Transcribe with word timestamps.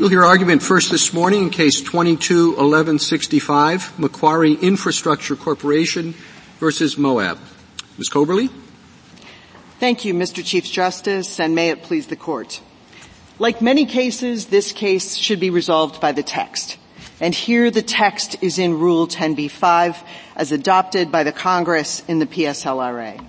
You'll 0.00 0.08
hear 0.08 0.24
argument 0.24 0.62
first 0.62 0.90
this 0.90 1.12
morning 1.12 1.42
in 1.42 1.50
case 1.50 1.82
221165, 1.82 3.98
Macquarie 3.98 4.54
Infrastructure 4.54 5.36
Corporation 5.36 6.14
versus 6.58 6.96
Moab. 6.96 7.38
Ms. 7.98 8.08
Coberly? 8.08 8.48
Thank 9.78 10.06
you, 10.06 10.14
Mr. 10.14 10.42
Chief 10.42 10.64
Justice, 10.64 11.38
and 11.38 11.54
may 11.54 11.68
it 11.68 11.82
please 11.82 12.06
the 12.06 12.16
court. 12.16 12.62
Like 13.38 13.60
many 13.60 13.84
cases, 13.84 14.46
this 14.46 14.72
case 14.72 15.16
should 15.16 15.38
be 15.38 15.50
resolved 15.50 16.00
by 16.00 16.12
the 16.12 16.22
text. 16.22 16.78
And 17.20 17.34
here 17.34 17.70
the 17.70 17.82
text 17.82 18.36
is 18.40 18.58
in 18.58 18.78
Rule 18.78 19.06
10b-5 19.06 20.02
as 20.34 20.50
adopted 20.50 21.12
by 21.12 21.24
the 21.24 21.32
Congress 21.32 22.02
in 22.08 22.20
the 22.20 22.26
PSLRA. 22.26 23.22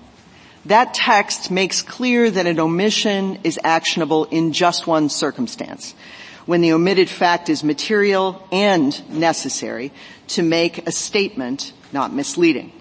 That 0.68 0.94
text 0.94 1.52
makes 1.52 1.82
clear 1.82 2.32
that 2.32 2.48
an 2.48 2.62
omission 2.62 3.40
is 3.44 3.60
actionable 3.62 4.24
in 4.24 4.54
just 4.54 4.88
one 4.88 5.10
circumstance– 5.10 5.94
when 6.52 6.60
the 6.60 6.74
omitted 6.74 7.10
fact 7.10 7.48
is 7.48 7.64
material 7.64 8.46
and 8.52 9.10
necessary 9.10 9.90
to 10.28 10.44
make 10.44 10.86
a 10.86 10.92
statement 10.92 11.72
not 11.94 12.14
misleading. 12.14 12.74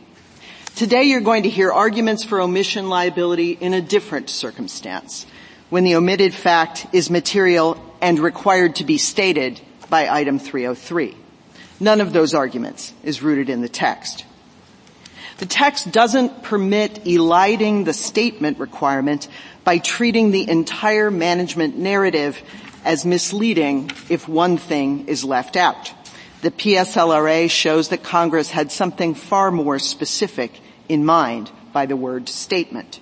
Today 0.74 1.05
you're 1.05 1.20
going 1.20 1.45
to 1.45 1.48
hear 1.48 1.70
arguments 1.70 2.25
for 2.25 2.41
omission 2.41 2.88
liability 2.88 3.52
in 3.52 3.73
a 3.73 3.80
different 3.80 4.28
circumstance, 4.28 5.25
when 5.69 5.84
the 5.84 5.95
omitted 5.95 6.34
fact 6.34 6.88
is 6.92 7.11
material 7.11 7.80
and 8.01 8.19
required 8.19 8.75
to 8.75 8.84
be 8.84 8.98
stated 8.98 9.61
by 9.89 10.09
item 10.09 10.41
303. 10.41 11.16
None 11.78 12.00
of 12.00 12.12
those 12.12 12.34
arguments 12.34 12.92
is 13.05 13.23
rooted 13.23 13.48
in 13.48 13.61
the 13.61 13.69
text. 13.69 14.25
The 15.39 15.47
text 15.47 15.92
doesn't 15.92 16.42
permit 16.42 17.06
eliding 17.06 17.84
the 17.84 17.92
statement 17.92 18.59
requirement 18.59 19.28
by 19.62 19.78
treating 19.78 20.33
the 20.33 20.50
entire 20.50 21.12
management 21.12 21.78
narrative 21.78 22.42
as 22.84 23.05
misleading 23.05 23.91
if 24.09 24.29
one 24.29 24.57
thing 24.57 25.09
is 25.09 25.25
left 25.25 25.57
out. 25.57 25.93
The 26.43 26.51
PSLRA 26.51 27.51
shows 27.51 27.89
that 27.89 28.03
Congress 28.03 28.50
had 28.50 28.73
something 28.73 29.14
far 29.14 29.50
more 29.50 29.78
specific 29.78 30.59
in 30.89 31.05
mind 31.05 31.51
by 31.73 31.86
the 31.86 31.97
word 31.97 32.28
statement. 32.28 33.01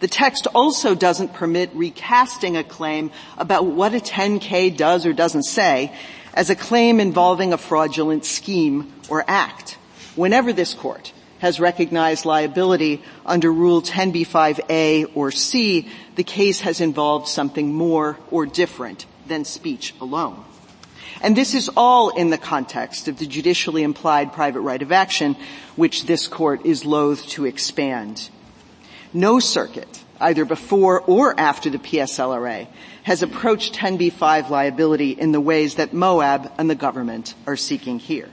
The 0.00 0.08
text 0.08 0.46
also 0.54 0.94
doesn't 0.94 1.34
permit 1.34 1.70
recasting 1.74 2.56
a 2.56 2.64
claim 2.64 3.10
about 3.38 3.66
what 3.66 3.94
a 3.94 3.98
10K 4.00 4.76
does 4.76 5.06
or 5.06 5.12
doesn't 5.12 5.44
say 5.44 5.94
as 6.32 6.50
a 6.50 6.56
claim 6.56 7.00
involving 7.00 7.52
a 7.52 7.58
fraudulent 7.58 8.24
scheme 8.24 8.92
or 9.08 9.24
act. 9.26 9.78
Whenever 10.16 10.52
this 10.52 10.74
court 10.74 11.12
has 11.38 11.60
recognized 11.60 12.24
liability 12.24 13.02
under 13.26 13.52
Rule 13.52 13.82
10b-5a 13.82 15.10
or 15.14 15.30
c, 15.30 15.88
the 16.16 16.24
case 16.24 16.60
has 16.60 16.80
involved 16.80 17.28
something 17.28 17.72
more 17.72 18.18
or 18.30 18.46
different 18.46 19.06
than 19.26 19.44
speech 19.44 19.94
alone. 20.00 20.44
And 21.20 21.36
this 21.36 21.54
is 21.54 21.70
all 21.76 22.10
in 22.10 22.30
the 22.30 22.38
context 22.38 23.08
of 23.08 23.18
the 23.18 23.26
judicially 23.26 23.82
implied 23.82 24.32
private 24.32 24.60
right 24.60 24.82
of 24.82 24.92
action, 24.92 25.36
which 25.76 26.04
this 26.04 26.28
court 26.28 26.66
is 26.66 26.84
loath 26.84 27.26
to 27.30 27.46
expand. 27.46 28.28
No 29.12 29.38
circuit, 29.38 30.04
either 30.20 30.44
before 30.44 31.00
or 31.00 31.38
after 31.38 31.70
the 31.70 31.78
PSLRA, 31.78 32.66
has 33.04 33.22
approached 33.22 33.74
10b-5 33.74 34.50
liability 34.50 35.10
in 35.10 35.32
the 35.32 35.40
ways 35.40 35.76
that 35.76 35.92
Moab 35.92 36.52
and 36.58 36.68
the 36.68 36.74
government 36.74 37.34
are 37.46 37.56
seeking 37.56 37.98
here. 37.98 38.28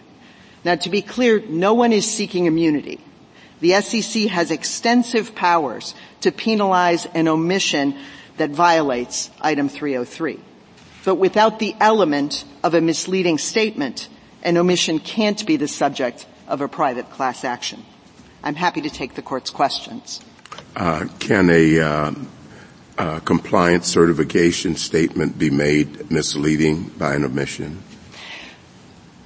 Now 0.64 0.76
to 0.76 0.90
be 0.90 1.02
clear, 1.02 1.40
no 1.40 1.74
one 1.74 1.94
is 1.94 2.10
seeking 2.10 2.46
immunity. 2.46 3.00
The 3.60 3.80
SEC 3.82 4.24
has 4.24 4.50
extensive 4.50 5.36
powers 5.36 5.94
to 6.22 6.32
penalize 6.32 7.06
an 7.14 7.28
omission 7.28 7.96
that 8.38 8.52
violates 8.52 9.30
item 9.42 9.70
303. 9.70 10.40
But 11.04 11.16
without 11.16 11.60
the 11.60 11.76
element 11.80 12.46
of 12.64 12.74
a 12.74 12.82
misleading 12.82 13.38
statement, 13.38 14.08
an 14.44 14.58
omission 14.58 15.00
can't 15.00 15.46
be 15.46 15.58
the 15.58 15.68
subject 15.68 16.28
of 16.48 16.62
a 16.62 16.68
private 16.68 17.10
class 17.10 17.44
action. 17.44 17.84
I'm 18.44 18.56
happy 18.56 18.82
to 18.82 18.90
take 18.90 19.16
the 19.16 19.22
court's 19.22 19.50
questions. 19.50 20.22
Uh, 20.76 21.08
can 21.20 21.50
a 21.50 21.80
uh, 21.80 22.12
uh, 22.98 23.20
compliance 23.20 23.88
certification 23.88 24.76
statement 24.76 25.38
be 25.38 25.50
made 25.50 26.12
misleading 26.12 26.84
by 26.98 27.16
an 27.16 27.26
omission? 27.26 27.82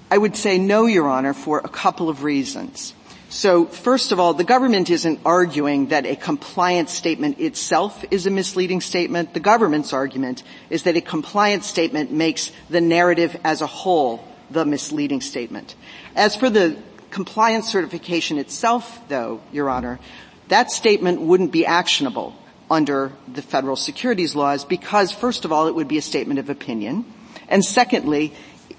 I 0.10 0.18
would 0.18 0.36
say 0.38 0.58
no, 0.60 0.86
Your 0.86 1.10
Honor, 1.10 1.34
for 1.34 1.60
a 1.60 1.68
couple 1.68 2.10
of 2.10 2.24
reasons. 2.24 2.94
So 3.36 3.66
first 3.66 4.14
of 4.14 4.20
all, 4.20 4.34
the 4.34 4.46
government 4.46 4.90
isn't 4.90 5.20
arguing 5.26 5.88
that 5.88 6.06
a 6.06 6.16
compliance 6.16 6.94
statement 6.94 7.38
itself 7.38 8.06
is 8.10 8.26
a 8.26 8.32
misleading 8.32 8.80
statement. 8.80 9.34
The 9.34 9.42
government's 9.42 9.92
argument 9.92 10.42
is 10.70 10.84
that 10.84 10.96
a 10.96 11.02
compliance 11.02 11.68
statement 11.68 12.14
makes 12.14 12.54
the 12.70 12.80
narrative 12.80 13.36
as 13.44 13.62
a 13.62 13.68
whole 13.68 14.24
the 14.50 14.64
misleading 14.64 15.20
statement. 15.20 15.76
As 16.16 16.38
for 16.38 16.50
the 16.50 16.78
compliance 17.12 17.68
certification 17.70 18.38
itself, 18.38 19.06
though, 19.10 19.42
Your 19.52 19.70
Honor, 19.70 20.00
that 20.48 20.72
statement 20.72 21.20
wouldn't 21.20 21.52
be 21.52 21.66
actionable 21.66 22.34
under 22.72 23.12
the 23.28 23.42
federal 23.42 23.76
securities 23.76 24.34
laws 24.34 24.64
because, 24.64 25.12
first 25.12 25.44
of 25.44 25.52
all, 25.52 25.68
it 25.68 25.76
would 25.76 25.90
be 25.90 25.98
a 25.98 26.02
statement 26.02 26.40
of 26.40 26.50
opinion. 26.50 27.04
And 27.50 27.66
secondly, 27.66 28.34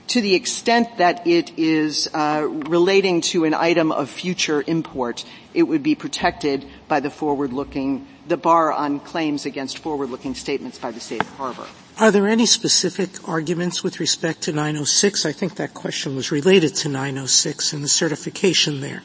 to 0.08 0.20
the 0.20 0.34
extent 0.34 0.98
that 0.98 1.26
it 1.26 1.58
is 1.58 2.08
uh, 2.14 2.46
relating 2.48 3.20
to 3.20 3.44
an 3.44 3.54
item 3.54 3.92
of 3.92 4.08
future 4.08 4.62
import, 4.66 5.24
it 5.54 5.64
would 5.64 5.82
be 5.82 5.94
protected 5.94 6.66
by 6.88 7.00
the 7.00 7.10
forward-looking, 7.10 8.06
the 8.28 8.36
bar 8.36 8.72
on 8.72 9.00
claims 9.00 9.46
against 9.46 9.78
forward-looking 9.78 10.34
statements 10.34 10.78
by 10.78 10.90
the 10.90 11.00
safe 11.00 11.26
harbor. 11.36 11.66
Are 11.98 12.10
there 12.10 12.28
any 12.28 12.46
specific 12.46 13.26
arguments 13.26 13.82
with 13.82 14.00
respect 14.00 14.42
to 14.42 14.52
906? 14.52 15.24
I 15.24 15.32
think 15.32 15.56
that 15.56 15.72
question 15.72 16.14
was 16.14 16.30
related 16.30 16.74
to 16.76 16.88
906 16.88 17.72
and 17.72 17.82
the 17.82 17.88
certification 17.88 18.80
there. 18.80 19.02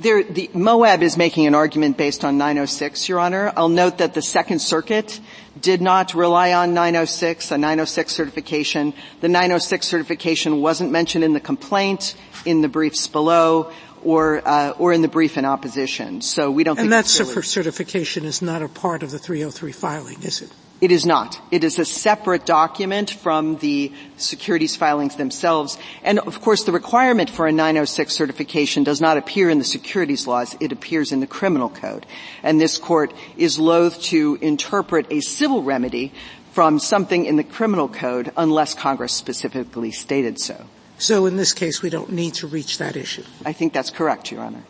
There, 0.00 0.22
the, 0.22 0.50
Moab 0.54 1.02
is 1.02 1.18
making 1.18 1.46
an 1.46 1.54
argument 1.54 1.98
based 1.98 2.24
on 2.24 2.38
906, 2.38 3.08
Your 3.08 3.20
Honor. 3.20 3.52
I'll 3.54 3.68
note 3.68 3.98
that 3.98 4.14
the 4.14 4.22
Second 4.22 4.60
Circuit 4.60 5.20
did 5.60 5.82
not 5.82 6.14
rely 6.14 6.54
on 6.54 6.72
906, 6.72 7.50
a 7.50 7.58
906 7.58 8.10
certification. 8.10 8.94
The 9.20 9.28
906 9.28 9.86
certification 9.86 10.62
wasn't 10.62 10.90
mentioned 10.90 11.22
in 11.22 11.34
the 11.34 11.40
complaint, 11.40 12.14
in 12.46 12.62
the 12.62 12.68
briefs 12.68 13.08
below, 13.08 13.72
or 14.02 14.40
uh, 14.48 14.70
or 14.78 14.94
in 14.94 15.02
the 15.02 15.08
brief 15.08 15.36
in 15.36 15.44
opposition. 15.44 16.22
So 16.22 16.50
we 16.50 16.64
don't. 16.64 16.78
And 16.78 16.92
that 16.92 17.14
really 17.18 17.42
certification 17.42 18.24
is 18.24 18.40
not 18.40 18.62
a 18.62 18.68
part 18.68 19.02
of 19.02 19.10
the 19.10 19.18
303 19.18 19.72
filing, 19.72 20.22
is 20.22 20.40
it? 20.40 20.50
It 20.80 20.92
is 20.92 21.04
not. 21.04 21.38
It 21.50 21.62
is 21.62 21.78
a 21.78 21.84
separate 21.84 22.46
document 22.46 23.10
from 23.10 23.56
the 23.56 23.92
securities 24.16 24.76
filings 24.76 25.16
themselves. 25.16 25.76
And 26.02 26.18
of 26.20 26.40
course 26.40 26.64
the 26.64 26.72
requirement 26.72 27.28
for 27.28 27.46
a 27.46 27.52
906 27.52 28.14
certification 28.14 28.82
does 28.82 29.00
not 29.00 29.18
appear 29.18 29.50
in 29.50 29.58
the 29.58 29.64
securities 29.64 30.26
laws. 30.26 30.56
It 30.58 30.72
appears 30.72 31.12
in 31.12 31.20
the 31.20 31.26
criminal 31.26 31.68
code. 31.68 32.06
And 32.42 32.58
this 32.58 32.78
court 32.78 33.12
is 33.36 33.58
loath 33.58 34.00
to 34.04 34.38
interpret 34.40 35.06
a 35.10 35.20
civil 35.20 35.62
remedy 35.62 36.12
from 36.52 36.78
something 36.78 37.26
in 37.26 37.36
the 37.36 37.44
criminal 37.44 37.88
code 37.88 38.32
unless 38.36 38.74
Congress 38.74 39.12
specifically 39.12 39.90
stated 39.90 40.40
so. 40.40 40.64
So 40.96 41.26
in 41.26 41.36
this 41.36 41.52
case 41.52 41.82
we 41.82 41.90
don't 41.90 42.10
need 42.10 42.34
to 42.34 42.46
reach 42.46 42.78
that 42.78 42.96
issue? 42.96 43.24
I 43.44 43.52
think 43.52 43.74
that's 43.74 43.90
correct, 43.90 44.32
Your 44.32 44.42
Honor. 44.42 44.62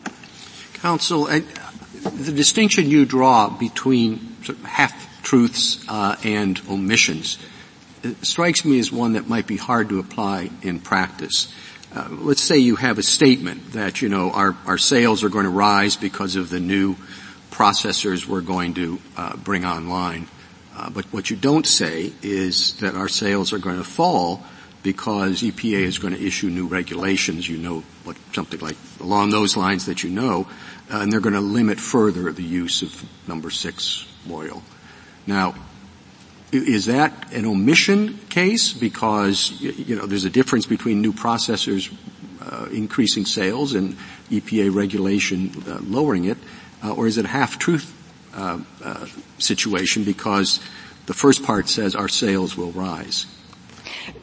Counsel, 0.74 1.26
the 1.26 2.32
distinction 2.32 2.90
you 2.90 3.04
draw 3.04 3.48
between 3.48 4.36
half 4.64 5.09
truths 5.22 5.84
uh, 5.88 6.16
and 6.24 6.60
omissions 6.68 7.38
it 8.02 8.24
strikes 8.24 8.64
me 8.64 8.78
as 8.78 8.90
one 8.90 9.14
that 9.14 9.28
might 9.28 9.46
be 9.46 9.56
hard 9.56 9.90
to 9.90 9.98
apply 9.98 10.50
in 10.62 10.80
practice. 10.80 11.52
Uh, 11.94 12.08
let's 12.10 12.42
say 12.42 12.58
you 12.58 12.76
have 12.76 12.98
a 12.98 13.02
statement 13.02 13.72
that 13.72 14.00
you 14.00 14.08
know 14.08 14.30
our, 14.30 14.56
our 14.66 14.78
sales 14.78 15.24
are 15.24 15.28
going 15.28 15.44
to 15.44 15.50
rise 15.50 15.96
because 15.96 16.36
of 16.36 16.50
the 16.50 16.60
new 16.60 16.96
processors 17.50 18.26
we're 18.26 18.40
going 18.40 18.74
to 18.74 18.98
uh, 19.16 19.36
bring 19.36 19.64
online. 19.64 20.26
Uh, 20.74 20.88
but 20.88 21.04
what 21.06 21.30
you 21.30 21.36
don't 21.36 21.66
say 21.66 22.12
is 22.22 22.74
that 22.76 22.94
our 22.94 23.08
sales 23.08 23.52
are 23.52 23.58
going 23.58 23.76
to 23.76 23.84
fall 23.84 24.42
because 24.82 25.42
EPA 25.42 25.80
is 25.80 25.98
going 25.98 26.14
to 26.14 26.24
issue 26.24 26.48
new 26.48 26.68
regulations. 26.68 27.48
You 27.48 27.58
know 27.58 27.80
what 28.04 28.16
something 28.32 28.60
like 28.60 28.76
along 29.00 29.30
those 29.30 29.56
lines 29.56 29.86
that 29.86 30.04
you 30.04 30.10
know, 30.10 30.46
uh, 30.90 31.00
and 31.00 31.12
they're 31.12 31.20
going 31.20 31.34
to 31.34 31.40
limit 31.40 31.78
further 31.80 32.32
the 32.32 32.44
use 32.44 32.82
of 32.82 33.04
number 33.28 33.50
six 33.50 34.06
oil. 34.30 34.62
Now, 35.26 35.54
is 36.52 36.86
that 36.86 37.32
an 37.32 37.46
omission 37.46 38.18
case 38.28 38.72
because 38.72 39.52
you 39.60 39.96
know 39.96 40.06
there's 40.06 40.24
a 40.24 40.30
difference 40.30 40.66
between 40.66 41.00
new 41.00 41.12
processors 41.12 41.92
uh, 42.40 42.66
increasing 42.72 43.24
sales 43.24 43.74
and 43.74 43.96
EPA 44.30 44.74
regulation 44.74 45.50
uh, 45.68 45.78
lowering 45.82 46.24
it, 46.24 46.38
uh, 46.82 46.92
or 46.92 47.06
is 47.06 47.18
it 47.18 47.24
a 47.24 47.28
half-truth 47.28 47.94
uh, 48.34 48.58
uh, 48.82 49.06
situation 49.38 50.04
because 50.04 50.60
the 51.06 51.14
first 51.14 51.44
part 51.44 51.68
says 51.68 51.94
our 51.94 52.08
sales 52.08 52.56
will 52.56 52.72
rise? 52.72 53.26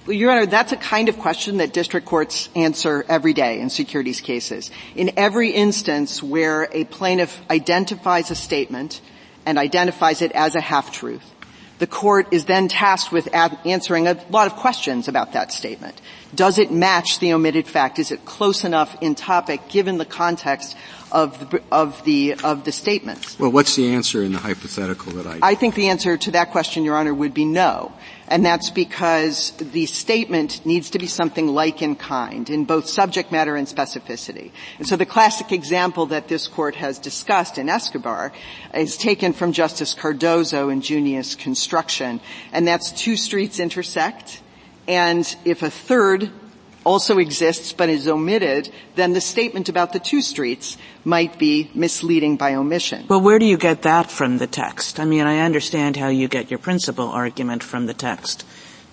Well, 0.06 0.16
Your 0.16 0.32
Honor, 0.32 0.46
that's 0.46 0.72
a 0.72 0.78
kind 0.78 1.10
of 1.10 1.18
question 1.20 1.58
that 1.58 1.74
district 1.74 2.06
courts 2.06 2.50
answer 2.56 3.06
every 3.08 3.34
day 3.34 3.60
in 3.60 3.70
securities 3.70 4.22
cases. 4.22 4.72
In 4.96 5.12
every 5.18 5.52
instance 5.52 6.24
where 6.24 6.68
a 6.72 6.86
plaintiff 6.86 7.40
identifies 7.50 8.32
a 8.32 8.36
statement 8.36 9.02
and 9.48 9.58
identifies 9.58 10.22
it 10.22 10.32
as 10.34 10.54
a 10.54 10.62
half-truth, 10.62 11.24
The 11.80 11.88
court 11.88 12.30
is 12.32 12.46
then 12.46 12.68
tasked 12.68 13.12
with 13.12 13.30
answering 13.34 14.08
a 14.08 14.18
lot 14.30 14.48
of 14.48 14.56
questions 14.56 15.08
about 15.08 15.34
that 15.34 15.52
statement. 15.52 16.02
Does 16.34 16.58
it 16.58 16.72
match 16.72 17.20
the 17.20 17.34
omitted 17.34 17.68
fact? 17.68 18.00
Is 18.00 18.12
it 18.12 18.26
close 18.26 18.64
enough 18.64 18.98
in 19.02 19.14
topic 19.14 19.68
given 19.70 19.98
the 19.98 20.06
context 20.06 20.76
of 21.12 21.52
the, 21.52 21.62
of 21.72 22.04
the, 22.04 22.36
of 22.44 22.64
the 22.64 22.72
statements? 22.72 23.38
Well, 23.40 23.52
what's 23.52 23.76
the 23.76 23.94
answer 23.94 24.24
in 24.24 24.34
the 24.34 24.40
hypothetical 24.40 25.14
that 25.14 25.28
I? 25.28 25.40
I 25.52 25.56
think 25.56 25.76
the 25.76 25.90
answer 25.90 26.18
to 26.18 26.32
that 26.32 26.52
question, 26.52 26.84
Your 26.84 26.96
Honor, 26.96 27.14
would 27.14 27.36
be 27.36 27.46
no. 27.46 27.94
And 28.30 28.46
that's 28.46 28.70
because 28.70 29.52
the 29.52 29.86
statement 29.86 30.66
needs 30.66 30.90
to 30.90 31.00
be 31.00 31.08
something 31.08 31.48
like 31.48 31.82
in 31.82 31.96
kind, 31.96 32.50
in 32.50 32.66
both 32.66 32.88
subject 32.88 33.32
matter 33.32 33.56
and 33.56 33.68
specificity. 33.68 34.52
And 34.80 34.88
so 34.88 34.98
the 34.98 35.06
classic 35.06 35.54
example 35.54 36.08
that 36.08 36.28
this 36.28 36.48
court 36.48 36.76
has 36.76 37.00
discussed 37.00 37.58
in 37.58 37.70
Escobar 37.70 38.34
is 38.74 38.98
taken 38.98 39.32
from 39.32 39.54
Justice 39.54 39.94
Cardozo 39.94 40.68
in 40.70 40.82
Junius 40.82 41.36
Construction, 41.36 42.20
and 42.52 42.68
that's 42.68 42.92
two 42.92 43.16
streets 43.16 43.60
intersect, 43.60 44.42
and 44.88 45.36
if 45.46 45.64
a 45.64 45.70
third 45.70 46.30
also 46.88 47.18
exists 47.18 47.74
but 47.74 47.90
is 47.90 48.08
omitted, 48.08 48.72
then 48.96 49.12
the 49.12 49.20
statement 49.20 49.68
about 49.68 49.92
the 49.92 50.00
two 50.00 50.22
streets 50.22 50.78
might 51.04 51.38
be 51.38 51.70
misleading 51.76 52.38
by 52.38 52.56
omission. 52.56 53.06
Well, 53.10 53.20
where 53.20 53.40
do 53.40 53.46
you 53.46 53.58
get 53.58 53.82
that 53.82 54.10
from 54.10 54.38
the 54.38 54.48
text? 54.48 54.98
I 54.98 55.04
mean, 55.04 55.28
I 55.28 55.40
understand 55.44 55.98
how 55.98 56.08
you 56.08 56.30
get 56.30 56.50
your 56.50 56.60
principal 56.60 57.10
argument 57.10 57.62
from 57.62 57.88
the 57.88 57.94
text, 57.94 58.46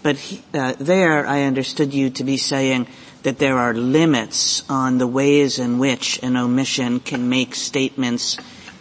but 0.03 0.19
uh, 0.53 0.75
there 0.81 1.25
I 1.25 1.43
understood 1.43 1.95
you 1.95 2.11
to 2.19 2.25
be 2.25 2.37
saying 2.37 2.89
that 3.23 3.39
there 3.39 3.59
are 3.59 3.73
limits 3.73 4.69
on 4.69 4.99
the 4.99 5.07
ways 5.07 5.61
in 5.61 5.79
which 5.79 6.19
an 6.21 6.37
omission 6.37 6.99
can 6.99 7.29
make 7.29 7.55
statements 7.55 8.37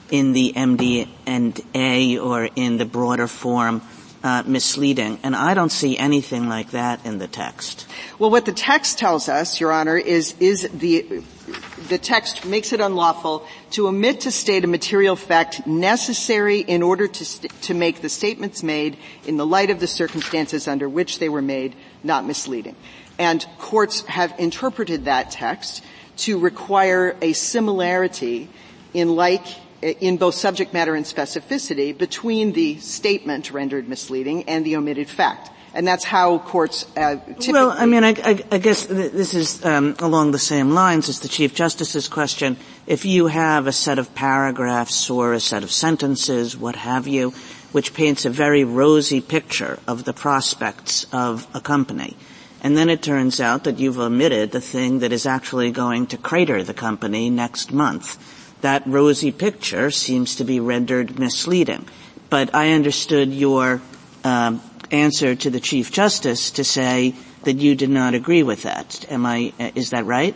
in 0.09 0.33
the 0.33 0.53
MD 0.57 1.07
and 1.27 1.61
A 1.75 2.17
or 2.17 2.49
in 2.55 2.77
the 2.77 2.85
broader 2.85 3.27
form 3.27 3.83
uh, 4.23 4.43
misleading, 4.45 5.19
and 5.21 5.35
I 5.35 5.53
don't 5.53 5.71
see 5.71 5.97
anything 5.97 6.47
like 6.47 6.71
that 6.71 7.05
in 7.05 7.17
the 7.17 7.27
text. 7.27 7.85
Well, 8.17 8.31
what 8.31 8.45
the 8.45 8.53
text 8.53 8.97
tells 8.97 9.27
us, 9.27 9.59
Your 9.59 9.73
Honor, 9.73 9.97
is 9.97 10.33
is 10.39 10.67
the 10.73 11.21
the 11.89 11.97
text 11.97 12.45
makes 12.45 12.71
it 12.71 12.79
unlawful 12.79 13.45
to 13.71 13.87
omit 13.87 14.21
to 14.21 14.31
state 14.31 14.63
a 14.63 14.67
material 14.67 15.17
fact 15.17 15.67
necessary 15.67 16.59
in 16.59 16.81
order 16.81 17.07
to 17.07 17.25
st- 17.25 17.51
to 17.63 17.73
make 17.73 18.01
the 18.01 18.07
statements 18.07 18.63
made 18.63 18.97
in 19.25 19.35
the 19.35 19.45
light 19.45 19.69
of 19.69 19.81
the 19.81 19.87
circumstances 19.87 20.67
under 20.67 20.87
which 20.87 21.19
they 21.19 21.27
were 21.27 21.41
made 21.41 21.75
not 22.01 22.25
misleading. 22.25 22.77
And 23.19 23.45
courts 23.59 24.01
have 24.05 24.33
interpreted 24.39 25.05
that 25.05 25.31
text 25.31 25.83
to 26.17 26.39
require 26.39 27.15
a 27.21 27.33
similarity 27.33 28.47
in 28.93 29.15
like 29.15 29.45
in 29.83 30.17
both 30.17 30.35
subject 30.35 30.73
matter 30.73 30.95
and 30.95 31.05
specificity 31.05 31.97
between 31.97 32.53
the 32.53 32.79
statement 32.79 33.51
rendered 33.51 33.87
misleading 33.87 34.43
and 34.43 34.65
the 34.65 34.77
omitted 34.77 35.09
fact. 35.09 35.49
And 35.75 35.87
that's 35.87 36.03
how 36.03 36.37
courts 36.37 36.85
uh, 36.95 37.17
Well, 37.47 37.71
I 37.71 37.87
mean, 37.87 38.03
I, 38.03 38.13
I, 38.23 38.43
I 38.51 38.57
guess 38.59 38.85
this 38.85 39.33
is 39.33 39.65
um, 39.65 39.95
along 39.97 40.31
the 40.31 40.39
same 40.39 40.71
lines 40.71 41.09
as 41.09 41.21
the 41.21 41.27
Chief 41.27 41.55
Justice's 41.55 42.07
question. 42.07 42.57
If 42.85 43.05
you 43.05 43.25
have 43.25 43.65
a 43.65 43.71
set 43.71 43.97
of 43.97 44.13
paragraphs 44.13 45.09
or 45.09 45.33
a 45.33 45.39
set 45.39 45.63
of 45.63 45.71
sentences, 45.71 46.55
what 46.55 46.75
have 46.75 47.07
you, 47.07 47.31
which 47.71 47.95
paints 47.95 48.25
a 48.25 48.29
very 48.29 48.63
rosy 48.63 49.19
picture 49.19 49.79
of 49.87 50.03
the 50.03 50.13
prospects 50.13 51.07
of 51.11 51.47
a 51.55 51.59
company, 51.59 52.15
and 52.61 52.77
then 52.77 52.89
it 52.89 53.01
turns 53.01 53.41
out 53.41 53.63
that 53.63 53.79
you've 53.79 53.99
omitted 53.99 54.51
the 54.51 54.61
thing 54.61 54.99
that 54.99 55.11
is 55.11 55.25
actually 55.25 55.71
going 55.71 56.05
to 56.07 56.17
crater 56.17 56.61
the 56.61 56.75
company 56.75 57.31
next 57.31 57.73
month, 57.73 58.17
that 58.63 58.87
rosy 58.87 59.31
picture 59.31 59.91
seems 59.91 60.37
to 60.37 60.43
be 60.43 60.59
rendered 60.59 61.19
misleading. 61.19 61.85
But 62.29 62.55
I 62.55 62.71
understood 62.71 63.31
your 63.31 63.81
um, 64.23 64.61
answer 64.89 65.35
to 65.35 65.49
the 65.49 65.59
Chief 65.59 65.91
Justice 65.91 66.51
to 66.51 66.63
say 66.63 67.13
that 67.43 67.57
you 67.57 67.75
did 67.75 67.89
not 67.89 68.13
agree 68.13 68.41
with 68.41 68.63
that. 68.63 69.05
Am 69.11 69.25
I, 69.25 69.53
is 69.75 69.91
that 69.91 70.05
right? 70.05 70.33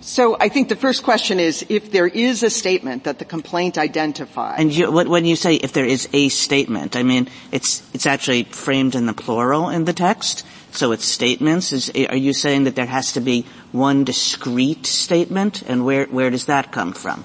So 0.00 0.36
I 0.38 0.48
think 0.48 0.68
the 0.68 0.76
first 0.76 1.02
question 1.02 1.40
is 1.40 1.66
if 1.68 1.90
there 1.90 2.06
is 2.06 2.42
a 2.42 2.50
statement 2.50 3.04
that 3.04 3.18
the 3.18 3.24
complaint 3.24 3.76
identifies. 3.78 4.60
And 4.60 4.72
you, 4.72 4.90
when 4.90 5.24
you 5.24 5.34
say 5.34 5.54
if 5.54 5.72
there 5.72 5.84
is 5.84 6.08
a 6.12 6.28
statement, 6.28 6.94
I 6.96 7.02
mean 7.02 7.28
it's 7.50 7.82
it's 7.92 8.06
actually 8.06 8.44
framed 8.44 8.94
in 8.94 9.06
the 9.06 9.14
plural 9.14 9.68
in 9.68 9.84
the 9.84 9.92
text. 9.92 10.46
So 10.70 10.92
it's 10.92 11.04
statements. 11.04 11.72
Is, 11.72 11.90
are 11.90 12.16
you 12.16 12.32
saying 12.32 12.64
that 12.64 12.76
there 12.76 12.86
has 12.86 13.12
to 13.12 13.20
be 13.20 13.46
one 13.72 14.04
discrete 14.04 14.86
statement, 14.86 15.62
and 15.62 15.84
where 15.84 16.06
where 16.06 16.30
does 16.30 16.44
that 16.46 16.70
come 16.70 16.92
from? 16.92 17.24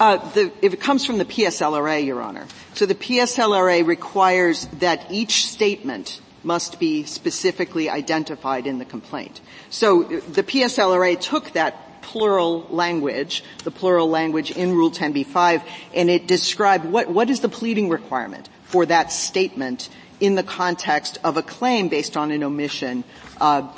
Uh, 0.00 0.16
the, 0.32 0.50
if 0.60 0.74
it 0.74 0.80
comes 0.80 1.06
from 1.06 1.18
the 1.18 1.24
PSLRA, 1.24 2.04
Your 2.04 2.20
Honor. 2.20 2.46
So 2.74 2.84
the 2.84 2.96
PSLRA 2.96 3.86
requires 3.86 4.66
that 4.80 5.10
each 5.10 5.46
statement 5.46 6.20
must 6.42 6.80
be 6.80 7.04
specifically 7.04 7.88
identified 7.88 8.66
in 8.66 8.78
the 8.78 8.84
complaint. 8.84 9.40
So 9.70 10.02
the 10.02 10.42
PSLRA 10.42 11.20
took 11.20 11.52
that 11.52 12.02
plural 12.02 12.66
language, 12.70 13.42
the 13.64 13.70
plural 13.70 14.08
language 14.08 14.50
in 14.50 14.72
Rule 14.72 14.90
10b-5, 14.90 15.62
and 15.94 16.10
it 16.10 16.26
described 16.26 16.84
what, 16.84 17.08
what 17.08 17.30
is 17.30 17.40
the 17.40 17.48
pleading 17.48 17.88
requirement 17.88 18.48
for 18.64 18.84
that 18.86 19.10
statement 19.10 19.88
in 20.20 20.34
the 20.36 20.42
context 20.42 21.18
of 21.24 21.36
a 21.36 21.42
claim 21.42 21.88
based 21.88 22.16
on 22.16 22.30
an 22.30 22.42
omission 22.42 23.04
uh, 23.40 23.68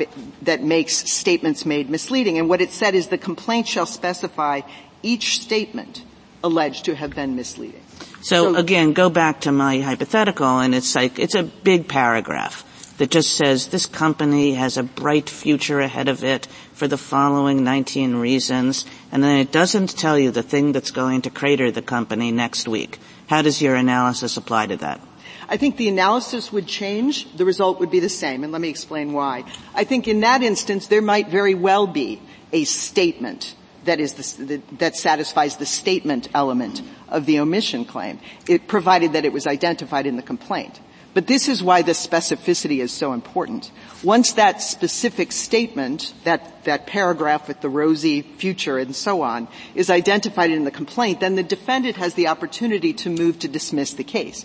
that 0.42 0.62
makes 0.62 0.92
statements 1.10 1.64
made 1.64 1.88
misleading. 1.88 2.38
And 2.38 2.48
what 2.48 2.60
it 2.60 2.72
said 2.72 2.94
is 2.94 3.08
the 3.08 3.18
complaint 3.18 3.66
shall 3.66 3.86
specify 3.86 4.60
each 5.06 5.40
statement 5.40 6.02
alleged 6.42 6.84
to 6.86 6.94
have 6.94 7.14
been 7.14 7.36
misleading. 7.36 7.82
So, 8.20 8.52
so 8.52 8.56
again, 8.56 8.92
go 8.92 9.08
back 9.08 9.42
to 9.42 9.52
my 9.52 9.80
hypothetical 9.80 10.58
and 10.58 10.74
it's 10.74 10.94
like, 10.94 11.18
it's 11.18 11.34
a 11.34 11.44
big 11.44 11.88
paragraph 11.88 12.64
that 12.98 13.10
just 13.10 13.36
says 13.36 13.68
this 13.68 13.86
company 13.86 14.54
has 14.54 14.76
a 14.76 14.82
bright 14.82 15.28
future 15.28 15.80
ahead 15.80 16.08
of 16.08 16.24
it 16.24 16.46
for 16.72 16.88
the 16.88 16.96
following 16.96 17.62
19 17.62 18.16
reasons, 18.16 18.86
and 19.12 19.22
then 19.22 19.38
it 19.38 19.52
doesn't 19.52 19.96
tell 19.98 20.18
you 20.18 20.30
the 20.30 20.42
thing 20.42 20.72
that's 20.72 20.90
going 20.90 21.22
to 21.22 21.30
crater 21.30 21.70
the 21.70 21.82
company 21.82 22.32
next 22.32 22.66
week. 22.66 22.98
How 23.28 23.42
does 23.42 23.60
your 23.60 23.74
analysis 23.74 24.36
apply 24.36 24.68
to 24.68 24.76
that? 24.78 25.00
I 25.48 25.56
think 25.58 25.76
the 25.76 25.88
analysis 25.88 26.52
would 26.52 26.66
change. 26.66 27.30
The 27.36 27.44
result 27.44 27.80
would 27.80 27.90
be 27.90 28.00
the 28.00 28.08
same, 28.08 28.42
and 28.42 28.52
let 28.52 28.60
me 28.60 28.68
explain 28.68 29.12
why. 29.12 29.44
I 29.74 29.84
think 29.84 30.08
in 30.08 30.20
that 30.20 30.42
instance, 30.42 30.88
there 30.88 31.02
might 31.02 31.28
very 31.28 31.54
well 31.54 31.86
be 31.86 32.20
a 32.52 32.64
statement 32.64 33.54
that 33.86 34.00
is 34.00 34.14
the, 34.14 34.60
that 34.78 34.96
satisfies 34.96 35.56
the 35.56 35.66
statement 35.66 36.28
element 36.34 36.82
of 37.08 37.26
the 37.26 37.40
omission 37.40 37.84
claim, 37.84 38.20
it, 38.48 38.68
provided 38.68 39.14
that 39.14 39.24
it 39.24 39.32
was 39.32 39.46
identified 39.46 40.06
in 40.06 40.16
the 40.16 40.22
complaint. 40.22 40.80
But 41.14 41.26
this 41.26 41.48
is 41.48 41.62
why 41.62 41.80
the 41.80 41.92
specificity 41.92 42.80
is 42.80 42.92
so 42.92 43.14
important. 43.14 43.70
Once 44.04 44.34
that 44.34 44.60
specific 44.60 45.32
statement, 45.32 46.12
that, 46.24 46.64
that 46.64 46.86
paragraph 46.86 47.48
with 47.48 47.62
the 47.62 47.70
rosy 47.70 48.20
future 48.20 48.76
and 48.76 48.94
so 48.94 49.22
on, 49.22 49.48
is 49.74 49.88
identified 49.88 50.50
in 50.50 50.64
the 50.64 50.70
complaint, 50.70 51.20
then 51.20 51.34
the 51.34 51.42
defendant 51.42 51.96
has 51.96 52.12
the 52.12 52.28
opportunity 52.28 52.92
to 52.92 53.08
move 53.08 53.38
to 53.38 53.48
dismiss 53.48 53.94
the 53.94 54.04
case. 54.04 54.44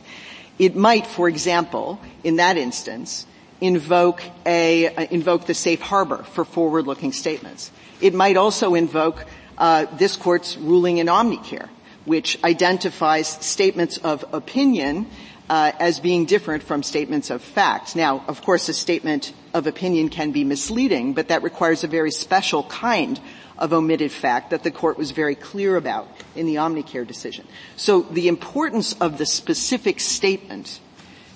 It 0.59 0.77
might, 0.77 1.05
for 1.07 1.27
example, 1.27 1.99
in 2.23 2.37
that 2.37 2.55
instance, 2.55 3.25
invoke 3.59 4.23
a, 4.45 4.95
uh, 4.95 5.07
invoke 5.11 5.47
the 5.47 5.53
safe 5.53 5.81
harbor 5.81 6.23
for 6.23 6.45
forward-looking 6.45 7.11
statements. 7.11 7.69
It 7.99 8.13
might 8.13 8.37
also 8.37 8.75
invoke 8.75 9.25
uh, 9.61 9.85
this 9.95 10.17
court's 10.17 10.57
ruling 10.57 10.97
in 10.97 11.05
Omnicare, 11.05 11.69
which 12.05 12.43
identifies 12.43 13.27
statements 13.27 13.97
of 13.97 14.25
opinion 14.33 15.05
uh, 15.49 15.71
as 15.79 15.99
being 15.99 16.25
different 16.25 16.63
from 16.63 16.81
statements 16.81 17.29
of 17.29 17.43
fact. 17.43 17.95
Now, 17.95 18.23
of 18.27 18.41
course, 18.41 18.69
a 18.69 18.73
statement 18.73 19.33
of 19.53 19.67
opinion 19.67 20.09
can 20.09 20.31
be 20.31 20.43
misleading, 20.43 21.13
but 21.13 21.27
that 21.27 21.43
requires 21.43 21.83
a 21.83 21.87
very 21.87 22.09
special 22.09 22.63
kind 22.63 23.19
of 23.59 23.71
omitted 23.71 24.11
fact 24.11 24.49
that 24.49 24.63
the 24.63 24.71
court 24.71 24.97
was 24.97 25.11
very 25.11 25.35
clear 25.35 25.75
about 25.75 26.07
in 26.35 26.47
the 26.47 26.55
Omnicare 26.55 27.05
decision. 27.05 27.47
So 27.75 28.01
the 28.01 28.27
importance 28.27 28.93
of 28.93 29.19
the 29.19 29.27
specific 29.27 29.99
statement 29.99 30.79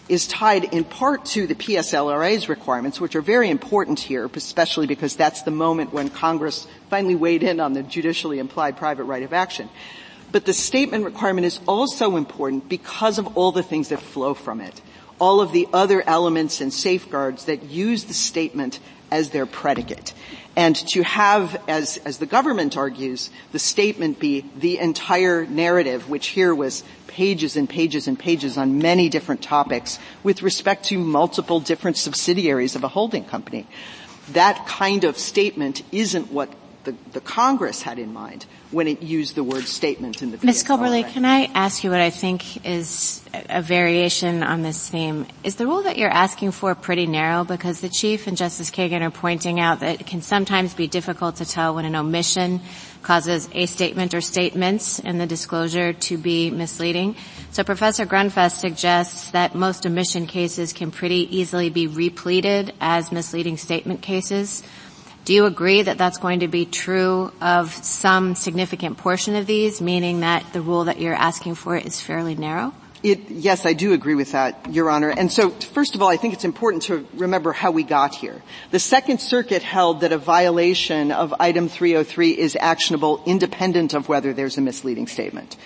is 0.08 0.28
tied 0.28 0.66
in 0.66 0.84
part 0.84 1.26
to 1.26 1.48
the 1.48 1.56
PSLRA's 1.56 2.48
requirements, 2.48 3.02
which 3.02 3.16
are 3.16 3.22
very 3.22 3.50
important 3.50 4.00
here, 4.00 4.30
especially 4.34 4.88
because 4.88 5.16
that's 5.16 5.42
the 5.42 5.52
moment 5.52 5.94
when 5.94 6.10
Congress 6.10 6.68
finally 6.90 7.16
weighed 7.16 7.44
in 7.44 7.60
on 7.60 7.74
the 7.74 7.84
judicially 7.84 8.40
implied 8.40 8.78
private 8.78 9.06
right 9.06 9.24
of 9.24 9.34
action. 9.34 9.70
But 10.32 10.46
the 10.46 10.54
statement 10.54 11.06
requirement 11.06 11.46
is 11.46 11.60
also 11.68 12.18
important 12.18 12.70
because 12.70 13.18
of 13.18 13.38
all 13.38 13.52
the 13.52 13.64
things 13.64 13.90
that 13.90 14.00
flow 14.00 14.34
from 14.34 14.62
it. 14.62 14.82
All 15.18 15.40
of 15.40 15.54
the 15.54 15.68
other 15.74 16.04
elements 16.06 16.62
and 16.62 16.74
safeguards 16.74 17.46
that 17.46 17.64
use 17.64 18.04
the 18.04 18.14
statement 18.14 18.80
as 19.12 19.30
their 19.30 19.46
predicate. 19.46 20.14
And 20.56 20.76
to 20.90 21.04
have, 21.04 21.62
as, 21.68 21.98
as 21.98 22.18
the 22.18 22.26
government 22.26 22.76
argues, 22.76 23.30
the 23.52 23.60
statement 23.60 24.20
be 24.20 24.46
the 24.58 24.80
entire 24.80 25.46
narrative, 25.46 26.10
which 26.10 26.28
here 26.28 26.54
was 26.54 26.84
pages 27.16 27.56
and 27.56 27.70
pages 27.70 28.10
and 28.10 28.20
pages 28.20 28.58
on 28.58 28.80
many 28.80 29.08
different 29.08 29.42
topics 29.42 30.00
with 30.22 30.44
respect 30.44 30.84
to 30.84 30.98
multiple 30.98 31.62
different 31.62 31.96
subsidiaries 31.96 32.76
of 32.76 32.84
a 32.84 32.90
holding 32.90 33.24
company. 33.24 33.66
That 34.34 34.68
kind 34.68 35.06
of 35.06 35.18
statement 35.18 35.82
isn't 35.94 36.30
what 36.30 36.50
the, 36.84 36.94
the 37.14 37.22
Congress 37.22 37.84
had 37.84 38.00
in 38.00 38.12
mind 38.12 38.46
when 38.76 38.90
it 38.90 39.02
used 39.02 39.36
the 39.36 39.44
word 39.44 39.64
statement 39.64 40.22
in 40.22 40.32
the 40.32 40.46
Ms. 40.46 40.66
Coberly, 40.66 41.10
can 41.10 41.24
I 41.24 41.46
ask 41.56 41.86
you 41.86 41.90
what 41.90 42.02
I 42.02 42.10
think 42.10 42.66
is 42.66 43.22
a 43.34 43.62
variation 43.62 44.44
on 44.44 44.64
this 44.64 44.90
theme? 44.90 45.28
Is 45.46 45.56
the 45.56 45.66
rule 45.66 45.84
that 45.84 45.98
you're 45.98 46.10
asking 46.10 46.52
for 46.52 46.76
pretty 46.76 47.08
narrow 47.08 47.46
because 47.46 47.80
the 47.80 47.88
Chief 47.88 48.28
and 48.28 48.36
Justice 48.36 48.70
Kagan 48.70 49.02
are 49.02 49.12
pointing 49.12 49.62
out 49.62 49.80
that 49.80 50.02
it 50.02 50.06
can 50.06 50.22
sometimes 50.22 50.74
be 50.74 50.88
difficult 50.88 51.38
to 51.38 51.46
tell 51.46 51.74
when 51.74 51.86
an 51.86 51.96
omission 51.96 52.60
causes 53.02 53.48
a 53.54 53.66
statement 53.66 54.14
or 54.14 54.20
statements 54.20 55.00
in 55.00 55.20
the 55.20 55.26
disclosure 55.26 55.94
to 55.94 56.18
be 56.18 56.52
misleading. 56.52 57.16
So 57.52 57.64
Professor 57.64 58.06
Grundfest 58.06 58.58
suggests 58.58 59.32
that 59.32 59.56
most 59.56 59.86
omission 59.86 60.28
cases 60.28 60.74
can 60.74 60.92
pretty 60.92 61.38
easily 61.38 61.70
be 61.70 61.88
repleted 61.88 62.74
as 62.82 63.10
misleading 63.14 63.56
statement 63.56 64.02
cases. 64.02 64.64
Do 65.26 65.34
you 65.34 65.46
agree 65.46 65.82
that 65.82 65.98
that's 65.98 66.20
going 66.20 66.42
to 66.42 66.48
be 66.48 66.68
true 66.68 67.32
of 67.42 67.74
some 67.74 68.36
significant 68.36 69.00
portion 69.00 69.36
of 69.36 69.48
these, 69.48 69.82
meaning 69.82 70.20
that 70.20 70.54
the 70.54 70.62
rule 70.62 70.84
that 70.84 71.00
you're 71.00 71.16
asking 71.16 71.56
for 71.56 71.76
is 71.76 72.00
fairly 72.00 72.36
narrow? 72.36 72.74
It, 73.02 73.30
yes, 73.30 73.66
I 73.66 73.74
do 73.74 73.94
agree 73.94 74.14
with 74.14 74.34
that, 74.34 74.72
Your 74.72 74.90
Honor. 74.90 75.10
And 75.10 75.32
so, 75.32 75.50
first 75.50 75.96
of 75.96 76.04
all, 76.04 76.10
I 76.10 76.18
think 76.18 76.36
it's 76.36 76.46
important 76.46 76.84
to 76.84 77.08
remember 77.16 77.54
how 77.54 77.72
we 77.72 77.84
got 77.84 78.14
here. 78.14 78.42
The 78.70 78.80
Second 78.80 79.20
Circuit 79.20 79.64
held 79.64 80.02
that 80.02 80.12
a 80.12 80.18
violation 80.18 81.12
of 81.12 81.34
item 81.40 81.70
303 81.70 82.32
is 82.32 82.56
actionable 82.60 83.24
independent 83.26 83.96
of 83.96 84.08
whether 84.08 84.32
there's 84.32 84.58
a 84.58 84.62
misleading 84.62 85.08
statement. 85.08 85.58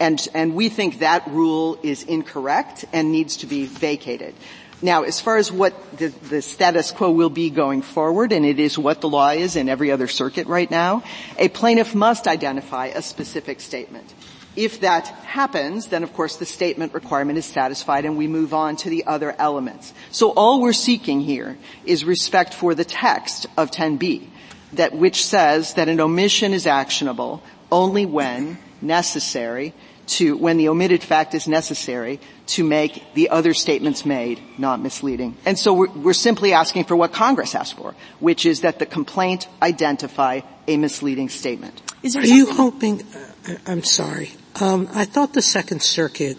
And, 0.00 0.26
and 0.34 0.54
we 0.54 0.68
think 0.68 0.98
that 0.98 1.28
rule 1.28 1.78
is 1.84 2.02
incorrect 2.02 2.84
and 2.92 3.12
needs 3.12 3.38
to 3.38 3.46
be 3.46 3.66
vacated. 3.66 4.34
Now, 4.82 5.02
as 5.02 5.20
far 5.20 5.36
as 5.36 5.50
what 5.50 5.98
the, 5.98 6.08
the, 6.08 6.42
status 6.42 6.90
quo 6.90 7.10
will 7.10 7.30
be 7.30 7.50
going 7.50 7.82
forward, 7.82 8.32
and 8.32 8.44
it 8.44 8.58
is 8.58 8.76
what 8.76 9.00
the 9.00 9.08
law 9.08 9.30
is 9.30 9.56
in 9.56 9.68
every 9.68 9.90
other 9.90 10.08
circuit 10.08 10.46
right 10.46 10.70
now, 10.70 11.02
a 11.38 11.48
plaintiff 11.48 11.94
must 11.94 12.26
identify 12.26 12.86
a 12.86 13.00
specific 13.00 13.60
statement. 13.60 14.12
If 14.56 14.80
that 14.80 15.08
happens, 15.08 15.88
then 15.88 16.04
of 16.04 16.12
course 16.12 16.36
the 16.36 16.46
statement 16.46 16.94
requirement 16.94 17.38
is 17.38 17.44
satisfied 17.44 18.04
and 18.04 18.16
we 18.16 18.28
move 18.28 18.54
on 18.54 18.76
to 18.76 18.90
the 18.90 19.04
other 19.06 19.34
elements. 19.38 19.92
So 20.12 20.30
all 20.30 20.60
we're 20.60 20.72
seeking 20.72 21.20
here 21.20 21.58
is 21.84 22.04
respect 22.04 22.54
for 22.54 22.74
the 22.74 22.84
text 22.84 23.46
of 23.56 23.72
10b, 23.72 24.28
that 24.74 24.94
which 24.94 25.24
says 25.24 25.74
that 25.74 25.88
an 25.88 26.00
omission 26.00 26.52
is 26.52 26.66
actionable 26.66 27.42
only 27.72 28.06
when 28.06 28.58
necessary 28.80 29.74
to, 30.06 30.36
when 30.36 30.56
the 30.56 30.68
omitted 30.68 31.02
fact 31.02 31.34
is 31.34 31.48
necessary 31.48 32.20
to 32.46 32.64
make 32.64 33.02
the 33.14 33.30
other 33.30 33.54
statements 33.54 34.04
made 34.04 34.40
not 34.58 34.80
misleading. 34.80 35.36
And 35.44 35.58
so 35.58 35.72
we're, 35.72 35.90
we're, 35.90 36.12
simply 36.12 36.52
asking 36.52 36.84
for 36.84 36.96
what 36.96 37.12
Congress 37.12 37.54
asked 37.54 37.74
for, 37.74 37.94
which 38.20 38.46
is 38.46 38.60
that 38.60 38.78
the 38.78 38.86
complaint 38.86 39.48
identify 39.62 40.40
a 40.66 40.76
misleading 40.76 41.28
statement. 41.28 41.82
Is 42.02 42.16
Are 42.16 42.24
you 42.24 42.52
hoping, 42.52 43.02
uh, 43.48 43.54
I'm 43.66 43.82
sorry, 43.82 44.32
um, 44.60 44.88
I 44.94 45.04
thought 45.04 45.32
the 45.32 45.42
Second 45.42 45.82
Circuit 45.82 46.38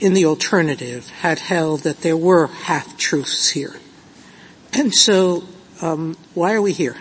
in 0.00 0.14
the 0.14 0.26
alternative 0.26 1.08
had 1.08 1.38
held 1.38 1.80
that 1.80 2.00
there 2.00 2.16
were 2.16 2.48
half-truths 2.48 3.50
here. 3.50 3.74
And 4.72 4.92
so, 4.92 5.44
um, 5.80 6.16
why 6.34 6.54
are 6.54 6.62
we 6.62 6.72
here? 6.72 6.96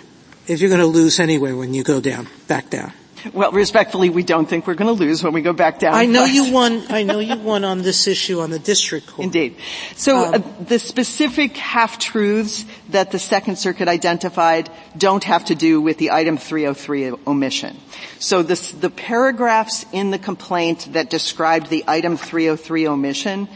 If 0.48 0.62
you're 0.62 0.70
going 0.70 0.82
to 0.82 0.88
lose 0.88 1.20
anyway 1.20 1.54
when 1.54 1.74
you 1.74 1.84
go 1.84 2.00
down, 2.00 2.28
back 2.48 2.70
down. 2.70 2.94
Well, 3.32 3.52
respectfully, 3.52 4.10
we 4.10 4.24
don't 4.24 4.48
think 4.48 4.68
we're 4.68 4.74
going 4.74 4.94
to 4.96 5.04
lose 5.04 5.24
when 5.24 5.34
we 5.34 5.42
go 5.42 5.54
back 5.54 5.80
down. 5.80 5.94
I 5.94 6.06
know 6.06 6.26
you 6.26 6.52
won. 6.52 6.84
I 6.90 7.04
know 7.04 7.20
you 7.20 7.38
won 7.38 7.64
on 7.64 7.82
this 7.82 8.08
issue 8.08 8.42
on 8.42 8.50
the 8.50 8.60
district 8.60 9.08
court. 9.08 9.26
Indeed. 9.26 9.56
So 9.96 10.26
um, 10.26 10.34
uh, 10.34 10.64
the 10.64 10.80
specific 10.80 11.56
half 11.56 12.00
truths 12.00 12.66
that 12.90 13.12
the 13.12 13.20
Second 13.20 13.58
Circuit 13.58 13.88
identified 13.88 14.70
don't 14.98 15.24
have 15.24 15.46
to 15.46 15.56
do 15.56 15.80
with 15.80 15.98
the 15.98 16.12
item 16.12 16.38
303 16.38 17.14
omission. 17.26 17.78
So 18.20 18.44
this, 18.44 18.72
the 18.72 18.90
paragraphs 18.90 19.86
in 19.94 20.12
the 20.12 20.20
complaint 20.20 20.90
that 20.94 21.10
described 21.10 21.70
the 21.70 21.86
item 21.88 22.18
303 22.18 22.88
omission 22.88 23.48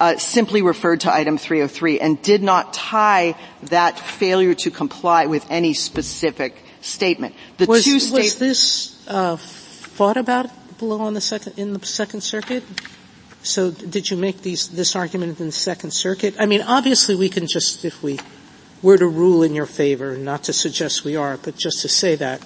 uh, 0.00 0.16
simply 0.18 0.62
referred 0.62 1.00
to 1.00 1.12
item 1.12 1.38
303 1.38 2.00
and 2.00 2.20
did 2.20 2.42
not 2.42 2.74
tie 2.74 3.36
that 3.64 3.98
failure 3.98 4.54
to 4.54 4.70
comply 4.70 5.26
with 5.26 5.46
any 5.50 5.72
specific 5.72 6.54
statement. 6.80 7.34
The 7.56 7.66
was, 7.66 7.84
two 7.84 8.00
sta- 8.00 8.16
was 8.16 8.38
this 8.38 8.93
uh, 9.08 9.36
fought 9.36 10.16
about 10.16 10.50
below 10.78 11.00
on 11.00 11.14
the 11.14 11.20
second 11.20 11.58
in 11.58 11.72
the 11.72 11.84
Second 11.86 12.22
Circuit? 12.22 12.64
So 13.42 13.70
did 13.70 14.10
you 14.10 14.16
make 14.16 14.42
these 14.42 14.68
this 14.68 14.96
argument 14.96 15.38
in 15.38 15.46
the 15.46 15.52
Second 15.52 15.92
Circuit? 15.92 16.34
I 16.38 16.46
mean, 16.46 16.62
obviously 16.62 17.14
we 17.14 17.28
can 17.28 17.46
just 17.46 17.84
if 17.84 18.02
we 18.02 18.18
were 18.82 18.98
to 18.98 19.06
rule 19.06 19.42
in 19.42 19.54
your 19.54 19.66
favor, 19.66 20.16
not 20.16 20.44
to 20.44 20.52
suggest 20.52 21.04
we 21.04 21.16
are, 21.16 21.38
but 21.38 21.56
just 21.56 21.82
to 21.82 21.88
say 21.88 22.16
that. 22.16 22.44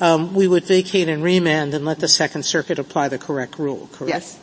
Um, 0.00 0.34
we 0.34 0.46
would 0.46 0.64
vacate 0.64 1.08
and 1.08 1.22
remand 1.22 1.74
and 1.74 1.84
let 1.84 1.98
the 1.98 2.08
Second 2.08 2.44
Circuit 2.44 2.78
apply 2.78 3.08
the 3.08 3.18
correct 3.18 3.58
rule, 3.58 3.88
correct? 3.92 4.14
Yes. 4.14 4.38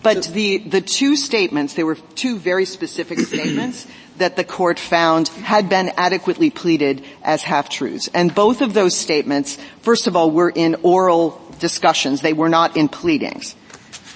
But 0.00 0.24
the, 0.32 0.58
the 0.58 0.80
two 0.80 1.16
statements, 1.16 1.74
there 1.74 1.86
were 1.86 1.96
two 2.14 2.38
very 2.38 2.64
specific 2.64 3.18
statements 3.32 3.86
that 4.18 4.36
the 4.36 4.44
court 4.44 4.78
found 4.78 5.28
had 5.28 5.68
been 5.68 5.90
adequately 5.96 6.50
pleaded 6.50 7.04
as 7.22 7.42
half-truths. 7.42 8.08
And 8.14 8.34
both 8.34 8.60
of 8.60 8.74
those 8.74 8.96
statements, 8.96 9.56
first 9.80 10.06
of 10.06 10.14
all, 10.14 10.30
were 10.30 10.50
in 10.50 10.76
oral 10.82 11.40
discussions. 11.58 12.20
They 12.20 12.32
were 12.32 12.48
not 12.48 12.76
in 12.76 12.88
pleadings. 12.88 13.56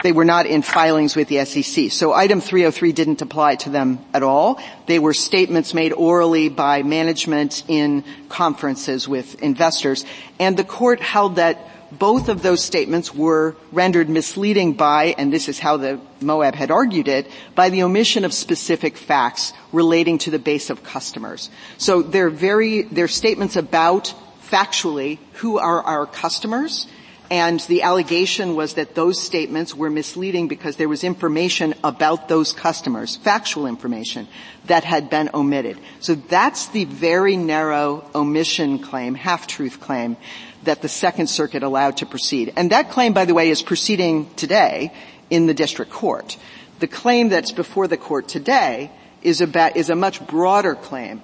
They 0.02 0.12
were 0.12 0.24
not 0.24 0.46
in 0.46 0.62
filings 0.62 1.16
with 1.16 1.28
the 1.28 1.44
SEC. 1.44 1.90
So 1.90 2.12
item 2.12 2.40
303 2.40 2.92
didn't 2.92 3.22
apply 3.22 3.56
to 3.56 3.70
them 3.70 3.98
at 4.12 4.22
all. 4.22 4.60
They 4.86 4.98
were 4.98 5.14
statements 5.14 5.74
made 5.74 5.92
orally 5.92 6.48
by 6.48 6.82
management 6.82 7.64
in 7.68 8.04
conferences 8.28 9.08
with 9.08 9.42
investors. 9.42 10.04
And 10.38 10.56
the 10.56 10.64
court 10.64 11.00
held 11.00 11.36
that 11.36 11.58
both 11.92 12.28
of 12.28 12.42
those 12.42 12.62
statements 12.62 13.14
were 13.14 13.56
rendered 13.72 14.08
misleading 14.08 14.74
by, 14.74 15.14
and 15.18 15.32
this 15.32 15.48
is 15.48 15.58
how 15.58 15.76
the 15.76 16.00
Moab 16.20 16.54
had 16.54 16.70
argued 16.70 17.08
it, 17.08 17.30
by 17.54 17.70
the 17.70 17.82
omission 17.84 18.24
of 18.24 18.34
specific 18.34 18.96
facts 18.96 19.52
relating 19.72 20.18
to 20.18 20.30
the 20.30 20.38
base 20.38 20.68
of 20.68 20.82
customers. 20.82 21.48
So 21.78 22.02
they're 22.02 22.30
very, 22.30 22.82
they're 22.82 23.08
statements 23.08 23.56
about 23.56 24.12
factually 24.42 25.18
who 25.34 25.58
are 25.58 25.82
our 25.82 26.06
customers, 26.06 26.86
and 27.30 27.60
the 27.60 27.82
allegation 27.82 28.54
was 28.54 28.74
that 28.74 28.94
those 28.94 29.20
statements 29.20 29.74
were 29.74 29.90
misleading 29.90 30.48
because 30.48 30.76
there 30.76 30.88
was 30.88 31.02
information 31.02 31.74
about 31.82 32.28
those 32.28 32.52
customers, 32.52 33.16
factual 33.16 33.66
information, 33.66 34.28
that 34.66 34.84
had 34.84 35.10
been 35.10 35.30
omitted. 35.34 35.78
So 36.00 36.14
that's 36.14 36.68
the 36.68 36.84
very 36.84 37.36
narrow 37.36 38.08
omission 38.14 38.78
claim, 38.78 39.14
half-truth 39.14 39.80
claim, 39.80 40.16
that 40.64 40.82
the 40.82 40.88
Second 40.88 41.28
Circuit 41.28 41.62
allowed 41.62 41.98
to 41.98 42.06
proceed. 42.06 42.52
And 42.56 42.70
that 42.70 42.90
claim, 42.90 43.12
by 43.12 43.24
the 43.24 43.34
way, 43.34 43.50
is 43.50 43.62
proceeding 43.62 44.32
today 44.34 44.92
in 45.30 45.46
the 45.46 45.54
district 45.54 45.90
court. 45.90 46.36
The 46.78 46.86
claim 46.86 47.28
that's 47.28 47.52
before 47.52 47.88
the 47.88 47.96
court 47.96 48.28
today 48.28 48.90
is 49.22 49.40
about, 49.40 49.76
is 49.76 49.90
a 49.90 49.96
much 49.96 50.24
broader 50.26 50.74
claim. 50.74 51.22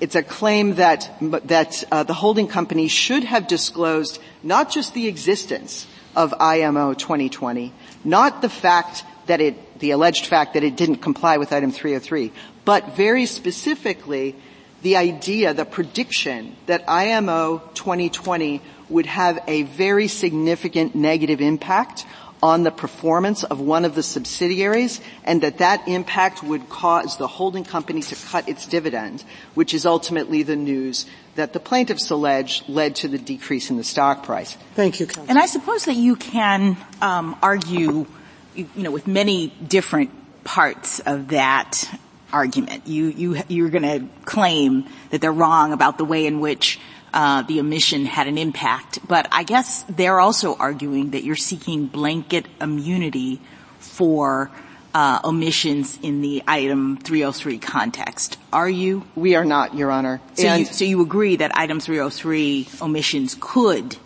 It's 0.00 0.14
a 0.14 0.22
claim 0.22 0.76
that, 0.76 1.10
that 1.20 1.84
uh, 1.90 2.04
the 2.04 2.14
holding 2.14 2.46
company 2.46 2.88
should 2.88 3.24
have 3.24 3.48
disclosed 3.48 4.20
not 4.42 4.70
just 4.70 4.94
the 4.94 5.08
existence 5.08 5.86
of 6.14 6.34
IMO 6.38 6.94
2020, 6.94 7.72
not 8.04 8.40
the 8.40 8.48
fact 8.48 9.04
that 9.26 9.40
it, 9.40 9.78
the 9.80 9.90
alleged 9.90 10.26
fact 10.26 10.54
that 10.54 10.62
it 10.62 10.76
didn't 10.76 10.96
comply 10.96 11.36
with 11.36 11.52
item 11.52 11.72
303, 11.72 12.32
but 12.64 12.96
very 12.96 13.26
specifically 13.26 14.36
the 14.82 14.96
idea, 14.96 15.52
the 15.52 15.64
prediction 15.64 16.54
that 16.66 16.84
IMO 16.88 17.58
2020 17.74 18.62
would 18.88 19.06
have 19.06 19.40
a 19.48 19.62
very 19.62 20.06
significant 20.06 20.94
negative 20.94 21.40
impact 21.40 22.06
on 22.42 22.62
the 22.62 22.70
performance 22.70 23.44
of 23.44 23.60
one 23.60 23.84
of 23.84 23.94
the 23.94 24.02
subsidiaries 24.02 25.00
and 25.24 25.42
that 25.42 25.58
that 25.58 25.86
impact 25.88 26.42
would 26.42 26.68
cause 26.68 27.16
the 27.16 27.26
holding 27.26 27.64
company 27.64 28.00
to 28.02 28.16
cut 28.26 28.48
its 28.48 28.66
dividend, 28.66 29.24
which 29.54 29.74
is 29.74 29.84
ultimately 29.84 30.42
the 30.42 30.56
news 30.56 31.06
that 31.34 31.52
the 31.52 31.60
plaintiffs 31.60 32.10
allege 32.10 32.68
led 32.68 32.96
to 32.96 33.08
the 33.08 33.18
decrease 33.18 33.70
in 33.70 33.76
the 33.76 33.84
stock 33.84 34.24
price. 34.24 34.56
Thank 34.74 35.00
you, 35.00 35.06
Counsel. 35.06 35.26
And 35.28 35.38
I 35.38 35.46
suppose 35.46 35.84
that 35.84 35.94
you 35.94 36.16
can 36.16 36.76
um, 37.00 37.36
argue, 37.42 38.06
you 38.54 38.68
know, 38.74 38.90
with 38.90 39.06
many 39.06 39.48
different 39.48 40.10
parts 40.44 41.00
of 41.00 41.28
that 41.28 41.84
argument. 42.32 42.86
You, 42.86 43.06
you, 43.06 43.42
you're 43.48 43.70
going 43.70 43.82
to 43.82 44.06
claim 44.24 44.86
that 45.10 45.20
they're 45.20 45.32
wrong 45.32 45.72
about 45.72 45.98
the 45.98 46.04
way 46.04 46.26
in 46.26 46.40
which 46.40 46.78
uh, 47.12 47.42
the 47.42 47.60
omission 47.60 48.06
had 48.06 48.26
an 48.26 48.38
impact. 48.38 48.98
But 49.06 49.28
I 49.32 49.42
guess 49.42 49.84
they're 49.88 50.20
also 50.20 50.54
arguing 50.54 51.10
that 51.10 51.24
you're 51.24 51.36
seeking 51.36 51.86
blanket 51.86 52.46
immunity 52.60 53.40
for 53.78 54.50
uh, 54.94 55.20
omissions 55.24 55.98
in 56.02 56.20
the 56.22 56.42
item 56.46 56.96
303 56.98 57.58
context. 57.58 58.38
Are 58.52 58.68
you? 58.68 59.04
We 59.14 59.34
are 59.34 59.44
not, 59.44 59.74
Your 59.74 59.90
Honor. 59.90 60.20
So, 60.34 60.54
you, 60.54 60.64
so 60.64 60.84
you, 60.84 61.02
agree 61.02 61.36
that 61.36 61.56
item 61.56 61.80
303 61.80 62.68
omissions 62.80 63.36
could 63.38 63.96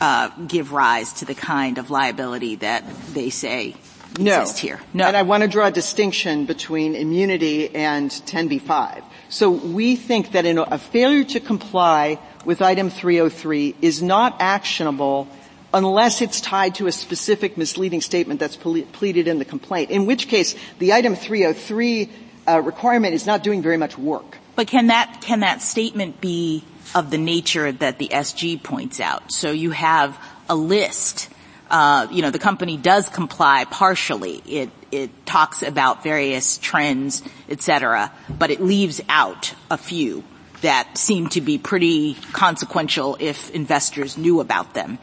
uh, 0.00 0.30
give 0.46 0.72
rise 0.72 1.14
to 1.14 1.24
the 1.24 1.34
kind 1.34 1.78
of 1.78 1.90
liability 1.90 2.56
that 2.56 2.84
they 3.14 3.30
say 3.30 3.76
no. 4.18 4.40
exist 4.40 4.58
here. 4.58 4.80
No. 4.92 5.06
And 5.06 5.16
I 5.16 5.22
want 5.22 5.42
to 5.42 5.48
draw 5.48 5.66
a 5.66 5.70
distinction 5.70 6.44
between 6.44 6.94
immunity 6.94 7.74
and 7.74 8.10
10b-5. 8.10 9.04
So 9.28 9.50
we 9.50 9.96
think 9.96 10.32
that 10.32 10.44
in 10.44 10.58
a 10.58 10.78
failure 10.78 11.24
to 11.24 11.40
comply 11.40 12.18
with 12.46 12.62
item 12.62 12.88
303 12.88 13.74
is 13.82 14.02
not 14.02 14.36
actionable 14.40 15.28
unless 15.74 16.22
it's 16.22 16.40
tied 16.40 16.76
to 16.76 16.86
a 16.86 16.92
specific 16.92 17.58
misleading 17.58 18.00
statement 18.00 18.40
that's 18.40 18.56
pleaded 18.56 19.28
in 19.28 19.38
the 19.38 19.44
complaint, 19.44 19.90
in 19.90 20.06
which 20.06 20.28
case 20.28 20.54
the 20.78 20.92
item 20.92 21.14
303 21.14 22.08
uh, 22.48 22.60
requirement 22.60 23.14
is 23.14 23.26
not 23.26 23.42
doing 23.42 23.60
very 23.60 23.76
much 23.76 23.98
work. 23.98 24.38
But 24.54 24.68
can 24.68 24.86
that, 24.86 25.20
can 25.20 25.40
that 25.40 25.60
statement 25.60 26.20
be 26.20 26.64
of 26.94 27.10
the 27.10 27.18
nature 27.18 27.72
that 27.72 27.98
the 27.98 28.08
SG 28.08 28.62
points 28.62 29.00
out? 29.00 29.32
So 29.32 29.50
you 29.50 29.72
have 29.72 30.18
a 30.48 30.54
list 30.54 31.28
uh, 31.68 32.06
you 32.12 32.22
know, 32.22 32.30
the 32.30 32.38
company 32.38 32.76
does 32.76 33.08
comply 33.08 33.64
partially. 33.64 34.36
It 34.46 34.70
it 34.92 35.26
talks 35.26 35.62
about 35.62 36.04
various 36.04 36.58
trends, 36.58 37.24
et 37.48 37.60
cetera, 37.60 38.12
but 38.30 38.50
it 38.52 38.60
leaves 38.60 39.00
out 39.08 39.52
a 39.68 39.76
few 39.76 40.22
that 40.62 40.96
seem 40.96 41.28
to 41.30 41.40
be 41.40 41.58
pretty 41.58 42.14
consequential 42.32 43.16
if 43.20 43.50
investors 43.50 44.16
knew 44.16 44.40
about 44.40 44.74
them. 44.74 44.98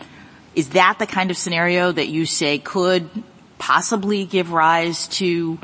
Is 0.56 0.70
that 0.70 1.00
the 1.00 1.08
kind 1.08 1.32
of 1.32 1.38
scenario 1.38 1.92
that 1.92 2.08
you 2.08 2.26
say 2.26 2.60
could 2.60 3.10
possibly 3.58 4.26
give 4.26 4.52
rise 4.52 5.08
to 5.08 5.58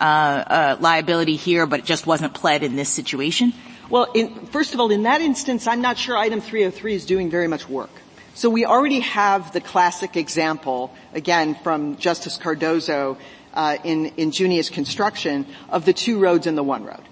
uh, 0.00 0.04
uh, 0.04 0.76
liability 0.80 1.36
here, 1.36 1.66
but 1.66 1.80
it 1.80 1.86
just 1.86 2.06
wasn't 2.06 2.34
pled 2.34 2.62
in 2.62 2.76
this 2.76 2.88
situation? 2.88 3.52
Well, 3.88 4.10
in, 4.14 4.46
first 4.46 4.74
of 4.74 4.80
all, 4.80 4.90
in 4.90 5.04
that 5.04 5.20
instance, 5.20 5.66
I'm 5.66 5.80
not 5.80 5.96
sure 5.96 6.16
item 6.16 6.40
303 6.40 6.94
is 6.94 7.06
doing 7.06 7.30
very 7.30 7.48
much 7.48 7.68
work. 7.68 7.90
So 8.34 8.50
we 8.50 8.66
already 8.66 9.00
have 9.00 9.52
the 9.52 9.60
classic 9.62 10.16
example, 10.16 10.94
again, 11.14 11.54
from 11.54 11.96
Justice 11.96 12.36
Cardozo 12.36 13.16
uh, 13.54 13.78
in, 13.82 14.06
in 14.18 14.30
Junius 14.30 14.68
construction 14.68 15.46
of 15.70 15.86
the 15.86 15.92
two 15.92 16.18
roads 16.18 16.46
and 16.46 16.58
the 16.58 16.62
one 16.62 16.84
road. 16.84 17.02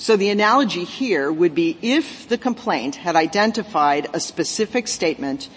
So 0.00 0.16
the 0.16 0.30
analogy 0.30 0.84
here 0.84 1.30
would 1.30 1.54
be 1.54 1.76
if 1.82 2.26
the 2.26 2.38
complaint 2.38 2.96
had 2.96 3.16
identified 3.16 4.08
a 4.14 4.18
specific 4.18 4.88
statement 4.88 5.50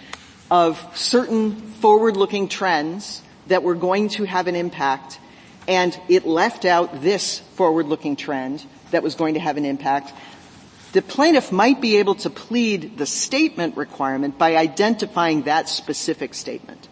of 0.50 0.78
certain 0.94 1.56
forward-looking 1.56 2.48
trends 2.48 3.22
that 3.46 3.62
were 3.62 3.74
going 3.74 4.10
to 4.10 4.24
have 4.24 4.46
an 4.46 4.54
impact 4.54 5.18
and 5.66 5.98
it 6.10 6.26
left 6.26 6.66
out 6.66 7.00
this 7.00 7.38
forward-looking 7.54 8.16
trend 8.16 8.62
that 8.90 9.02
was 9.02 9.14
going 9.14 9.32
to 9.32 9.40
have 9.40 9.56
an 9.56 9.64
impact, 9.64 10.12
the 10.92 11.00
plaintiff 11.00 11.50
might 11.50 11.80
be 11.80 11.96
able 11.96 12.16
to 12.16 12.28
plead 12.28 12.98
the 12.98 13.06
statement 13.06 13.78
requirement 13.78 14.36
by 14.36 14.56
identifying 14.56 15.44
that 15.44 15.70
specific 15.70 16.34
statement. 16.34 16.86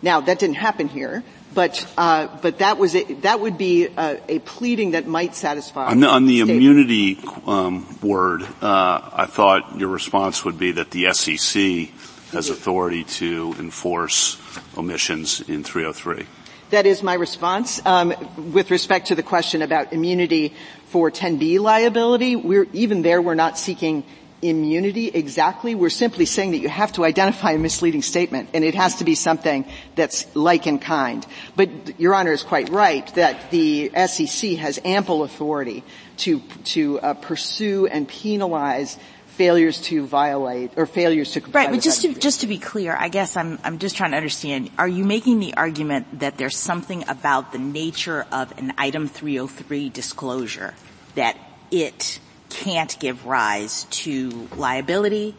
Now, 0.00 0.20
that 0.20 0.38
didn't 0.38 0.58
happen 0.58 0.86
here, 0.86 1.24
but 1.54 1.86
uh, 1.96 2.28
but 2.42 2.58
that 2.58 2.78
was 2.78 2.94
a, 2.94 3.04
that 3.22 3.40
would 3.40 3.56
be 3.56 3.86
a, 3.86 4.20
a, 4.28 4.38
pleading 4.40 4.92
that 4.92 5.06
might 5.06 5.34
satisfy. 5.34 5.86
On 5.86 6.00
the, 6.00 6.08
on 6.08 6.26
the 6.26 6.40
immunity 6.40 7.18
um, 7.46 7.86
word, 8.02 8.42
uh, 8.60 9.10
I 9.12 9.26
thought 9.26 9.78
your 9.78 9.88
response 9.88 10.44
would 10.44 10.58
be 10.58 10.72
that 10.72 10.90
the 10.90 11.12
SEC 11.12 11.90
has 12.32 12.50
authority 12.50 13.04
to 13.04 13.54
enforce 13.58 14.38
omissions 14.76 15.40
in 15.40 15.62
303. 15.62 16.26
That 16.70 16.86
is 16.86 17.02
my 17.02 17.14
response. 17.14 17.84
Um, 17.86 18.14
with 18.52 18.70
respect 18.70 19.08
to 19.08 19.14
the 19.14 19.22
question 19.22 19.62
about 19.62 19.92
immunity 19.92 20.54
for 20.86 21.10
10b 21.10 21.60
liability, 21.60 22.34
we're 22.34 22.66
even 22.72 23.02
there. 23.02 23.22
We're 23.22 23.34
not 23.34 23.56
seeking 23.58 24.04
immunity 24.48 25.08
exactly. 25.08 25.74
We're 25.74 25.90
simply 25.90 26.26
saying 26.26 26.52
that 26.52 26.58
you 26.58 26.68
have 26.68 26.92
to 26.92 27.04
identify 27.04 27.52
a 27.52 27.58
misleading 27.58 28.02
statement, 28.02 28.50
and 28.52 28.62
it 28.62 28.74
has 28.74 28.96
to 28.96 29.04
be 29.04 29.14
something 29.14 29.64
that's 29.94 30.34
like 30.36 30.66
in 30.66 30.78
kind. 30.78 31.26
But 31.56 31.98
Your 31.98 32.14
Honor 32.14 32.32
is 32.32 32.42
quite 32.42 32.68
right 32.68 33.06
that 33.14 33.50
the 33.50 33.90
SEC 34.06 34.52
has 34.58 34.78
ample 34.84 35.22
authority 35.22 35.82
to 36.18 36.40
to 36.64 37.00
uh, 37.00 37.14
pursue 37.14 37.86
and 37.86 38.06
penalize 38.06 38.98
failures 39.26 39.80
to 39.80 40.06
violate 40.06 40.70
or 40.76 40.86
failures 40.86 41.32
to 41.32 41.40
comply 41.40 41.64
right 41.64 41.72
but 41.72 41.82
just 41.82 42.02
to 42.02 42.14
just 42.14 42.42
to 42.42 42.46
be 42.46 42.56
clear 42.56 42.94
i 42.96 43.08
guess 43.08 43.36
i'm 43.36 43.58
i'm 43.64 43.80
just 43.80 43.96
trying 43.96 44.12
to 44.12 44.16
understand 44.16 44.70
are 44.78 44.86
you 44.86 45.04
making 45.04 45.40
the 45.40 45.52
argument 45.54 46.20
that 46.20 46.38
there's 46.38 46.56
something 46.56 47.02
about 47.08 47.50
the 47.50 47.58
nature 47.58 48.24
of 48.30 48.56
an 48.58 48.72
item 48.78 49.08
303 49.08 49.88
disclosure 49.88 50.72
that 51.16 51.36
it 51.72 52.20
can't 52.54 52.96
give 53.00 53.26
rise 53.26 53.84
to 53.90 54.48
liability 54.56 55.34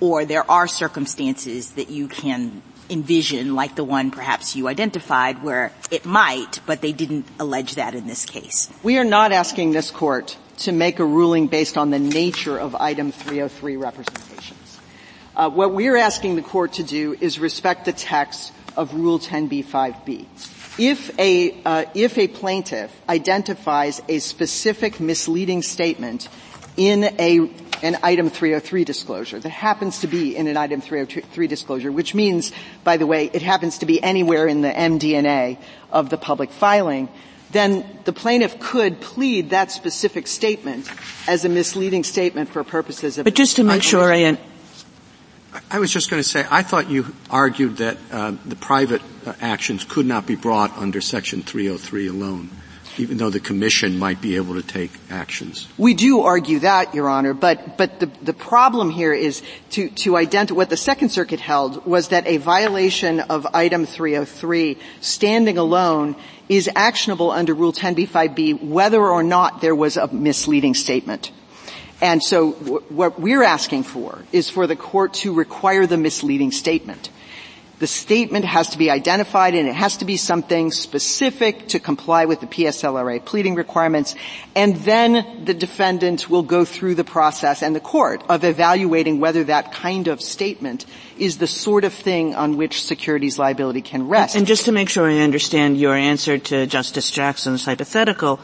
or 0.00 0.24
there 0.24 0.48
are 0.50 0.66
circumstances 0.66 1.72
that 1.72 1.90
you 1.90 2.08
can 2.08 2.62
envision 2.90 3.54
like 3.54 3.74
the 3.76 3.84
one 3.84 4.10
perhaps 4.10 4.54
you 4.56 4.68
identified 4.68 5.42
where 5.42 5.72
it 5.90 6.04
might 6.04 6.60
but 6.66 6.80
they 6.80 6.92
didn't 6.92 7.26
allege 7.38 7.76
that 7.76 7.94
in 7.94 8.06
this 8.06 8.24
case 8.24 8.70
we 8.82 8.98
are 8.98 9.04
not 9.04 9.32
asking 9.32 9.72
this 9.72 9.90
court 9.90 10.36
to 10.62 10.72
make 10.72 11.00
a 11.00 11.04
ruling 11.04 11.48
based 11.48 11.76
on 11.76 11.90
the 11.90 11.98
nature 11.98 12.58
of 12.58 12.74
item 12.76 13.10
303 13.12 13.76
representations. 13.76 14.78
Uh, 15.34 15.50
what 15.50 15.72
we're 15.72 15.96
asking 15.96 16.36
the 16.36 16.42
court 16.42 16.74
to 16.74 16.82
do 16.82 17.16
is 17.20 17.38
respect 17.38 17.84
the 17.84 17.92
text 17.92 18.52
of 18.76 18.94
Rule 18.94 19.18
10b-5b. 19.18 20.26
If 20.78 21.18
a 21.18 21.60
uh, 21.64 21.84
if 21.94 22.16
a 22.16 22.28
plaintiff 22.28 22.90
identifies 23.06 24.00
a 24.08 24.18
specific 24.20 25.00
misleading 25.00 25.62
statement 25.62 26.28
in 26.76 27.04
a 27.18 27.50
an 27.82 27.98
item 28.02 28.30
303 28.30 28.84
disclosure 28.84 29.38
that 29.40 29.50
happens 29.50 30.00
to 30.00 30.06
be 30.06 30.36
in 30.36 30.46
an 30.46 30.56
item 30.56 30.80
303 30.80 31.46
disclosure, 31.48 31.90
which 31.90 32.14
means, 32.14 32.52
by 32.84 32.96
the 32.96 33.06
way, 33.06 33.28
it 33.32 33.42
happens 33.42 33.78
to 33.78 33.86
be 33.86 34.00
anywhere 34.02 34.46
in 34.46 34.60
the 34.62 34.70
MD&A 34.70 35.58
of 35.90 36.08
the 36.08 36.16
public 36.16 36.50
filing, 36.50 37.08
then 37.50 37.84
the 38.04 38.12
plaintiff 38.12 38.58
could 38.60 39.00
plead 39.00 39.50
that 39.50 39.70
specific 39.70 40.26
statement 40.26 40.88
as 41.26 41.44
a 41.44 41.48
misleading 41.48 42.04
statement 42.04 42.48
for 42.48 42.64
purposes 42.64 43.18
of. 43.18 43.24
But 43.24 43.34
just 43.34 43.56
to 43.56 43.64
make 43.64 43.82
sure 43.82 44.12
I. 44.12 44.38
I 45.70 45.80
was 45.80 45.92
just 45.92 46.08
going 46.08 46.22
to 46.22 46.26
say, 46.26 46.46
I 46.50 46.62
thought 46.62 46.88
you 46.88 47.14
argued 47.28 47.76
that 47.76 47.98
uh, 48.10 48.32
the 48.46 48.56
private 48.56 49.02
uh, 49.26 49.34
actions 49.38 49.84
could 49.84 50.06
not 50.06 50.26
be 50.26 50.34
brought 50.34 50.78
under 50.78 51.02
Section 51.02 51.42
303 51.42 52.06
alone 52.06 52.48
even 52.98 53.16
though 53.16 53.30
the 53.30 53.40
commission 53.40 53.98
might 53.98 54.20
be 54.20 54.36
able 54.36 54.54
to 54.54 54.62
take 54.62 54.90
actions. 55.10 55.68
We 55.78 55.94
do 55.94 56.20
argue 56.22 56.60
that, 56.60 56.94
Your 56.94 57.08
Honor, 57.08 57.34
but, 57.34 57.78
but 57.78 58.00
the, 58.00 58.06
the 58.22 58.32
problem 58.32 58.90
here 58.90 59.12
is 59.12 59.42
to, 59.70 59.88
to 59.88 60.16
identify, 60.16 60.56
what 60.56 60.70
the 60.70 60.76
Second 60.76 61.10
Circuit 61.10 61.40
held 61.40 61.86
was 61.86 62.08
that 62.08 62.26
a 62.26 62.36
violation 62.36 63.20
of 63.20 63.46
item 63.54 63.86
303 63.86 64.78
standing 65.00 65.58
alone 65.58 66.16
is 66.48 66.68
actionable 66.74 67.30
under 67.30 67.54
Rule 67.54 67.72
10b-5b 67.72 68.62
whether 68.62 69.00
or 69.00 69.22
not 69.22 69.60
there 69.60 69.74
was 69.74 69.96
a 69.96 70.08
misleading 70.08 70.74
statement. 70.74 71.30
And 72.00 72.22
so 72.22 72.52
w- 72.52 72.82
what 72.88 73.18
we're 73.20 73.44
asking 73.44 73.84
for 73.84 74.18
is 74.32 74.50
for 74.50 74.66
the 74.66 74.76
court 74.76 75.14
to 75.14 75.32
require 75.32 75.86
the 75.86 75.96
misleading 75.96 76.50
statement. 76.50 77.10
The 77.82 77.88
statement 77.88 78.44
has 78.44 78.68
to 78.68 78.78
be 78.78 78.92
identified 78.92 79.56
and 79.56 79.66
it 79.66 79.74
has 79.74 79.96
to 79.96 80.04
be 80.04 80.16
something 80.16 80.70
specific 80.70 81.66
to 81.74 81.80
comply 81.80 82.26
with 82.26 82.38
the 82.38 82.46
PSLRA 82.46 83.24
pleading 83.24 83.56
requirements. 83.56 84.14
And 84.54 84.76
then 84.76 85.44
the 85.44 85.52
defendant 85.52 86.30
will 86.30 86.44
go 86.44 86.64
through 86.64 86.94
the 86.94 87.02
process 87.02 87.60
and 87.60 87.74
the 87.74 87.80
court 87.80 88.22
of 88.28 88.44
evaluating 88.44 89.18
whether 89.18 89.42
that 89.50 89.72
kind 89.72 90.06
of 90.06 90.20
statement 90.20 90.86
is 91.18 91.38
the 91.38 91.48
sort 91.48 91.82
of 91.82 91.92
thing 91.92 92.36
on 92.36 92.56
which 92.56 92.84
securities 92.84 93.36
liability 93.36 93.82
can 93.82 94.06
rest. 94.06 94.36
And 94.36 94.46
just 94.46 94.66
to 94.66 94.70
make 94.70 94.88
sure 94.88 95.10
I 95.10 95.18
understand 95.18 95.76
your 95.76 95.96
answer 95.96 96.38
to 96.38 96.68
Justice 96.68 97.10
Jackson's 97.10 97.64
hypothetical, 97.64 98.38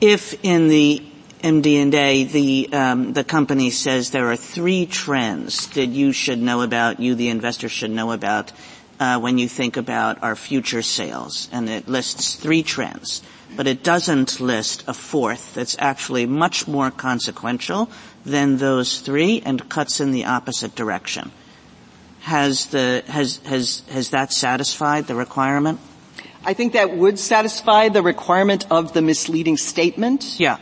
if 0.00 0.42
in 0.42 0.68
the 0.68 1.04
MD&A, 1.42 2.24
the 2.24 2.68
um, 2.72 3.12
the 3.12 3.24
company 3.24 3.70
says 3.70 4.10
there 4.10 4.30
are 4.30 4.36
three 4.36 4.86
trends 4.86 5.66
that 5.68 5.86
you 5.86 6.12
should 6.12 6.40
know 6.40 6.62
about, 6.62 7.00
you 7.00 7.14
the 7.14 7.28
investor 7.28 7.68
should 7.68 7.90
know 7.90 8.12
about 8.12 8.52
uh, 8.98 9.18
when 9.18 9.38
you 9.38 9.48
think 9.48 9.76
about 9.76 10.22
our 10.22 10.36
future 10.36 10.82
sales, 10.82 11.48
and 11.52 11.68
it 11.68 11.88
lists 11.88 12.34
three 12.34 12.62
trends, 12.62 13.22
but 13.56 13.66
it 13.66 13.82
doesn't 13.82 14.40
list 14.40 14.84
a 14.86 14.94
fourth 14.94 15.54
that's 15.54 15.76
actually 15.78 16.26
much 16.26 16.68
more 16.68 16.90
consequential 16.90 17.90
than 18.24 18.58
those 18.58 19.00
three 19.00 19.42
and 19.44 19.68
cuts 19.68 20.00
in 20.00 20.12
the 20.12 20.26
opposite 20.26 20.74
direction. 20.74 21.32
Has 22.20 22.66
the 22.66 23.02
has 23.08 23.38
has 23.46 23.82
has 23.90 24.10
that 24.10 24.32
satisfied 24.32 25.06
the 25.06 25.14
requirement? 25.14 25.80
I 26.44 26.54
think 26.54 26.74
that 26.74 26.96
would 26.96 27.18
satisfy 27.18 27.88
the 27.88 28.02
requirement 28.02 28.66
of 28.70 28.92
the 28.92 29.02
misleading 29.02 29.56
statement. 29.56 30.36
Yeah 30.38 30.58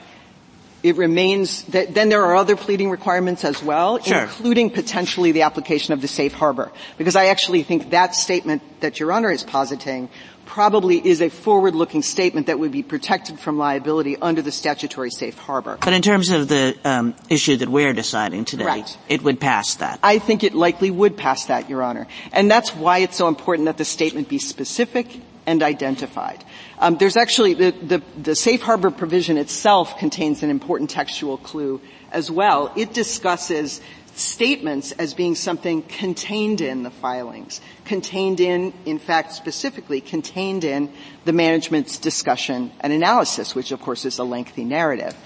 it 0.82 0.96
remains 0.96 1.62
that 1.64 1.94
then 1.94 2.08
there 2.08 2.24
are 2.24 2.36
other 2.36 2.56
pleading 2.56 2.90
requirements 2.90 3.44
as 3.44 3.62
well, 3.62 4.00
sure. 4.00 4.22
including 4.22 4.70
potentially 4.70 5.32
the 5.32 5.42
application 5.42 5.92
of 5.92 6.00
the 6.00 6.08
safe 6.08 6.32
harbor. 6.32 6.70
Because 6.96 7.16
I 7.16 7.26
actually 7.26 7.62
think 7.64 7.90
that 7.90 8.14
statement 8.14 8.62
that 8.80 9.00
Your 9.00 9.12
Honor 9.12 9.30
is 9.30 9.42
positing 9.42 10.08
probably 10.46 11.06
is 11.06 11.20
a 11.20 11.28
forward-looking 11.28 12.00
statement 12.00 12.46
that 12.46 12.58
would 12.58 12.72
be 12.72 12.82
protected 12.82 13.38
from 13.38 13.58
liability 13.58 14.16
under 14.16 14.40
the 14.40 14.50
statutory 14.50 15.10
safe 15.10 15.36
harbor. 15.36 15.76
But 15.80 15.92
in 15.92 16.00
terms 16.00 16.30
of 16.30 16.48
the 16.48 16.74
um, 16.84 17.14
issue 17.28 17.56
that 17.56 17.68
we're 17.68 17.92
deciding 17.92 18.46
today, 18.46 18.64
right. 18.64 18.98
it 19.08 19.22
would 19.22 19.40
pass 19.40 19.74
that. 19.76 20.00
I 20.02 20.18
think 20.18 20.44
it 20.44 20.54
likely 20.54 20.90
would 20.90 21.18
pass 21.18 21.46
that, 21.46 21.68
Your 21.68 21.82
Honor. 21.82 22.06
And 22.32 22.50
that's 22.50 22.74
why 22.74 22.98
it's 22.98 23.16
so 23.16 23.28
important 23.28 23.66
that 23.66 23.76
the 23.76 23.84
statement 23.84 24.28
be 24.28 24.38
specific 24.38 25.20
and 25.46 25.62
identified. 25.62 26.42
Um, 26.80 26.96
there's 26.96 27.16
actually 27.16 27.54
the, 27.54 27.70
the, 27.72 28.02
the 28.22 28.34
safe 28.34 28.62
harbor 28.62 28.90
provision 28.90 29.36
itself 29.36 29.98
contains 29.98 30.42
an 30.42 30.50
important 30.50 30.90
textual 30.90 31.36
clue 31.36 31.80
as 32.12 32.30
well. 32.30 32.72
It 32.76 32.94
discusses 32.94 33.80
statements 34.14 34.92
as 34.92 35.14
being 35.14 35.34
something 35.34 35.82
contained 35.82 36.60
in 36.60 36.82
the 36.82 36.90
filings, 36.90 37.60
contained 37.84 38.40
in, 38.40 38.72
in 38.84 38.98
fact, 38.98 39.32
specifically 39.32 40.00
contained 40.00 40.64
in 40.64 40.92
the 41.24 41.32
management's 41.32 41.98
discussion 41.98 42.72
and 42.80 42.92
analysis, 42.92 43.54
which 43.54 43.72
of 43.72 43.80
course 43.80 44.04
is 44.04 44.18
a 44.18 44.24
lengthy 44.24 44.64
narrative. 44.64 45.16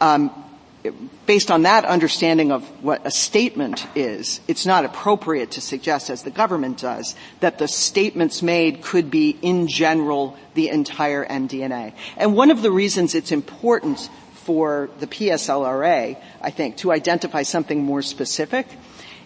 Um, 0.00 0.41
based 1.26 1.50
on 1.50 1.62
that 1.62 1.84
understanding 1.84 2.50
of 2.50 2.64
what 2.82 3.06
a 3.06 3.10
statement 3.10 3.86
is, 3.94 4.40
it's 4.48 4.66
not 4.66 4.84
appropriate 4.84 5.52
to 5.52 5.60
suggest, 5.60 6.10
as 6.10 6.22
the 6.22 6.30
government 6.30 6.78
does, 6.78 7.14
that 7.40 7.58
the 7.58 7.68
statements 7.68 8.42
made 8.42 8.82
could 8.82 9.10
be 9.10 9.38
in 9.42 9.68
general 9.68 10.36
the 10.54 10.68
entire 10.68 11.24
MD&A. 11.24 11.94
And 12.16 12.36
one 12.36 12.50
of 12.50 12.62
the 12.62 12.70
reasons 12.70 13.14
it's 13.14 13.32
important 13.32 14.10
for 14.34 14.90
the 14.98 15.06
PSLRA, 15.06 16.16
I 16.40 16.50
think, 16.50 16.78
to 16.78 16.90
identify 16.90 17.42
something 17.42 17.84
more 17.84 18.02
specific 18.02 18.66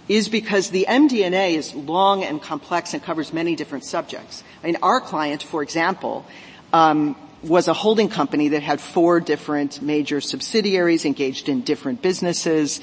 is 0.08 0.28
because 0.28 0.70
the 0.70 0.86
MD&A 0.88 1.54
is 1.54 1.74
long 1.74 2.22
and 2.22 2.40
complex 2.40 2.94
and 2.94 3.02
covers 3.02 3.32
many 3.32 3.56
different 3.56 3.84
subjects. 3.84 4.44
I 4.62 4.66
mean, 4.66 4.76
our 4.82 5.00
client, 5.00 5.42
for 5.42 5.62
example, 5.62 6.24
um, 6.72 7.16
was 7.48 7.68
a 7.68 7.72
holding 7.72 8.08
company 8.08 8.48
that 8.48 8.62
had 8.62 8.80
four 8.80 9.20
different 9.20 9.80
major 9.80 10.20
subsidiaries 10.20 11.04
engaged 11.04 11.48
in 11.48 11.62
different 11.62 12.02
businesses. 12.02 12.80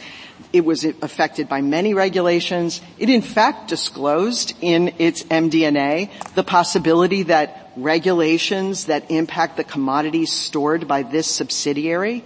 It 0.52 0.66
was 0.66 0.84
affected 0.84 1.50
by 1.50 1.62
many 1.62 1.94
regulations. 1.94 2.82
It 2.98 3.10
in 3.10 3.22
fact 3.22 3.70
disclosed 3.70 4.54
in 4.62 4.94
its 5.00 5.24
MD&A 5.24 6.10
the 6.36 6.44
possibility 6.44 7.24
that 7.24 7.72
regulations 7.76 8.86
that 8.86 9.10
impact 9.10 9.58
the 9.58 9.64
commodities 9.64 10.32
stored 10.32 10.88
by 10.88 11.04
this 11.04 11.28
subsidiary 11.28 12.24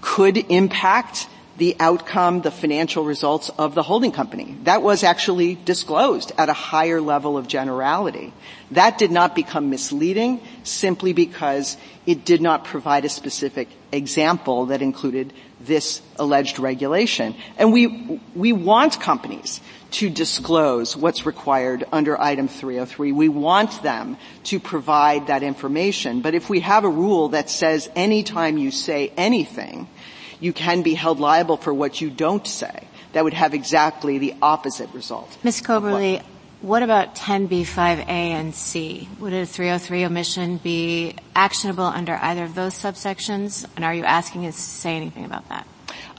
could 0.00 0.36
impact 0.36 1.28
the 1.60 1.76
outcome, 1.78 2.40
the 2.40 2.50
financial 2.50 3.04
results 3.04 3.50
of 3.58 3.74
the 3.74 3.82
holding 3.82 4.12
company. 4.12 4.56
That 4.64 4.80
was 4.80 5.04
actually 5.04 5.56
disclosed 5.56 6.32
at 6.38 6.48
a 6.48 6.54
higher 6.54 7.02
level 7.02 7.36
of 7.36 7.48
generality. 7.48 8.32
That 8.70 8.96
did 8.96 9.10
not 9.10 9.34
become 9.34 9.68
misleading 9.68 10.40
simply 10.62 11.12
because 11.12 11.76
it 12.06 12.24
did 12.24 12.40
not 12.40 12.64
provide 12.64 13.04
a 13.04 13.10
specific 13.10 13.68
example 13.92 14.66
that 14.66 14.80
included 14.80 15.34
this 15.60 16.00
alleged 16.16 16.58
regulation. 16.58 17.34
And 17.58 17.74
we, 17.74 18.18
we 18.34 18.54
want 18.54 18.98
companies 18.98 19.60
to 19.90 20.08
disclose 20.08 20.96
what's 20.96 21.26
required 21.26 21.84
under 21.92 22.18
item 22.18 22.48
303. 22.48 23.12
We 23.12 23.28
want 23.28 23.82
them 23.82 24.16
to 24.44 24.58
provide 24.58 25.26
that 25.26 25.42
information. 25.42 26.22
But 26.22 26.32
if 26.32 26.48
we 26.48 26.60
have 26.60 26.84
a 26.84 26.88
rule 26.88 27.28
that 27.30 27.50
says 27.50 27.90
anytime 27.94 28.56
you 28.56 28.70
say 28.70 29.12
anything, 29.18 29.88
you 30.40 30.52
can 30.52 30.82
be 30.82 30.94
held 30.94 31.20
liable 31.20 31.56
for 31.56 31.72
what 31.72 32.00
you 32.00 32.10
don't 32.10 32.46
say. 32.46 32.88
That 33.12 33.24
would 33.24 33.34
have 33.34 33.54
exactly 33.54 34.18
the 34.18 34.34
opposite 34.40 34.92
result. 34.94 35.36
Ms. 35.42 35.62
Coberly, 35.62 36.22
what? 36.62 36.82
about 36.82 37.14
10b5a 37.14 38.08
and 38.08 38.54
c? 38.54 39.08
Would 39.18 39.32
a 39.32 39.46
303 39.46 40.04
omission 40.04 40.56
be 40.58 41.16
actionable 41.34 41.84
under 41.84 42.14
either 42.14 42.44
of 42.44 42.54
those 42.54 42.74
subsections? 42.74 43.66
And 43.76 43.84
are 43.84 43.94
you 43.94 44.04
asking 44.04 44.46
us 44.46 44.54
to 44.54 44.62
say 44.62 44.96
anything 44.96 45.24
about 45.24 45.48
that? 45.48 45.66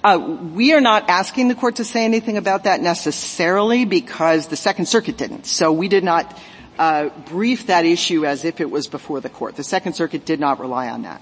Uh, 0.04 0.18
we 0.18 0.74
are 0.74 0.82
not 0.82 1.10
asking 1.10 1.48
the 1.48 1.56
court 1.56 1.76
to 1.76 1.86
say 1.86 2.06
anything 2.06 2.38
about 2.38 2.64
that 2.64 2.82
necessarily 2.82 3.86
because 3.86 4.48
the 4.48 4.56
Second 4.56 4.88
Circuit 4.88 5.16
didn't. 5.16 5.46
So 5.46 5.72
we 5.72 5.88
did 5.88 6.04
not 6.04 6.38
uh, 6.80 7.10
brief 7.28 7.68
that 7.68 7.86
issue 7.86 8.26
as 8.26 8.44
if 8.44 8.60
it 8.60 8.72
was 8.72 8.88
before 8.88 9.22
the 9.22 9.30
court. 9.30 9.56
The 9.56 9.64
Second 9.64 9.94
Circuit 9.94 10.26
did 10.26 10.40
not 10.40 10.60
rely 10.60 10.90
on 10.90 11.04
that. 11.04 11.22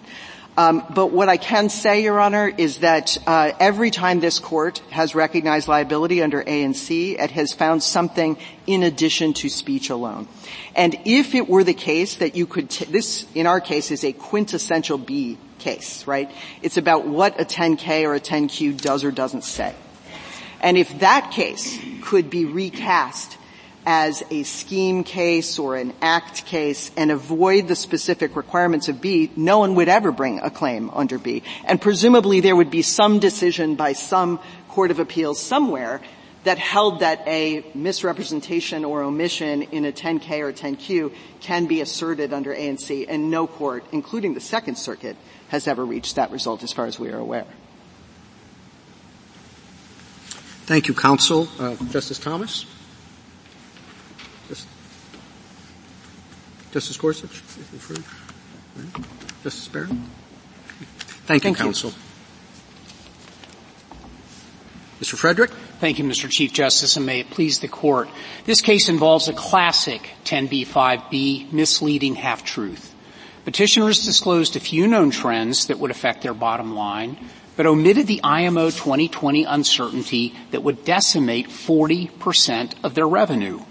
Um, 0.57 0.83
but 0.89 1.07
what 1.07 1.29
I 1.29 1.37
can 1.37 1.69
say, 1.69 2.03
Your 2.03 2.19
Honor, 2.19 2.51
is 2.57 2.79
that 2.79 3.17
uh, 3.25 3.53
every 3.59 3.91
time 3.91 4.19
this 4.19 4.39
court 4.39 4.79
has 4.89 5.15
recognized 5.15 5.67
liability 5.67 6.21
under 6.21 6.41
A 6.41 6.63
and 6.63 6.75
C, 6.75 7.17
it 7.17 7.31
has 7.31 7.53
found 7.53 7.81
something 7.81 8.37
in 8.67 8.83
addition 8.83 9.33
to 9.35 9.49
speech 9.49 9.89
alone. 9.89 10.27
And 10.75 10.99
if 11.05 11.33
it 11.33 11.47
were 11.47 11.63
the 11.63 11.73
case 11.73 12.15
that 12.15 12.35
you 12.35 12.45
could, 12.45 12.69
t- 12.69 12.85
this 12.85 13.25
in 13.33 13.47
our 13.47 13.61
case 13.61 13.89
is 13.89 14.03
a 14.03 14.11
quintessential 14.11 14.97
B 14.97 15.37
case, 15.59 16.05
right? 16.07 16.29
It's 16.61 16.77
about 16.77 17.07
what 17.07 17.39
a 17.39 17.45
10K 17.45 18.03
or 18.03 18.15
a 18.15 18.19
10Q 18.19 18.81
does 18.81 19.03
or 19.03 19.11
doesn't 19.11 19.43
say. 19.43 19.73
And 20.61 20.77
if 20.77 20.99
that 20.99 21.31
case 21.31 21.79
could 22.01 22.29
be 22.29 22.45
recast 22.45 23.37
as 23.85 24.23
a 24.29 24.43
scheme 24.43 25.03
case 25.03 25.57
or 25.57 25.75
an 25.75 25.93
act 26.01 26.45
case 26.45 26.91
and 26.97 27.11
avoid 27.11 27.67
the 27.67 27.75
specific 27.75 28.35
requirements 28.35 28.89
of 28.89 29.01
B, 29.01 29.31
no 29.35 29.59
one 29.59 29.75
would 29.75 29.89
ever 29.89 30.11
bring 30.11 30.39
a 30.39 30.49
claim 30.49 30.89
under 30.91 31.17
B. 31.17 31.43
And 31.65 31.81
presumably 31.81 32.39
there 32.39 32.55
would 32.55 32.71
be 32.71 32.81
some 32.81 33.19
decision 33.19 33.75
by 33.75 33.93
some 33.93 34.39
court 34.67 34.91
of 34.91 34.99
appeals 34.99 35.39
somewhere 35.39 36.01
that 36.43 36.57
held 36.57 37.01
that 37.01 37.21
a 37.27 37.65
misrepresentation 37.73 38.85
or 38.85 39.03
omission 39.03 39.63
in 39.63 39.85
a 39.85 39.91
10K 39.91 40.39
or 40.39 40.53
10Q 40.53 41.13
can 41.41 41.65
be 41.65 41.81
asserted 41.81 42.31
under 42.31 42.53
A 42.53 42.67
and 42.67 42.79
C, 42.79 43.05
and 43.05 43.29
no 43.29 43.45
court, 43.45 43.83
including 43.91 44.33
the 44.33 44.39
Second 44.39 44.77
Circuit, 44.77 45.17
has 45.49 45.67
ever 45.67 45.85
reached 45.85 46.15
that 46.15 46.31
result 46.31 46.63
as 46.63 46.71
far 46.71 46.85
as 46.85 46.97
we 46.97 47.09
are 47.09 47.17
aware. 47.17 47.45
Thank 50.65 50.87
you, 50.87 50.93
counsel. 50.93 51.49
Uh, 51.59 51.75
Justice 51.89 52.19
Thomas? 52.19 52.65
Justice 56.71 56.97
Gorsuch, 56.97 57.31
if 57.31 57.73
referred. 57.73 58.03
Justice 59.43 59.67
Barrett? 59.67 59.89
Thank 59.89 61.43
you, 61.43 61.49
Thank 61.49 61.57
counsel. 61.57 61.89
You. 61.91 61.95
Mr. 65.01 65.15
Frederick? 65.15 65.51
Thank 65.79 65.97
you, 65.97 66.05
Mr. 66.05 66.29
Chief 66.29 66.51
Justice, 66.51 66.97
and 66.97 67.05
may 67.05 67.21
it 67.21 67.29
please 67.29 67.59
the 67.59 67.67
court. 67.67 68.09
This 68.45 68.61
case 68.61 68.89
involves 68.89 69.29
a 69.29 69.33
classic 69.33 70.01
10b-5b 70.25 71.53
misleading 71.53 72.15
half-truth. 72.15 72.93
Petitioners 73.45 74.05
disclosed 74.05 74.55
a 74.55 74.59
few 74.59 74.87
known 74.87 75.09
trends 75.09 75.67
that 75.67 75.79
would 75.79 75.89
affect 75.89 76.21
their 76.21 76.33
bottom 76.33 76.75
line, 76.75 77.17
but 77.55 77.65
omitted 77.65 78.07
the 78.07 78.19
IMO 78.23 78.69
2020 78.69 79.45
uncertainty 79.45 80.35
that 80.51 80.63
would 80.63 80.83
decimate 80.83 81.47
40% 81.47 82.73
of 82.83 82.93
their 82.93 83.07
revenue. 83.07 83.61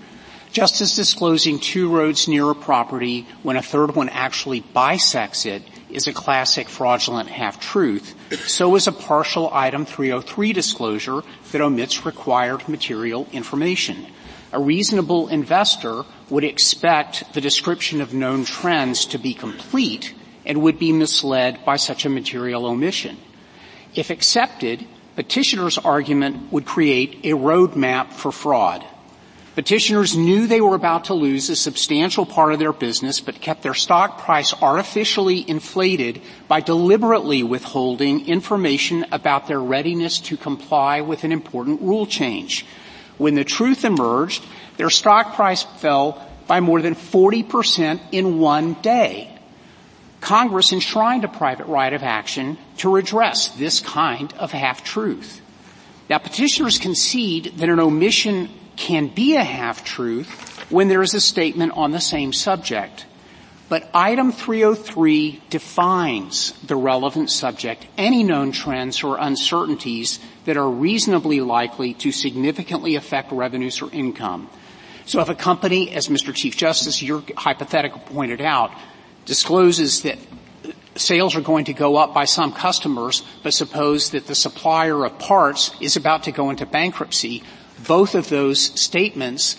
Just 0.53 0.81
as 0.81 0.97
disclosing 0.97 1.59
two 1.59 1.91
roads 1.91 2.27
near 2.27 2.51
a 2.51 2.55
property 2.55 3.27
when 3.43 3.57
a 3.57 3.63
third 3.63 3.95
one 3.95 4.09
actually 4.09 4.61
bisects 4.61 5.45
it 5.45 5.63
is 5.91 6.07
a 6.07 6.13
classic 6.13 6.69
fraudulent 6.69 7.29
half-truth, 7.29 8.15
so 8.47 8.75
is 8.77 8.87
a 8.87 8.93
partial 8.93 9.53
item 9.53 9.85
303 9.85 10.53
disclosure 10.53 11.23
that 11.53 11.61
omits 11.61 12.05
required 12.05 12.69
material 12.69 13.27
information. 13.33 14.07
A 14.53 14.59
reasonable 14.59 15.29
investor 15.29 16.05
would 16.31 16.45
expect 16.45 17.35
the 17.35 17.41
description 17.41 18.01
of 18.01 18.15
known 18.15 18.45
trends 18.45 19.05
to 19.07 19.19
be 19.19 19.35
complete 19.35 20.15
and 20.47 20.63
would 20.63 20.79
be 20.79 20.93
misled 20.93 21.63
by 21.67 21.77
such 21.77 22.07
a 22.07 22.11
material 22.11 22.65
omission. 22.65 23.19
If 23.95 24.09
accepted, 24.09 24.87
petitioner's 25.17 25.77
argument 25.77 26.51
would 26.53 26.65
create 26.65 27.21
a 27.25 27.37
roadmap 27.37 28.13
for 28.13 28.33
fraud. 28.33 28.85
Petitioners 29.59 30.17
knew 30.17 30.47
they 30.47 30.61
were 30.61 30.77
about 30.77 31.07
to 31.07 31.15
lose 31.15 31.51
a 31.51 31.57
substantial 31.57 32.25
part 32.25 32.53
of 32.53 32.61
their 32.61 32.73
business 32.73 33.19
but 33.19 33.41
kept 33.41 33.61
their 33.65 33.75
stock 33.75 34.21
price 34.21 34.55
artificially 34.63 35.45
inflated 35.51 36.23
by 36.47 36.61
deliberately 36.61 37.43
withholding 37.43 38.29
information 38.29 39.05
about 39.11 39.49
their 39.49 39.59
readiness 39.59 40.21
to 40.21 40.37
comply 40.37 41.01
with 41.01 41.25
an 41.25 41.33
important 41.33 41.83
rule 41.83 42.07
change. 42.07 42.65
When 43.17 43.35
the 43.35 43.43
truth 43.43 43.85
emerged, 43.85 44.47
their 44.77 44.91
stock 44.91 45.35
price 45.35 45.65
fell 45.65 46.25
by 46.47 46.61
more 46.61 46.81
than 46.81 46.95
40% 46.95 48.01
in 48.13 48.39
one 48.39 48.75
day. 48.75 49.37
Congress 50.21 50.73
enshrined 50.73 51.25
a 51.25 51.29
private 51.29 51.67
right 51.67 51.93
of 51.93 52.05
action 52.05 52.59
to 52.77 52.95
redress 52.95 53.49
this 53.49 53.81
kind 53.81 54.33
of 54.35 54.53
half-truth. 54.53 55.41
Now 56.09 56.19
petitioners 56.19 56.79
concede 56.79 57.55
that 57.57 57.69
an 57.69 57.81
omission 57.81 58.51
can 58.79 59.09
be 59.09 59.35
a 59.35 59.45
half-truth 59.45 60.71
when 60.71 60.89
there 60.89 61.03
is 61.03 61.13
a 61.13 61.21
statement 61.21 61.73
on 61.75 61.91
the 61.91 62.01
same 62.01 62.33
subject. 62.33 63.05
But 63.69 63.91
item 63.93 64.33
303 64.33 65.43
defines 65.51 66.53
the 66.63 66.77
relevant 66.77 67.29
subject, 67.29 67.87
any 67.99 68.23
known 68.23 68.53
trends 68.53 69.03
or 69.03 69.19
uncertainties 69.19 70.21
that 70.47 70.57
are 70.57 70.71
reasonably 70.71 71.41
likely 71.41 71.93
to 71.95 72.13
significantly 72.13 72.95
affect 72.95 73.31
revenues 73.31 73.83
or 73.83 73.91
income. 73.93 74.49
So 75.05 75.21
if 75.21 75.29
a 75.29 75.35
company, 75.35 75.91
as 75.91 76.09
Mr. 76.09 76.35
Chief 76.35 76.57
Justice, 76.57 77.03
your 77.03 77.23
hypothetical 77.37 78.01
pointed 78.01 78.41
out, 78.41 78.71
discloses 79.27 80.03
that 80.03 80.19
sales 80.97 81.37
are 81.37 81.43
going 81.43 81.67
to 81.67 81.75
go 81.75 81.97
up 81.97 82.15
by 82.15 82.25
some 82.25 82.53
customers, 82.53 83.23
but 83.43 83.53
suppose 83.53 84.11
that 84.11 84.27
the 84.27 84.35
supplier 84.35 85.05
of 85.05 85.19
parts 85.19 85.73
is 85.81 85.97
about 85.97 86.25
to 86.25 86.33
go 86.33 86.51
into 86.51 86.65
bankruptcy, 86.65 87.43
both 87.87 88.15
of 88.15 88.29
those 88.29 88.61
statements 88.61 89.57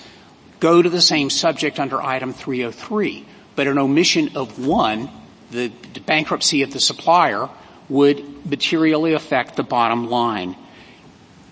go 0.60 0.82
to 0.82 0.89
the 0.89 1.01
same 1.01 1.29
subject 1.29 1.79
under 1.79 2.01
item 2.01 2.34
303. 2.34 3.25
but 3.55 3.67
an 3.67 3.77
omission 3.77 4.38
of 4.38 4.65
one, 4.65 5.10
the 5.51 5.69
bankruptcy 6.05 6.62
of 6.62 6.71
the 6.71 6.79
supplier, 6.79 7.49
would 7.89 8.45
materially 8.45 9.13
affect 9.13 9.55
the 9.55 9.63
bottom 9.63 10.10
line. 10.10 10.55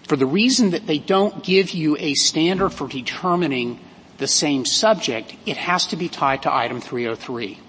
For 0.03 0.15
the 0.15 0.25
reason 0.25 0.71
that 0.71 0.88
they 0.88 0.99
don't 0.99 1.43
give 1.43 1.71
you 1.71 1.97
a 1.99 2.13
standard 2.13 2.69
for 2.69 2.88
determining 2.88 3.80
the 4.19 4.27
same 4.27 4.63
subject, 4.65 5.36
it 5.45 5.58
has 5.58 5.88
to 5.88 5.97
be 5.97 6.08
tied 6.08 6.43
to 6.43 6.53
item 6.53 6.80
303. 6.80 7.60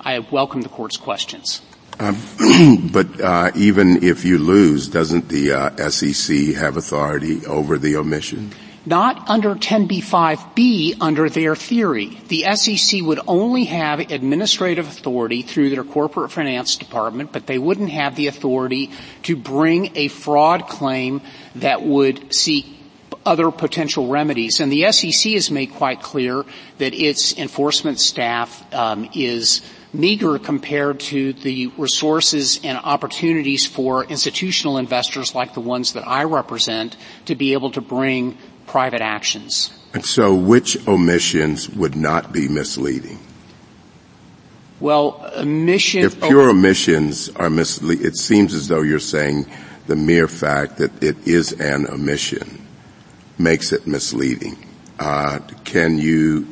I 0.00 0.20
welcome 0.20 0.62
the 0.62 0.68
court's 0.68 0.96
questions. 0.96 1.60
Um, 2.00 2.16
but 2.92 3.20
uh, 3.20 3.50
even 3.54 4.04
if 4.04 4.24
you 4.24 4.38
lose, 4.38 4.88
doesn't 4.88 5.28
the 5.28 5.52
uh, 5.52 5.90
SEC 5.90 6.54
have 6.54 6.76
authority 6.76 7.44
over 7.46 7.76
the 7.76 7.96
omission? 7.96 8.52
Not 8.86 9.28
under 9.28 9.54
10b-5b 9.54 10.96
under 11.00 11.28
their 11.28 11.54
theory. 11.54 12.18
The 12.28 12.44
SEC 12.54 13.02
would 13.02 13.20
only 13.26 13.64
have 13.64 14.00
administrative 14.00 14.86
authority 14.86 15.42
through 15.42 15.70
their 15.70 15.84
corporate 15.84 16.30
finance 16.30 16.76
department, 16.76 17.32
but 17.32 17.46
they 17.46 17.58
wouldn't 17.58 17.90
have 17.90 18.16
the 18.16 18.28
authority 18.28 18.90
to 19.24 19.36
bring 19.36 19.94
a 19.96 20.08
fraud 20.08 20.68
claim 20.68 21.20
that 21.56 21.82
would 21.82 22.32
seek 22.32 22.66
other 23.26 23.50
potential 23.50 24.08
remedies. 24.08 24.60
And 24.60 24.72
the 24.72 24.90
SEC 24.90 25.32
has 25.32 25.50
made 25.50 25.72
quite 25.74 26.00
clear 26.00 26.44
that 26.78 26.94
its 26.94 27.36
enforcement 27.36 28.00
staff 28.00 28.72
um, 28.72 29.10
is 29.14 29.60
meager 29.92 30.38
compared 30.38 31.00
to 31.00 31.32
the 31.32 31.68
resources 31.78 32.60
and 32.62 32.78
opportunities 32.78 33.66
for 33.66 34.04
institutional 34.04 34.78
investors 34.78 35.34
like 35.34 35.54
the 35.54 35.60
ones 35.60 35.94
that 35.94 36.06
I 36.06 36.24
represent 36.24 36.96
to 37.26 37.34
be 37.34 37.52
able 37.54 37.70
to 37.72 37.80
bring 37.80 38.36
private 38.66 39.00
actions. 39.00 39.72
And 39.94 40.04
so 40.04 40.34
which 40.34 40.86
omissions 40.86 41.68
would 41.70 41.96
not 41.96 42.32
be 42.32 42.48
misleading? 42.48 43.18
Well, 44.80 45.32
omissions. 45.36 46.04
If 46.04 46.20
pure 46.20 46.50
omissions 46.50 47.30
are 47.30 47.50
misleading, 47.50 48.06
it 48.06 48.16
seems 48.16 48.54
as 48.54 48.68
though 48.68 48.82
you're 48.82 49.00
saying 49.00 49.46
the 49.86 49.96
mere 49.96 50.28
fact 50.28 50.76
that 50.76 51.02
it 51.02 51.26
is 51.26 51.52
an 51.52 51.86
omission 51.88 52.66
makes 53.38 53.72
it 53.72 53.86
misleading. 53.86 54.56
Uh, 54.98 55.40
can 55.64 55.98
you 55.98 56.46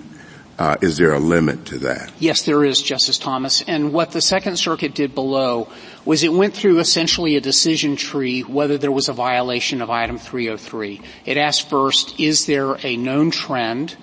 uh, 0.58 0.76
is 0.80 0.96
there 0.96 1.12
a 1.12 1.18
limit 1.18 1.66
to 1.66 1.78
that? 1.78 2.10
Yes, 2.18 2.42
there 2.42 2.64
is, 2.64 2.80
Justice 2.80 3.18
Thomas. 3.18 3.62
And 3.62 3.92
what 3.92 4.12
the 4.12 4.22
Second 4.22 4.56
Circuit 4.56 4.94
did 4.94 5.14
below 5.14 5.68
was 6.04 6.22
it 6.22 6.32
went 6.32 6.54
through 6.54 6.78
essentially 6.78 7.36
a 7.36 7.40
decision 7.40 7.96
tree 7.96 8.40
whether 8.40 8.78
there 8.78 8.92
was 8.92 9.08
a 9.08 9.12
violation 9.12 9.82
of 9.82 9.90
item 9.90 10.18
303. 10.18 11.02
It 11.26 11.36
asked 11.36 11.68
first, 11.68 12.18
is 12.18 12.46
there 12.46 12.76
a 12.86 12.96
known 12.96 13.30
trend? 13.30 13.96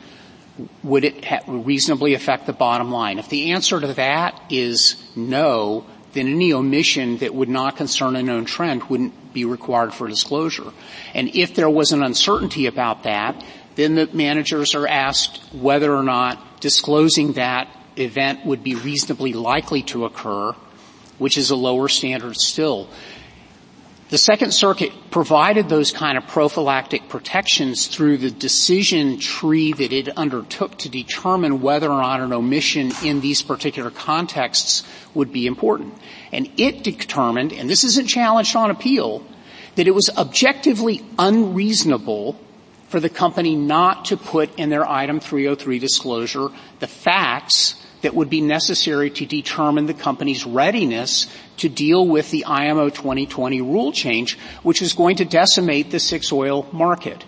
Would 0.84 1.06
it 1.06 1.26
ha- 1.26 1.42
reasonably 1.48 2.14
affect 2.14 2.46
the 2.46 2.54
bottom 2.54 2.92
line? 2.92 3.18
If 3.18 3.30
the 3.30 3.54
answer 3.54 3.80
to 3.80 3.94
that 3.96 4.40
is 4.52 5.02
no, 5.16 5.86
then 6.14 6.28
any 6.28 6.54
omission 6.54 7.18
that 7.18 7.34
would 7.34 7.50
not 7.50 7.78
concern 7.78 8.16
a 8.16 8.22
known 8.22 8.46
trend 8.46 8.84
wouldn't 8.84 9.34
be 9.34 9.46
required 9.46 9.94
for 9.94 10.08
disclosure. 10.08 10.72
And 11.16 11.36
if 11.36 11.56
there 11.56 11.70
was 11.70 11.92
an 11.92 12.04
uncertainty 12.04 12.68
about 12.68 13.04
that, 13.04 13.44
then 13.76 13.96
the 13.96 14.08
managers 14.14 14.76
are 14.76 14.88
asked 14.88 15.42
whether 15.54 15.94
or 15.94 16.04
not 16.04 16.62
disclosing 16.62 17.34
that 17.34 17.68
event 17.98 18.46
would 18.46 18.64
be 18.64 18.76
reasonably 18.76 19.34
likely 19.34 19.82
to 19.84 20.06
occur, 20.06 20.54
which 21.18 21.38
is 21.38 21.52
a 21.52 21.56
lower 21.56 21.88
standard 21.88 22.36
still. 22.38 22.90
The 24.10 24.18
Second 24.20 24.54
Circuit 24.54 24.92
provided 25.10 25.70
those 25.70 25.92
kind 25.92 26.20
of 26.20 26.28
prophylactic 26.28 27.10
protections 27.10 27.88
through 27.88 28.18
the 28.18 28.30
decision 28.30 29.18
tree 29.18 29.74
that 29.74 29.92
it 29.92 30.08
undertook 30.10 30.78
to 30.80 30.90
determine 30.90 31.62
whether 31.62 31.90
or 31.90 32.00
not 32.00 32.20
an 32.20 32.32
omission 32.32 32.92
in 33.04 33.22
these 33.22 33.42
particular 33.42 33.90
contexts 33.90 34.84
would 35.16 35.34
be 35.34 35.48
important. 35.48 35.96
And 36.32 36.48
it 36.58 36.84
determined, 36.84 37.54
and 37.54 37.68
this 37.68 37.84
isn't 37.84 38.08
challenged 38.08 38.56
on 38.56 38.70
appeal, 38.70 39.26
that 39.76 39.88
it 39.88 39.96
was 39.96 40.12
objectively 40.16 41.04
unreasonable 41.18 42.40
for 42.94 43.00
the 43.00 43.10
company 43.10 43.56
not 43.56 44.06
to 44.06 44.16
put 44.16 44.54
in 44.60 44.70
their 44.70 44.88
item 44.88 45.20
303 45.20 45.80
disclosure 45.80 46.50
the 46.78 46.86
facts 46.86 47.74
that 48.04 48.14
would 48.14 48.30
be 48.30 48.40
necessary 48.40 49.10
to 49.10 49.26
determine 49.26 49.88
the 49.88 49.96
company's 49.96 50.46
readiness 50.46 51.26
to 51.58 51.68
deal 51.68 52.08
with 52.08 52.30
the 52.30 52.46
IMO 52.46 52.92
2020 52.92 53.62
rule 53.62 53.92
change, 53.92 54.38
which 54.62 54.84
is 54.84 54.94
going 54.94 55.16
to 55.16 55.26
decimate 55.26 55.90
the 55.90 56.00
six 56.00 56.32
oil 56.32 56.70
market. 56.72 57.26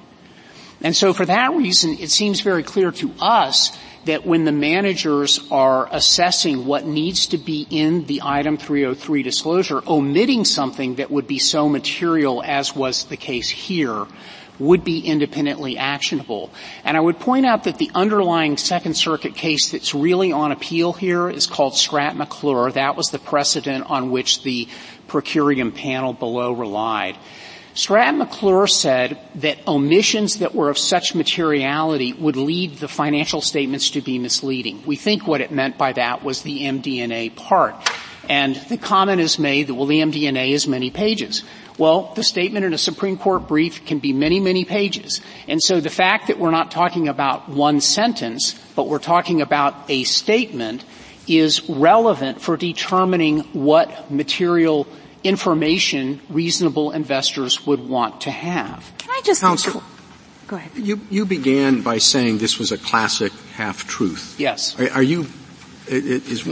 And 0.82 0.95
so 0.95 1.13
for 1.13 1.25
that 1.25 1.54
reason, 1.54 1.97
it 1.97 2.12
seems 2.12 2.41
very 2.41 2.62
clear 2.62 2.91
to 2.91 3.12
us 3.19 3.75
that 4.06 4.23
when 4.23 4.45
the 4.45 4.51
managers 4.51 5.39
are 5.49 5.89
assessing 5.91 6.67
what 6.67 6.86
needs 6.86 7.25
to 7.25 7.39
be 7.39 7.65
in 7.71 8.06
the 8.06 8.21
item 8.23 8.58
303 8.58 9.23
disclosure, 9.23 9.82
omitting 9.88 10.45
something 10.45 10.97
that 10.97 11.10
would 11.10 11.25
be 11.25 11.39
so 11.39 11.67
material 11.67 12.43
as 12.43 12.75
was 12.75 13.06
the 13.06 13.17
case 13.17 13.49
here 13.49 14.06
would 14.59 14.83
be 14.83 14.99
independently 14.99 15.77
actionable. 15.77 16.51
And 16.83 16.95
I 16.95 16.99
would 16.99 17.19
point 17.19 17.45
out 17.45 17.65
that 17.65 17.77
the 17.77 17.91
underlying 17.93 18.57
Second 18.57 18.95
Circuit 18.95 19.35
case 19.35 19.71
that's 19.71 19.93
really 19.93 20.31
on 20.31 20.51
appeal 20.51 20.93
here 20.93 21.29
is 21.29 21.47
called 21.47 21.73
Stratte-McClure. 21.73 22.71
That 22.71 22.95
was 22.95 23.09
the 23.09 23.19
precedent 23.19 23.89
on 23.89 24.11
which 24.11 24.43
the 24.43 24.67
per 25.07 25.21
curiam 25.21 25.73
panel 25.73 26.13
below 26.13 26.51
relied. 26.51 27.17
Stratte-McClure 27.75 28.67
said 28.67 29.19
that 29.35 29.57
omissions 29.67 30.39
that 30.39 30.55
were 30.55 30.69
of 30.69 30.77
such 30.77 31.13
materiality 31.13 32.13
would 32.13 32.37
lead 32.37 32.77
the 32.77 32.87
financial 32.87 33.41
statements 33.41 33.89
to 33.91 34.01
be 34.01 34.17
misleading. 34.17 34.81
We 34.85 34.95
think 34.95 35.27
what 35.27 35.41
it 35.41 35.51
meant 35.51 35.77
by 35.77 35.91
that 35.91 36.23
was 36.23 36.41
the 36.41 36.61
MD&A 36.61 37.31
part. 37.31 37.75
And 38.29 38.55
the 38.55 38.77
comment 38.77 39.19
is 39.19 39.37
made 39.37 39.67
that, 39.67 39.75
well, 39.75 39.87
the 39.87 39.99
MD&A 39.99 40.53
is 40.53 40.67
many 40.67 40.89
pages. 40.89 41.43
Well, 41.77 42.13
the 42.15 42.23
statement 42.23 42.65
in 42.65 42.73
a 42.73 42.77
Supreme 42.77 43.17
Court 43.17 43.47
brief 43.47 43.85
can 43.85 43.99
be 43.99 44.13
many, 44.13 44.39
many 44.39 44.63
pages. 44.63 45.19
And 45.47 45.61
so 45.61 45.81
the 45.81 45.89
fact 45.89 46.27
that 46.27 46.39
we're 46.39 46.51
not 46.51 46.71
talking 46.71 47.07
about 47.07 47.49
one 47.49 47.81
sentence, 47.81 48.53
but 48.75 48.88
we're 48.88 48.99
talking 48.99 49.41
about 49.41 49.75
a 49.89 50.03
statement 50.05 50.85
is 51.27 51.69
relevant 51.69 52.41
for 52.41 52.55
determining 52.55 53.39
what 53.51 54.09
material 54.11 54.88
information 55.23 56.21
reasonable 56.29 56.91
investors 56.91 57.65
would 57.65 57.89
want 57.89 58.21
to 58.21 58.31
have. 58.31 58.93
Can 58.99 59.09
I 59.09 59.21
just 59.25 59.41
Counsel, 59.41 59.83
go 60.47 60.55
ahead. 60.55 60.71
You, 60.77 61.01
you 61.09 61.25
began 61.25 61.81
by 61.81 61.97
saying 61.97 62.38
this 62.38 62.59
was 62.59 62.71
a 62.71 62.77
classic 62.77 63.33
half-truth. 63.55 64.35
Yes. 64.38 64.79
Are, 64.79 64.91
are 64.91 65.03
you, 65.03 65.25
is, 65.88 66.45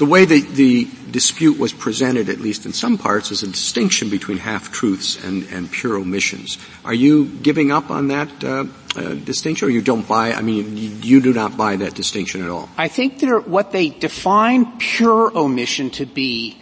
the 0.00 0.06
way 0.06 0.24
the, 0.24 0.40
the 0.40 0.88
dispute 1.10 1.58
was 1.58 1.74
presented, 1.74 2.30
at 2.30 2.40
least 2.40 2.64
in 2.64 2.72
some 2.72 2.96
parts, 2.96 3.30
is 3.30 3.42
a 3.42 3.46
distinction 3.46 4.08
between 4.08 4.38
half-truths 4.38 5.22
and, 5.22 5.46
and 5.52 5.70
pure 5.70 5.98
omissions. 5.98 6.56
Are 6.86 6.94
you 6.94 7.26
giving 7.26 7.70
up 7.70 7.90
on 7.90 8.08
that 8.08 8.42
uh, 8.42 8.64
uh, 8.96 9.14
distinction, 9.16 9.68
or 9.68 9.70
you 9.70 9.82
don't 9.82 10.08
buy? 10.08 10.32
I 10.32 10.40
mean, 10.40 10.74
you, 10.74 10.88
you, 10.88 11.20
do 11.20 11.34
not 11.34 11.54
buy 11.54 11.76
that 11.76 11.94
distinction 11.94 12.42
at 12.42 12.48
all. 12.48 12.70
I 12.78 12.88
think 12.88 13.20
what 13.46 13.72
they 13.72 13.90
define 13.90 14.78
pure 14.78 15.36
omission 15.36 15.90
to 15.90 16.06
be 16.06 16.56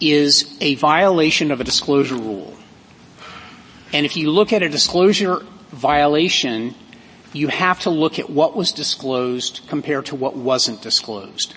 is 0.00 0.56
a 0.62 0.76
violation 0.76 1.50
of 1.50 1.60
a 1.60 1.64
disclosure 1.64 2.16
rule. 2.16 2.56
And 3.92 4.06
if 4.06 4.16
you 4.16 4.30
look 4.30 4.54
at 4.54 4.62
a 4.62 4.68
disclosure 4.70 5.40
violation, 5.72 6.74
you 7.34 7.48
have 7.48 7.80
to 7.80 7.90
look 7.90 8.18
at 8.18 8.30
what 8.30 8.56
was 8.56 8.72
disclosed 8.72 9.60
compared 9.68 10.06
to 10.06 10.16
what 10.16 10.36
wasn't 10.36 10.80
disclosed. 10.80 11.52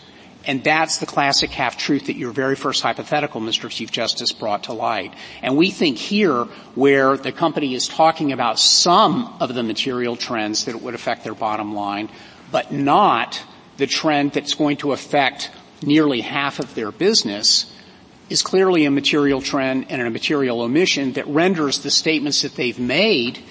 And 0.45 0.63
that's 0.63 0.97
the 0.97 1.05
classic 1.05 1.51
half-truth 1.51 2.07
that 2.07 2.15
your 2.15 2.31
very 2.31 2.55
first 2.55 2.81
hypothetical, 2.81 3.41
Mr. 3.41 3.69
Chief 3.69 3.91
Justice, 3.91 4.31
brought 4.31 4.63
to 4.63 4.73
light. 4.73 5.13
And 5.41 5.55
we 5.55 5.69
think 5.69 5.97
here, 5.97 6.45
where 6.73 7.15
the 7.15 7.31
company 7.31 7.75
is 7.75 7.87
talking 7.87 8.31
about 8.31 8.57
some 8.57 9.35
of 9.39 9.53
the 9.53 9.61
material 9.61 10.15
trends 10.15 10.65
that 10.65 10.81
would 10.81 10.95
affect 10.95 11.23
their 11.23 11.35
bottom 11.35 11.75
line, 11.75 12.09
but 12.51 12.71
not 12.71 13.41
the 13.77 13.87
trend 13.87 14.31
that's 14.31 14.55
going 14.55 14.77
to 14.77 14.93
affect 14.93 15.51
nearly 15.83 16.21
half 16.21 16.59
of 16.59 16.73
their 16.73 16.91
business, 16.91 17.71
is 18.29 18.41
clearly 18.41 18.85
a 18.85 18.91
material 18.91 19.41
trend 19.41 19.87
and 19.89 20.01
a 20.01 20.09
material 20.09 20.61
omission 20.61 21.13
that 21.13 21.27
renders 21.27 21.79
the 21.79 21.91
statements 21.91 22.41
that 22.41 22.55
they've 22.55 22.79
made 22.79 23.43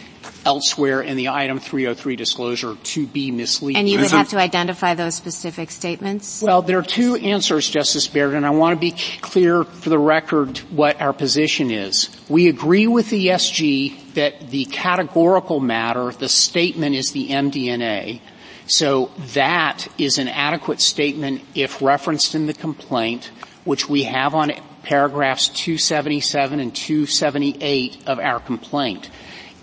elsewhere 0.45 1.03
in 1.03 1.17
the 1.17 1.29
item 1.29 1.59
303 1.59 2.17
disclosure 2.17 2.77
to 2.83 3.07
be 3.07 3.31
misleading. 3.31 3.79
And 3.79 3.89
you 3.89 3.99
would 4.01 4.11
have 4.11 4.29
to 4.31 4.39
identify 4.39 4.95
those 4.95 5.15
specific 5.15 5.71
statements? 5.71 6.43
Well, 6.43 6.63
there 6.63 6.79
are 6.79 6.83
two 6.83 7.17
answers, 7.17 7.69
Justice 7.69 8.07
Barrett, 8.09 8.35
and 8.35 8.47
I 8.47 8.51
want 8.51 8.77
to 8.77 8.81
be 8.81 8.97
clear 9.21 9.65
for 9.65 9.91
the 9.91 9.99
record 9.99 10.59
what 10.71 11.01
our 11.01 11.13
position 11.13 11.71
is. 11.71 12.09
We 12.29 12.49
agree 12.49 12.87
with 12.87 13.11
the 13.11 13.29
SG 13.29 14.15
that 14.15 14.51
the 14.51 14.65
categorical 14.67 15.61
matter, 15.61 16.11
the 16.11 16.29
statement 16.29 16.97
is 16.97 17.13
the 17.13 17.29
MD&A. 17.29 18.23
So 18.67 19.11
that 19.35 19.89
is 19.99 20.19
an 20.19 20.29
adequate 20.29 20.81
statement 20.81 21.43
if 21.55 21.83
referenced 21.83 22.35
in 22.35 22.47
the 22.47 22.55
complaint, 22.55 23.31
which 23.65 23.89
we 23.89 24.05
have 24.05 24.35
on 24.35 24.53
paragraphs 24.83 25.49
277 25.49 26.61
and 26.61 26.75
278 26.75 28.05
of 28.07 28.19
our 28.19 28.41
complaint. 28.41 29.11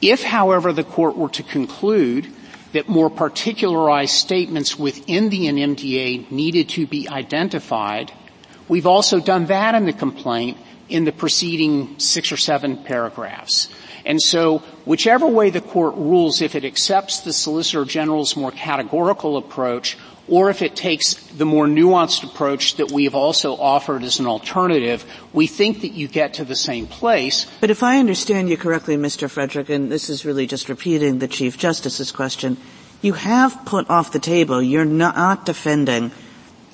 If, 0.02 0.24
however, 0.24 0.74
the 0.74 0.84
court 0.84 1.18
were 1.18 1.30
to 1.30 1.44
conclude 1.44 2.28
that 2.74 2.90
more 2.90 3.10
particularized 3.10 4.14
statements 4.14 4.78
within 4.78 5.30
the 5.30 5.48
MD&A 5.48 6.28
needed 6.34 6.70
to 6.70 6.86
be 6.86 7.08
identified. 7.10 8.12
We've 8.68 8.86
also 8.86 9.20
done 9.20 9.46
that 9.46 9.74
in 9.76 9.86
the 9.86 9.94
complaint 9.94 10.58
in 10.90 11.06
the 11.06 11.12
preceding 11.12 12.00
six 12.00 12.32
or 12.32 12.38
seven 12.38 12.84
paragraphs. 12.84 13.70
And 14.06 14.22
so 14.22 14.60
whichever 14.86 15.28
way 15.28 15.50
the 15.50 15.62
court 15.62 15.96
rules, 15.96 16.42
if 16.42 16.56
it 16.56 16.64
accepts 16.64 17.22
the 17.22 17.34
Solicitor 17.34 17.84
General's 17.84 18.38
more 18.38 18.52
categorical 18.52 19.38
approach 19.38 19.98
or 20.28 20.50
if 20.50 20.62
it 20.62 20.76
takes 20.76 21.14
the 21.14 21.46
more 21.46 21.66
nuanced 21.68 22.24
approach 22.24 22.76
that 22.76 22.92
we 22.92 23.06
have 23.06 23.16
also 23.16 23.56
offered 23.56 24.04
as 24.04 24.20
an 24.20 24.28
alternative, 24.28 25.06
we 25.34 25.48
think 25.48 25.82
that 25.82 25.94
you 25.94 26.08
get 26.08 26.36
to 26.36 26.46
the 26.46 26.56
same 26.56 26.88
place. 26.88 27.46
But 27.62 27.70
if 27.70 27.84
I 27.84 28.00
understand 28.00 28.50
you 28.50 28.58
correctly, 28.58 28.98
Mr. 28.98 29.30
Frederick, 29.30 29.70
and 29.70 29.92
this 29.92 30.10
is 30.10 30.26
really 30.26 30.48
just 30.48 30.70
repeating 30.70 31.20
the 31.20 31.28
Chief 31.28 31.58
Justice's 31.58 32.12
question, 32.12 32.58
you 33.02 33.14
have 33.14 33.66
put 33.66 33.90
off 33.90 34.12
the 34.12 34.20
table, 34.20 34.62
you're 34.62 34.86
not 34.86 35.46
defending 35.46 36.12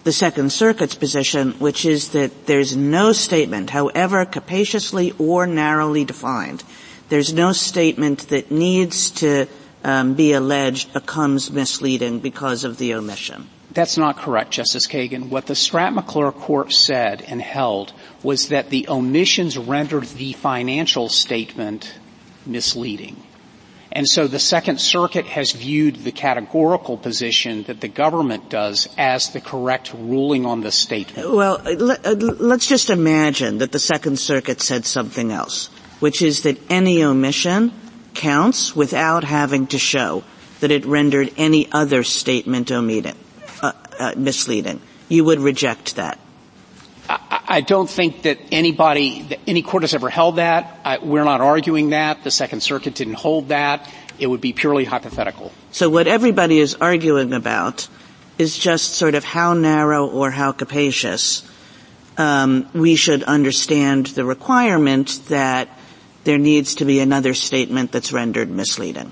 the 0.04 0.12
Second 0.12 0.52
Circuit's 0.52 0.96
position, 0.96 1.52
which 1.60 1.86
is 1.86 2.10
that 2.10 2.46
there's 2.46 2.76
no 2.76 3.14
statement, 3.14 3.70
however 3.70 4.26
capaciously 4.26 5.14
or 5.18 5.48
narrowly 5.48 6.04
defined, 6.04 6.64
there's 7.10 7.34
no 7.34 7.52
statement 7.54 8.30
that 8.30 8.52
needs 8.52 9.12
to 9.12 9.48
um, 9.84 10.14
be 10.14 10.34
alleged 10.34 10.94
becomes 10.94 11.52
misleading 11.52 12.20
because 12.20 12.64
of 12.64 12.78
the 12.78 12.94
omission. 12.94 13.50
That's 13.72 13.98
not 13.98 14.18
correct, 14.18 14.52
Justice 14.52 14.88
Kagan. 14.88 15.30
What 15.30 15.48
the 15.48 15.56
Stratte-McClure 15.56 16.32
court 16.32 16.72
said 16.72 17.24
and 17.28 17.42
held 17.42 17.92
was 18.22 18.50
that 18.50 18.70
the 18.70 18.88
omissions 18.88 19.58
rendered 19.58 20.04
the 20.04 20.34
financial 20.34 21.10
statement 21.10 21.94
misleading. 22.46 23.22
And 23.92 24.08
so 24.08 24.28
the 24.28 24.40
Second 24.40 24.80
Circuit 24.80 25.26
has 25.28 25.52
viewed 25.52 25.98
the 25.98 26.12
categorical 26.12 26.98
position 26.98 27.64
that 27.64 27.80
the 27.80 27.88
government 27.88 28.50
does 28.50 28.88
as 28.98 29.30
the 29.34 29.42
correct 29.42 29.94
ruling 29.94 30.48
on 30.48 30.62
the 30.62 30.72
statement. 30.72 31.32
Well, 31.32 31.62
let, 31.64 32.06
us 32.06 32.68
just 32.68 32.90
imagine 32.90 33.60
that 33.60 33.72
the 33.72 33.80
Second 33.80 34.18
Circuit 34.18 34.62
said 34.62 34.86
something 34.86 35.32
else, 35.32 35.68
which 36.00 36.24
is 36.24 36.42
that 36.42 36.60
any 36.72 37.04
omission 37.04 37.72
counts 38.14 38.76
without 38.76 39.24
having 39.24 39.68
to 39.68 39.78
show 39.78 40.24
that 40.60 40.72
it 40.72 40.86
rendered 40.86 41.34
any 41.38 41.70
other 41.72 42.04
statement 42.04 42.72
omitted, 42.72 43.16
uh, 43.62 43.74
uh, 44.00 44.14
misleading. 44.16 44.80
You 45.10 45.26
would 45.26 45.40
reject 45.40 45.98
that. 45.98 46.20
I, 47.10 47.42
I 47.48 47.62
don't 47.62 47.90
think 47.90 48.24
that 48.24 48.40
anybody, 48.52 49.24
that 49.24 49.40
any 49.46 49.62
court 49.62 49.84
has 49.84 49.94
ever 49.94 50.10
held 50.10 50.38
that. 50.38 50.80
I, 50.86 50.98
we're 51.00 51.26
not 51.26 51.42
arguing 51.42 51.90
that. 51.90 52.24
The 52.24 52.32
Second 52.32 52.62
Circuit 52.64 52.96
didn't 52.96 53.16
hold 53.16 53.50
that. 53.50 53.92
It 54.20 54.28
would 54.28 54.42
be 54.42 54.54
purely 54.54 54.86
hypothetical. 54.86 55.52
So 55.72 55.90
what 55.90 56.08
everybody 56.08 56.60
is 56.60 56.76
arguing 56.76 57.34
about 57.34 57.88
is 58.38 58.58
just 58.58 58.94
sort 58.94 59.16
of 59.16 59.24
how 59.24 59.54
narrow 59.54 60.08
or 60.08 60.32
how 60.32 60.52
capacious 60.52 61.48
um, 62.18 62.70
we 62.74 62.96
should 62.96 63.24
understand 63.24 64.08
the 64.08 64.24
requirement 64.26 65.20
that 65.30 65.68
there 66.24 66.38
needs 66.38 66.76
to 66.76 66.86
be 66.86 67.00
another 67.00 67.34
statement 67.34 67.92
that's 67.92 68.14
rendered 68.14 68.50
misleading. 68.50 69.12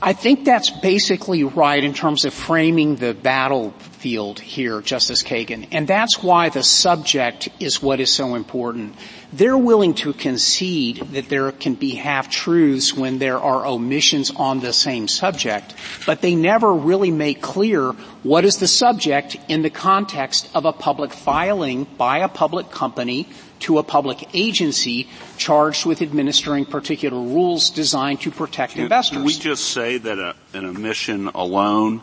I 0.00 0.12
think 0.12 0.44
that's 0.44 0.70
basically 0.70 1.42
right 1.42 1.82
in 1.82 1.92
terms 1.92 2.24
of 2.24 2.32
framing 2.32 2.96
the 2.96 3.14
battlefield 3.14 4.38
here, 4.38 4.80
Justice 4.80 5.24
Kagan. 5.24 5.66
And 5.72 5.88
that's 5.88 6.22
why 6.22 6.50
the 6.50 6.62
subject 6.62 7.48
is 7.58 7.82
what 7.82 7.98
is 7.98 8.08
so 8.08 8.36
important. 8.36 8.94
They're 9.32 9.58
willing 9.58 9.94
to 9.94 10.12
concede 10.12 10.98
that 11.14 11.28
there 11.28 11.50
can 11.50 11.74
be 11.74 11.96
half-truths 11.96 12.94
when 12.94 13.18
there 13.18 13.40
are 13.40 13.66
omissions 13.66 14.30
on 14.30 14.60
the 14.60 14.72
same 14.72 15.08
subject, 15.08 15.74
but 16.06 16.20
they 16.20 16.36
never 16.36 16.72
really 16.72 17.10
make 17.10 17.42
clear 17.42 17.90
what 18.22 18.44
is 18.44 18.58
the 18.58 18.68
subject 18.68 19.36
in 19.48 19.62
the 19.62 19.70
context 19.70 20.48
of 20.54 20.64
a 20.64 20.72
public 20.72 21.12
filing 21.12 21.84
by 21.96 22.18
a 22.18 22.28
public 22.28 22.70
company 22.70 23.28
to 23.60 23.78
a 23.78 23.82
public 23.82 24.28
agency 24.34 25.08
charged 25.36 25.86
with 25.86 26.02
administering 26.02 26.64
particular 26.64 27.18
rules 27.18 27.70
designed 27.70 28.20
to 28.22 28.30
protect 28.30 28.74
can, 28.74 28.82
investors. 28.82 29.18
Can 29.18 29.24
we 29.24 29.34
just 29.34 29.64
say 29.70 29.98
that 29.98 30.18
a, 30.18 30.34
an 30.54 30.64
omission 30.64 31.28
alone 31.28 32.00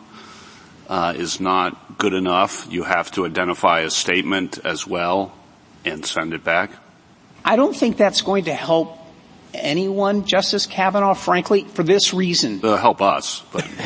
uh, 0.88 1.14
is 1.16 1.40
not 1.40 1.98
good 1.98 2.12
enough? 2.12 2.66
You 2.70 2.82
have 2.82 3.10
to 3.12 3.26
identify 3.26 3.80
a 3.80 3.90
statement 3.90 4.58
as 4.64 4.86
well 4.86 5.32
and 5.84 6.04
send 6.04 6.34
it 6.34 6.44
back? 6.44 6.70
I 7.44 7.56
don't 7.56 7.74
think 7.76 7.96
that's 7.96 8.22
going 8.22 8.44
to 8.44 8.54
help 8.54 8.98
anyone, 9.54 10.24
Justice 10.24 10.66
Kavanaugh, 10.66 11.14
frankly, 11.14 11.64
for 11.64 11.82
this 11.82 12.12
reason. 12.12 12.60
Uh, 12.62 12.76
help 12.76 13.00
us, 13.00 13.42
but. 13.52 13.64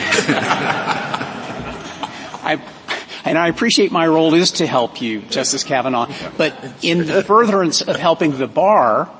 I, 2.42 2.61
and 3.24 3.38
I 3.38 3.48
appreciate 3.48 3.92
my 3.92 4.06
role 4.06 4.35
is 4.35 4.52
to 4.52 4.66
help 4.66 5.00
you, 5.00 5.22
Justice 5.22 5.64
Kavanaugh, 5.64 6.11
but 6.37 6.54
in 6.83 7.06
the 7.06 7.22
furtherance 7.22 7.83
of 7.83 7.96
helping 7.96 8.37
the 8.37 8.46
bar, 8.46 9.11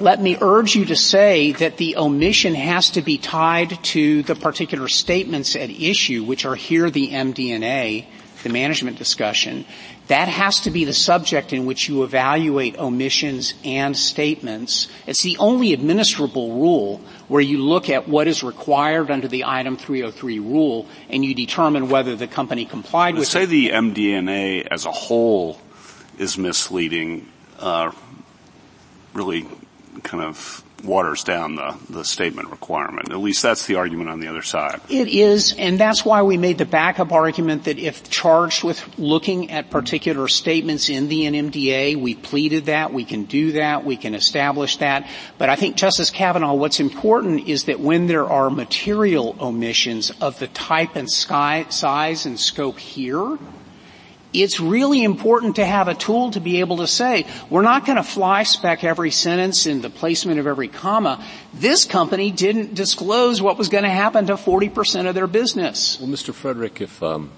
let 0.00 0.20
me 0.20 0.36
urge 0.40 0.74
you 0.74 0.84
to 0.86 0.96
say 0.96 1.52
that 1.52 1.76
the 1.76 1.96
omission 1.96 2.54
has 2.54 2.90
to 2.90 3.02
be 3.02 3.18
tied 3.18 3.82
to 3.84 4.22
the 4.22 4.34
particular 4.34 4.88
statements 4.88 5.56
at 5.56 5.70
issue, 5.70 6.24
which 6.24 6.44
are 6.44 6.54
here 6.54 6.90
the 6.90 7.08
MD&A, 7.08 8.06
the 8.42 8.48
management 8.48 8.98
discussion. 8.98 9.64
That 10.08 10.28
has 10.28 10.60
to 10.60 10.70
be 10.70 10.84
the 10.84 10.94
subject 10.94 11.52
in 11.52 11.66
which 11.66 11.88
you 11.88 12.02
evaluate 12.02 12.78
omissions 12.78 13.52
and 13.62 13.94
statements. 13.94 14.88
It's 15.06 15.22
the 15.22 15.36
only 15.36 15.76
administrable 15.76 16.48
rule 16.48 17.02
where 17.28 17.42
you 17.42 17.58
look 17.58 17.90
at 17.90 18.08
what 18.08 18.26
is 18.26 18.42
required 18.42 19.10
under 19.10 19.28
the 19.28 19.44
item 19.44 19.76
303 19.76 20.38
rule 20.38 20.86
and 21.10 21.22
you 21.24 21.34
determine 21.34 21.90
whether 21.90 22.16
the 22.16 22.26
company 22.26 22.64
complied 22.64 23.16
with 23.16 23.28
say 23.28 23.42
it. 23.42 23.50
Say 23.50 23.68
the 23.68 23.70
MD&A 23.70 24.64
as 24.64 24.86
a 24.86 24.92
whole 24.92 25.60
is 26.16 26.38
misleading, 26.38 27.28
uh, 27.58 27.92
really 29.12 29.46
kind 30.02 30.24
of 30.24 30.64
waters 30.84 31.24
down 31.24 31.56
the, 31.56 31.76
the 31.90 32.04
statement 32.04 32.50
requirement. 32.50 33.10
At 33.10 33.18
least 33.18 33.42
that's 33.42 33.66
the 33.66 33.76
argument 33.76 34.10
on 34.10 34.20
the 34.20 34.28
other 34.28 34.42
side. 34.42 34.80
It 34.88 35.08
is, 35.08 35.54
and 35.58 35.78
that's 35.78 36.04
why 36.04 36.22
we 36.22 36.36
made 36.36 36.58
the 36.58 36.64
backup 36.64 37.12
argument 37.12 37.64
that 37.64 37.78
if 37.78 38.08
charged 38.10 38.64
with 38.64 38.98
looking 38.98 39.50
at 39.50 39.70
particular 39.70 40.28
statements 40.28 40.88
in 40.88 41.08
the 41.08 41.24
MD&A, 41.24 41.96
we 41.96 42.14
pleaded 42.14 42.66
that, 42.66 42.92
we 42.92 43.04
can 43.04 43.24
do 43.24 43.52
that, 43.52 43.84
we 43.84 43.96
can 43.96 44.14
establish 44.14 44.76
that. 44.78 45.08
But 45.36 45.48
I 45.48 45.56
think 45.56 45.76
Justice 45.76 46.10
Kavanaugh, 46.10 46.54
what's 46.54 46.80
important 46.80 47.48
is 47.48 47.64
that 47.64 47.80
when 47.80 48.06
there 48.06 48.26
are 48.26 48.50
material 48.50 49.36
omissions 49.40 50.10
of 50.20 50.38
the 50.38 50.48
type 50.48 50.96
and 50.96 51.10
sky, 51.10 51.66
size 51.70 52.26
and 52.26 52.38
scope 52.38 52.78
here, 52.78 53.38
it's 54.32 54.60
really 54.60 55.02
important 55.04 55.56
to 55.56 55.64
have 55.64 55.88
a 55.88 55.94
tool 55.94 56.30
to 56.32 56.40
be 56.40 56.60
able 56.60 56.78
to 56.78 56.86
say, 56.86 57.26
we're 57.48 57.62
not 57.62 57.86
going 57.86 57.96
to 57.96 58.02
fly 58.02 58.42
spec 58.42 58.84
every 58.84 59.10
sentence 59.10 59.66
in 59.66 59.80
the 59.80 59.90
placement 59.90 60.38
of 60.38 60.46
every 60.46 60.68
comma. 60.68 61.24
This 61.54 61.84
company 61.84 62.30
didn't 62.30 62.74
disclose 62.74 63.40
what 63.40 63.56
was 63.56 63.68
going 63.68 63.84
to 63.84 63.90
happen 63.90 64.26
to 64.26 64.34
40% 64.34 65.08
of 65.08 65.14
their 65.14 65.26
business. 65.26 65.98
Well, 66.00 66.10
Mr. 66.10 66.34
Frederick, 66.34 66.80
if, 66.80 67.02
um, 67.02 67.30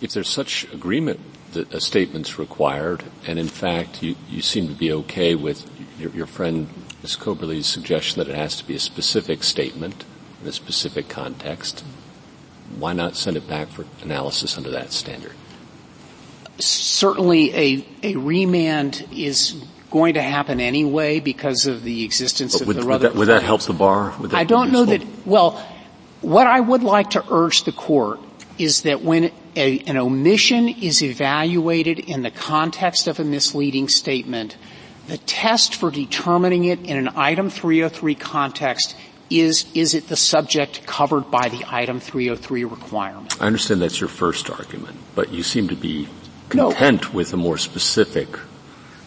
if 0.00 0.12
there's 0.12 0.28
such 0.28 0.64
agreement 0.72 1.20
that 1.52 1.72
a 1.74 1.80
statement's 1.80 2.38
required, 2.38 3.04
and 3.26 3.38
in 3.38 3.48
fact 3.48 4.02
you, 4.02 4.14
you 4.28 4.42
seem 4.42 4.68
to 4.68 4.74
be 4.74 4.92
okay 4.92 5.34
with 5.34 5.68
your, 5.98 6.10
your 6.12 6.26
friend 6.26 6.68
Ms. 7.02 7.16
Coberly's 7.16 7.66
suggestion 7.66 8.18
that 8.18 8.28
it 8.28 8.36
has 8.36 8.56
to 8.56 8.66
be 8.66 8.74
a 8.74 8.80
specific 8.80 9.42
statement 9.42 10.04
in 10.42 10.48
a 10.48 10.52
specific 10.52 11.08
context, 11.08 11.84
why 12.76 12.92
not 12.92 13.16
send 13.16 13.36
it 13.36 13.48
back 13.48 13.68
for 13.68 13.86
analysis 14.02 14.56
under 14.56 14.70
that 14.70 14.92
standard? 14.92 15.32
Certainly 16.58 17.54
a, 17.54 17.86
a 18.02 18.16
remand 18.16 19.06
is 19.12 19.62
going 19.90 20.14
to 20.14 20.22
happen 20.22 20.60
anyway 20.60 21.20
because 21.20 21.66
of 21.66 21.82
the 21.82 22.04
existence 22.04 22.60
would, 22.60 22.76
of 22.76 22.82
the 22.82 22.88
would 22.88 23.00
that, 23.00 23.14
would 23.14 23.28
that 23.28 23.42
help 23.42 23.62
the 23.62 23.72
bar? 23.72 24.12
I 24.32 24.44
don't 24.44 24.72
know 24.72 24.84
that, 24.84 25.02
well, 25.24 25.64
what 26.20 26.46
I 26.46 26.60
would 26.60 26.82
like 26.82 27.10
to 27.10 27.24
urge 27.30 27.64
the 27.64 27.72
court 27.72 28.20
is 28.58 28.82
that 28.82 29.02
when 29.02 29.30
a, 29.56 29.78
an 29.80 29.96
omission 29.96 30.68
is 30.68 31.02
evaluated 31.02 32.00
in 32.00 32.22
the 32.22 32.30
context 32.30 33.06
of 33.06 33.20
a 33.20 33.24
misleading 33.24 33.88
statement, 33.88 34.56
the 35.06 35.18
test 35.18 35.74
for 35.74 35.90
determining 35.90 36.64
it 36.64 36.80
in 36.84 36.96
an 36.96 37.08
item 37.16 37.50
303 37.50 38.14
context 38.16 38.96
is, 39.30 39.66
is 39.74 39.94
it 39.94 40.08
the 40.08 40.16
subject 40.16 40.86
covered 40.86 41.30
by 41.30 41.48
the 41.48 41.64
item 41.68 42.00
303 42.00 42.64
requirement? 42.64 43.40
I 43.40 43.46
understand 43.46 43.80
that's 43.80 44.00
your 44.00 44.08
first 44.08 44.50
argument, 44.50 44.96
but 45.14 45.30
you 45.30 45.42
seem 45.42 45.68
to 45.68 45.76
be 45.76 46.08
content 46.48 47.02
no. 47.04 47.10
with 47.10 47.32
a 47.32 47.36
more 47.36 47.58
specific 47.58 48.28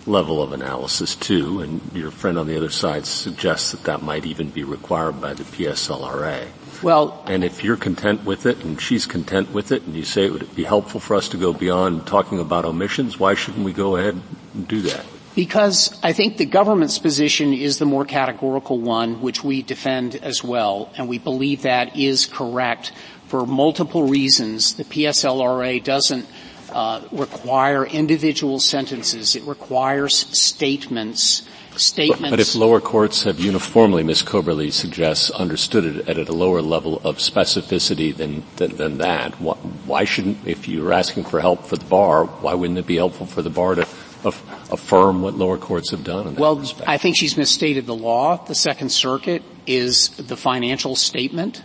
level 0.05 0.41
of 0.41 0.51
analysis 0.51 1.15
too, 1.15 1.61
and 1.61 1.82
your 1.93 2.11
friend 2.11 2.38
on 2.38 2.47
the 2.47 2.57
other 2.57 2.70
side 2.70 3.05
suggests 3.05 3.72
that 3.72 3.84
that 3.84 4.01
might 4.01 4.26
even 4.26 4.49
be 4.49 4.63
required 4.63 5.22
by 5.22 5.34
the 5.34 5.43
PSLRA. 5.43 6.47
Well, 6.82 7.24
and 7.28 7.43
if 7.43 7.63
you're 7.63 7.78
content 7.78 8.26
with 8.26 8.47
it 8.47 8.63
and 8.63 8.82
she's 8.82 9.05
content 9.05 9.53
with 9.53 9.72
it 9.72 9.84
and 9.84 9.95
you 9.95 10.03
say 10.03 10.26
it 10.26 10.32
would 10.32 10.55
be 10.55 10.63
helpful 10.63 10.99
for 10.99 11.15
us 11.15 11.30
to 11.30 11.38
go 11.38 11.53
beyond 11.53 12.07
talking 12.07 12.39
about 12.39 12.65
omissions, 12.65 13.20
why 13.20 13.36
shouldn't 13.36 13.63
we 13.63 13.74
go 13.74 13.97
ahead 13.97 14.20
and 14.55 14.68
do 14.68 14.82
that? 14.82 15.05
Because 15.36 15.97
I 16.03 16.11
think 16.11 16.38
the 16.38 16.45
government's 16.45 16.99
position 16.99 17.53
is 17.53 17.78
the 17.78 17.86
more 17.86 18.03
categorical 18.03 18.80
one, 18.80 19.22
which 19.22 19.43
we 19.43 19.61
defend 19.61 20.15
as 20.15 20.43
well, 20.43 20.91
and 20.97 21.07
we 21.07 21.20
believe 21.20 21.61
that 21.61 21.95
is 21.95 22.26
correct 22.26 22.91
for 23.28 23.45
multiple 23.45 24.07
reasons. 24.07 24.74
The 24.74 24.84
PSLRA 24.84 25.82
doesn't 25.84 26.26
uh, 26.72 27.01
require 27.11 27.86
individual 27.86 28.59
sentences. 28.59 29.36
It 29.36 29.43
requires 29.43 30.15
statements. 30.15 31.47
Statements. 31.76 32.22
But, 32.22 32.30
but 32.32 32.39
if 32.41 32.53
lower 32.53 32.82
courts 32.82 33.24
have 33.24 33.39
uniformly, 33.39 34.03
Ms. 34.03 34.24
Coberly 34.24 34.74
suggests, 34.74 35.32
understood 35.32 35.86
it 35.86 36.09
at 36.09 36.28
a 36.28 36.34
lower 36.34 36.61
level 36.61 37.01
of 37.05 37.17
specificity 37.17 38.13
than, 38.15 38.43
than, 38.57 38.76
than 38.76 38.97
that, 38.97 39.39
why, 39.39 39.53
why 39.86 40.03
shouldn't, 40.03 40.45
if 40.45 40.67
you're 40.67 40.91
asking 40.91 41.24
for 41.24 41.39
help 41.39 41.65
for 41.65 41.78
the 41.78 41.86
bar, 41.86 42.26
why 42.26 42.53
wouldn't 42.55 42.78
it 42.78 42.88
be 42.88 42.97
helpful 42.97 43.26
for 43.26 43.41
the 43.41 43.49
bar 43.49 43.76
to 43.76 43.88
affirm 44.24 45.22
what 45.22 45.36
lower 45.36 45.57
courts 45.57 45.91
have 45.91 46.03
done? 46.03 46.36
well, 46.36 46.57
respect? 46.57 46.89
I 46.89 46.97
think 46.97 47.15
she's 47.15 47.38
misstated 47.38 47.86
the 47.86 47.95
law. 47.95 48.43
The 48.43 48.55
Second 48.55 48.91
Circuit 48.91 49.41
is 49.65 50.09
the 50.09 50.36
financial 50.36 50.97
statement 50.97 51.63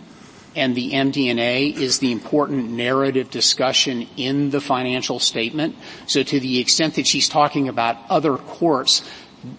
and 0.57 0.75
the 0.75 0.91
MD&A 0.91 1.67
is 1.67 1.99
the 1.99 2.11
important 2.11 2.71
narrative 2.71 3.29
discussion 3.29 4.07
in 4.17 4.49
the 4.49 4.59
financial 4.59 5.19
statement. 5.19 5.75
So 6.07 6.23
to 6.23 6.39
the 6.39 6.59
extent 6.59 6.95
that 6.95 7.05
she's 7.05 7.29
talking 7.29 7.69
about 7.69 7.97
other 8.09 8.37
courts, 8.37 9.07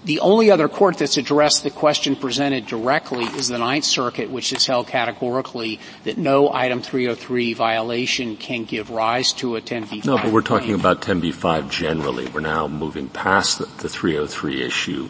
the 0.05 0.18
only 0.18 0.51
other 0.51 0.68
court 0.68 0.99
that's 0.99 1.16
addressed 1.16 1.62
the 1.62 1.70
question 1.70 2.16
presented 2.16 2.66
directly 2.66 3.24
is 3.24 3.46
the 3.46 3.59
Ninth 3.59 3.84
Circuit, 3.84 4.28
which 4.28 4.51
has 4.51 4.66
held 4.66 4.88
categorically 4.88 5.78
that 6.03 6.18
no 6.18 6.53
Item 6.53 6.82
303 6.82 7.55
violation 7.55 8.36
can 8.36 8.64
give 8.64 8.90
rise 8.90 9.32
to 9.34 9.55
a 9.55 9.61
10b5. 9.61 10.05
No, 10.05 10.16
but 10.16 10.32
we're 10.32 10.42
talking 10.42 10.74
about 10.74 11.01
10b5 11.01 11.70
generally. 11.70 12.26
We're 12.26 12.40
now 12.40 12.66
moving 12.66 13.09
past 13.09 13.61
the, 13.61 13.66
the 13.82 13.88
303 13.88 14.62
issue, 14.62 15.09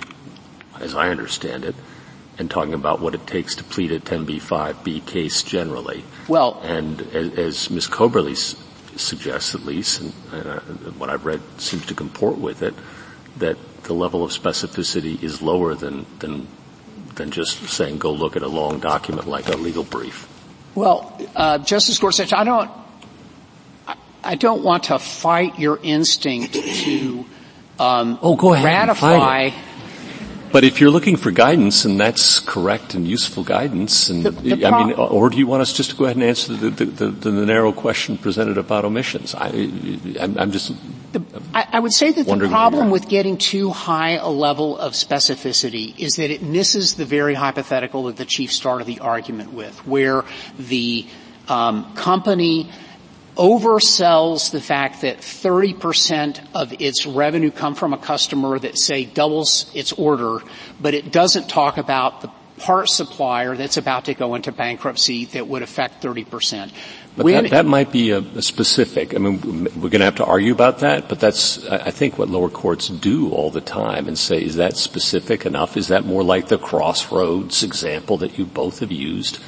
as 0.80 0.94
I 0.94 1.08
understand 1.08 1.64
it 1.64 1.74
and 2.38 2.50
talking 2.50 2.74
about 2.74 3.00
what 3.00 3.14
it 3.14 3.26
takes 3.26 3.56
to 3.56 3.64
plead 3.64 3.90
a 3.92 3.98
10b5b 3.98 5.04
case 5.06 5.42
generally. 5.42 6.04
Well, 6.28 6.60
and 6.62 7.00
as, 7.12 7.34
as 7.34 7.70
Ms. 7.70 7.88
Coberly 7.88 8.36
suggests, 8.96 9.54
at 9.54 9.64
least, 9.64 10.00
and 10.00 10.12
uh, 10.32 10.60
what 10.98 11.10
I've 11.10 11.26
read 11.26 11.40
seems 11.58 11.86
to 11.86 11.94
comport 11.94 12.38
with 12.38 12.62
it, 12.62 12.74
that 13.38 13.56
the 13.84 13.92
level 13.92 14.24
of 14.24 14.30
specificity 14.30 15.22
is 15.22 15.42
lower 15.42 15.74
than 15.74 16.06
than 16.18 16.46
than 17.14 17.30
just 17.30 17.68
saying 17.68 17.98
go 17.98 18.12
look 18.12 18.36
at 18.36 18.42
a 18.42 18.48
long 18.48 18.78
document 18.78 19.26
like 19.26 19.48
a 19.48 19.56
legal 19.56 19.84
brief. 19.84 20.28
Well, 20.74 21.20
uh, 21.34 21.58
Justice 21.58 21.98
Gorsuch, 21.98 22.32
I 22.32 22.44
don't. 22.44 22.70
I 24.22 24.34
don't 24.34 24.62
want 24.62 24.84
to 24.84 24.98
fight 24.98 25.58
your 25.58 25.78
instinct 25.82 26.52
to 26.52 27.24
um, 27.78 28.18
oh, 28.20 28.36
go 28.36 28.52
ahead 28.52 28.64
ratify 28.64 29.50
but 30.52 30.64
if 30.64 30.80
you're 30.80 30.90
looking 30.90 31.16
for 31.16 31.30
guidance, 31.30 31.84
and 31.84 31.98
that's 31.98 32.40
correct 32.40 32.94
and 32.94 33.06
useful 33.06 33.44
guidance, 33.44 34.08
and 34.08 34.24
the, 34.24 34.30
the 34.30 34.66
I 34.66 34.84
mean, 34.84 34.94
or 34.94 35.30
do 35.30 35.38
you 35.38 35.46
want 35.46 35.62
us 35.62 35.72
just 35.72 35.90
to 35.90 35.96
go 35.96 36.04
ahead 36.04 36.16
and 36.16 36.24
answer 36.24 36.54
the, 36.54 36.70
the, 36.70 37.30
narrow 37.30 37.72
question 37.72 38.18
presented 38.18 38.58
about 38.58 38.84
omissions? 38.84 39.34
I, 39.34 39.48
am 39.48 40.50
just. 40.50 40.72
I, 41.54 41.66
I, 41.72 41.80
would 41.80 41.92
say 41.92 42.12
that 42.12 42.26
the 42.26 42.48
problem 42.48 42.90
with 42.90 43.08
getting 43.08 43.38
too 43.38 43.70
high 43.70 44.12
a 44.12 44.28
level 44.28 44.76
of 44.76 44.92
specificity 44.92 45.98
is 45.98 46.16
that 46.16 46.30
it 46.30 46.42
misses 46.42 46.94
the 46.94 47.04
very 47.04 47.34
hypothetical 47.34 48.04
that 48.04 48.16
the 48.16 48.26
chief 48.26 48.52
started 48.52 48.86
the 48.86 49.00
argument 49.00 49.52
with, 49.52 49.86
where 49.86 50.24
the 50.58 51.06
um, 51.48 51.94
company 51.94 52.70
oversells 53.38 54.50
the 54.50 54.60
fact 54.60 55.02
that 55.02 55.18
30% 55.18 56.40
of 56.54 56.74
its 56.80 57.06
revenue 57.06 57.50
come 57.50 57.74
from 57.74 57.92
a 57.92 57.98
customer 57.98 58.58
that 58.58 58.76
say 58.76 59.04
doubles 59.04 59.70
its 59.74 59.92
order, 59.92 60.40
but 60.80 60.92
it 60.92 61.12
doesn't 61.12 61.48
talk 61.48 61.78
about 61.78 62.20
the 62.20 62.30
part 62.58 62.88
supplier 62.88 63.56
that's 63.56 63.76
about 63.76 64.06
to 64.06 64.14
go 64.14 64.34
into 64.34 64.50
bankruptcy 64.50 65.26
that 65.26 65.46
would 65.46 65.62
affect 65.62 66.02
30%. 66.02 66.72
But 67.16 67.26
that, 67.26 67.50
that, 67.50 67.66
might 67.66 67.90
be 67.90 68.10
a, 68.10 68.18
a, 68.18 68.42
specific. 68.42 69.14
I 69.14 69.18
mean, 69.18 69.64
we're 69.74 69.90
going 69.90 70.00
to 70.00 70.04
have 70.04 70.16
to 70.16 70.24
argue 70.24 70.52
about 70.52 70.80
that, 70.80 71.08
but 71.08 71.18
that's, 71.18 71.64
I 71.66 71.90
think, 71.90 72.18
what 72.18 72.28
lower 72.28 72.48
courts 72.48 72.88
do 72.88 73.30
all 73.30 73.50
the 73.50 73.60
time 73.60 74.06
and 74.06 74.16
say, 74.16 74.42
is 74.42 74.56
that 74.56 74.76
specific 74.76 75.46
enough? 75.46 75.76
Is 75.76 75.88
that 75.88 76.04
more 76.04 76.22
like 76.22 76.48
the 76.48 76.58
crossroads 76.58 77.62
example 77.62 78.18
that 78.18 78.38
you 78.38 78.44
both 78.44 78.80
have 78.80 78.92
used? 78.92 79.38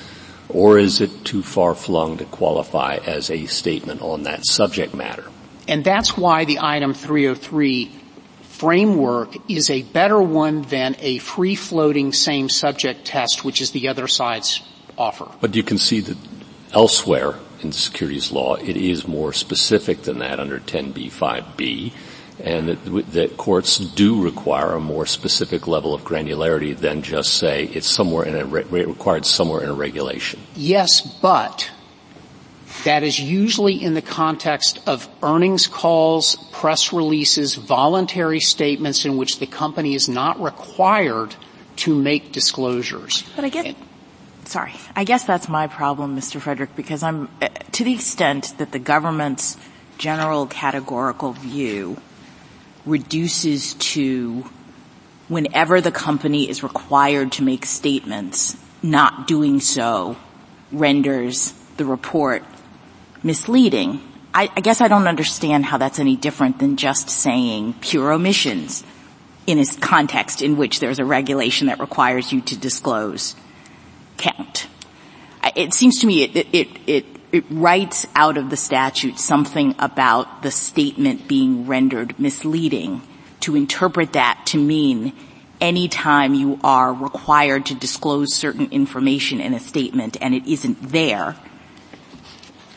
Or 0.53 0.79
is 0.79 1.01
it 1.01 1.25
too 1.25 1.43
far 1.43 1.75
flung 1.75 2.19
to 2.19 2.25
qualify 2.25 2.97
as 2.97 3.31
a 3.31 3.47
statement 3.47 4.03
on 4.03 4.25
that 4.25 4.45
subject 4.47 4.95
matter? 4.95 5.25
And 5.69 5.85
that's 5.85 6.17
why 6.17 6.45
the 6.45 6.59
item 6.61 6.95
303 6.95 7.91
framework 8.43 9.51
is 9.51 9.71
a 9.71 9.83
better 9.83 10.21
one 10.21 10.63
than 10.63 10.97
a 10.99 11.19
free-floating 11.19 12.13
same 12.13 12.49
subject 12.49 13.05
test, 13.05 13.45
which 13.45 13.61
is 13.61 13.71
the 13.71 13.89
other 13.89 14.09
side's 14.09 14.61
offer. 14.99 15.29
But 15.41 15.55
you 15.55 15.63
can 15.63 15.79
see 15.79 16.01
that 16.01 16.19
elsewhere 16.73 17.37
in 17.63 17.73
securities 17.73 18.33
law, 18.33 18.57
it 18.57 18.77
is 18.77 19.07
more 19.07 19.33
specific 19.33 20.03
than 20.03 20.19
that 20.19 20.41
under 20.41 20.59
10b-5b 20.59 21.93
and 22.45 22.69
that, 22.69 23.13
that, 23.13 23.37
courts 23.37 23.79
do 23.79 24.23
require 24.23 24.73
a 24.73 24.81
more 24.81 25.07
specific 25.07 25.67
level 25.67 25.95
of 25.95 26.03
granularity 26.03 26.77
than 26.77 27.03
just 27.03 27.35
say 27.35 27.65
it's 27.65 27.89
somewhere 27.89 28.25
in 28.25 28.37
a 28.37 28.45
re- 28.45 28.65
required 28.85 29.27
somewhere 29.27 29.63
in 29.63 29.69
a 29.69 29.75
regulation. 29.75 30.41
Yes, 30.55 31.01
but 31.01 31.71
that 32.85 33.03
is 33.03 33.19
usually 33.21 33.83
in 33.83 33.95
the 33.95 34.03
context 34.03 34.81
of 34.87 35.09
earnings 35.23 35.67
calls, 35.67 36.37
press 36.53 36.93
releases, 36.93 37.55
voluntary 37.55 38.41
statements 38.41 39.05
in 39.05 39.17
which 39.17 39.39
the 39.39 39.47
company 39.47 39.95
is 39.95 40.09
not 40.09 40.41
required 40.41 41.35
to 41.77 41.95
make 41.95 42.33
disclosures. 42.33 43.23
But 43.37 43.45
I 43.45 43.49
guess, 43.49 43.67
and, 43.67 43.77
sorry, 44.45 44.73
I 44.97 45.05
guess 45.05 45.25
that's 45.25 45.49
my 45.49 45.67
problem, 45.67 46.17
Mr. 46.17 46.41
Frederick, 46.41 46.75
because 46.77 47.03
I'm, 47.03 47.29
uh, 47.43 47.49
to 47.73 47.85
the 47.85 47.93
extent 47.93 48.55
that 48.59 48.73
the 48.73 48.79
government's 48.79 49.57
general 49.99 50.47
categorical 50.47 51.33
view 51.33 52.01
reduces 52.87 53.75
to 53.75 54.45
whenever 55.29 55.81
the 55.81 55.93
company 55.93 56.49
is 56.49 56.63
required 56.63 57.33
to 57.33 57.43
make 57.43 57.65
statements, 57.65 58.57
not 58.83 59.27
doing 59.27 59.61
so 59.61 60.17
renders 60.73 61.53
the 61.77 61.85
report 61.85 62.43
misleading. 63.23 64.01
I, 64.33 64.51
I, 64.57 64.61
guess 64.61 64.81
I 64.81 64.89
don't 64.89 65.09
understand 65.09 65.65
how 65.65 65.79
that's 65.79 65.99
any 65.99 66.17
different 66.17 66.59
than 66.59 66.77
just 66.77 67.11
saying 67.11 67.75
pure 67.81 68.13
omissions 68.13 68.85
in 69.47 69.59
a 69.59 69.65
context 69.81 70.43
in 70.43 70.57
which 70.57 70.81
there's 70.81 70.99
a 70.99 71.05
regulation 71.05 71.67
that 71.67 71.81
requires 71.81 72.33
you 72.33 72.41
to 72.43 72.57
disclose 72.57 73.35
count. 74.17 74.69
It 75.57 75.75
seems 75.75 76.01
to 76.01 76.07
me 76.07 76.23
it, 76.23 76.37
it, 76.37 76.47
it, 76.53 76.69
it 76.87 77.20
writes 77.51 78.07
out 78.15 78.37
of 78.37 78.51
the 78.51 78.57
statute 78.57 79.19
something 79.19 79.75
about 79.79 80.43
the 80.43 80.51
statement 80.51 81.29
being 81.29 81.67
rendered 81.67 82.19
misleading 82.19 83.03
to 83.41 83.57
interpret 83.57 84.13
that 84.15 84.43
to 84.47 84.59
mean 84.59 85.13
anytime 85.61 86.35
you 86.35 86.59
are 86.65 86.93
required 86.93 87.67
to 87.67 87.75
disclose 87.75 88.35
certain 88.35 88.71
information 88.71 89.41
in 89.41 89.55
a 89.55 89.61
statement 89.61 90.17
and 90.21 90.35
it 90.35 90.47
isn't 90.47 90.91
there, 90.91 91.37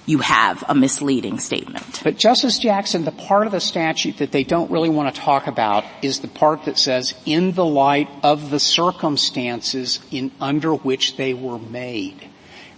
you 0.05 0.17
have 0.17 0.63
a 0.67 0.75
misleading 0.75 1.39
statement. 1.39 2.01
But 2.03 2.17
Justice 2.17 2.59
Jackson, 2.59 3.05
the 3.05 3.11
part 3.11 3.45
of 3.45 3.53
the 3.53 3.61
statute 3.61 4.17
that 4.17 4.31
they 4.31 4.43
don't 4.43 4.69
really 4.69 4.89
want 4.89 5.13
to 5.13 5.21
talk 5.21 5.47
about 5.47 5.85
is 6.01 6.19
the 6.19 6.27
part 6.27 6.65
that 6.65 6.77
says, 6.77 7.13
in 7.25 7.53
the 7.53 7.65
light 7.65 8.09
of 8.21 8.49
the 8.49 8.59
circumstances 8.59 9.99
in 10.11 10.31
under 10.41 10.73
which 10.73 11.15
they 11.15 11.33
were 11.33 11.59
made. 11.59 12.29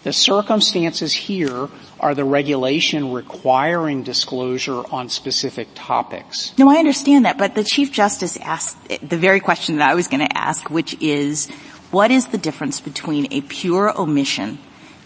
The 0.06 0.14
circumstances 0.14 1.14
here 1.14 1.68
are 2.00 2.14
the 2.14 2.24
regulation 2.24 3.12
requiring 3.12 4.04
disclosure 4.04 4.84
on 4.92 5.10
specific 5.10 5.70
topics. 5.74 6.54
No, 6.60 6.70
I 6.70 6.76
understand 6.76 7.26
that, 7.26 7.40
but 7.40 7.56
the 7.56 7.64
Chief 7.64 7.92
Justice 7.92 8.38
asked 8.38 8.78
the 8.88 9.18
very 9.18 9.40
question 9.40 9.78
that 9.78 9.90
I 9.90 9.96
was 9.96 10.08
going 10.08 10.20
to 10.20 10.38
ask, 10.38 10.70
which 10.70 10.96
is, 11.02 11.50
what 11.90 12.12
is 12.12 12.28
the 12.28 12.38
difference 12.38 12.80
between 12.82 13.34
a 13.34 13.42
pure 13.42 14.00
omission 14.00 14.60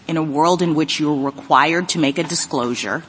in 0.06 0.18
a 0.18 0.22
world 0.22 0.60
in 0.60 0.74
which 0.74 1.00
you're 1.00 1.24
required 1.24 1.88
to 1.88 1.98
make 1.98 2.18
a 2.18 2.22
disclosure 2.22 3.02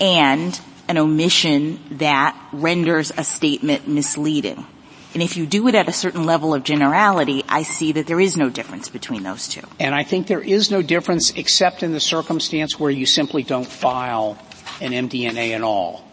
and 0.00 0.60
an 0.88 0.98
omission 0.98 1.78
that 1.92 2.36
renders 2.52 3.12
a 3.16 3.22
statement 3.22 3.86
misleading? 3.86 4.66
And 5.14 5.22
if 5.22 5.36
you 5.36 5.46
do 5.46 5.68
it 5.68 5.76
at 5.76 5.88
a 5.88 5.92
certain 5.92 6.24
level 6.24 6.54
of 6.54 6.64
generality, 6.64 7.44
I 7.48 7.62
see 7.62 7.92
that 7.92 8.08
there 8.08 8.20
is 8.20 8.36
no 8.36 8.50
difference 8.50 8.88
between 8.88 9.22
those 9.22 9.46
two. 9.46 9.62
And 9.78 9.94
I 9.94 10.02
think 10.02 10.26
there 10.26 10.40
is 10.40 10.72
no 10.72 10.82
difference 10.82 11.30
except 11.36 11.84
in 11.84 11.92
the 11.92 12.00
circumstance 12.00 12.80
where 12.80 12.90
you 12.90 13.06
simply 13.06 13.44
don't 13.44 13.66
file 13.66 14.36
an 14.80 14.90
MD&A 14.90 15.52
at 15.52 15.62
all. 15.62 16.04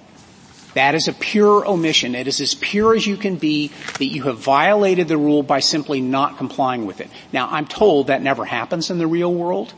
That 0.76 0.94
is 0.94 1.08
a 1.08 1.14
pure 1.14 1.68
omission. 1.68 2.14
It 2.16 2.28
is 2.28 2.40
as 2.40 2.54
pure 2.54 2.96
as 2.96 3.06
you 3.06 3.18
can 3.18 3.36
be 3.36 3.72
that 3.98 4.06
you 4.06 4.24
have 4.24 4.38
violated 4.38 5.08
the 5.08 5.18
rule 5.18 5.44
by 5.44 5.60
simply 5.60 6.00
not 6.00 6.38
complying 6.38 6.86
with 6.86 7.02
it. 7.02 7.10
Now, 7.34 7.50
I'm 7.50 7.66
told 7.66 8.08
that 8.08 8.22
never 8.22 8.46
happens 8.46 8.92
in 8.92 9.00
the 9.00 9.08
real 9.08 9.34
world. 9.34 9.74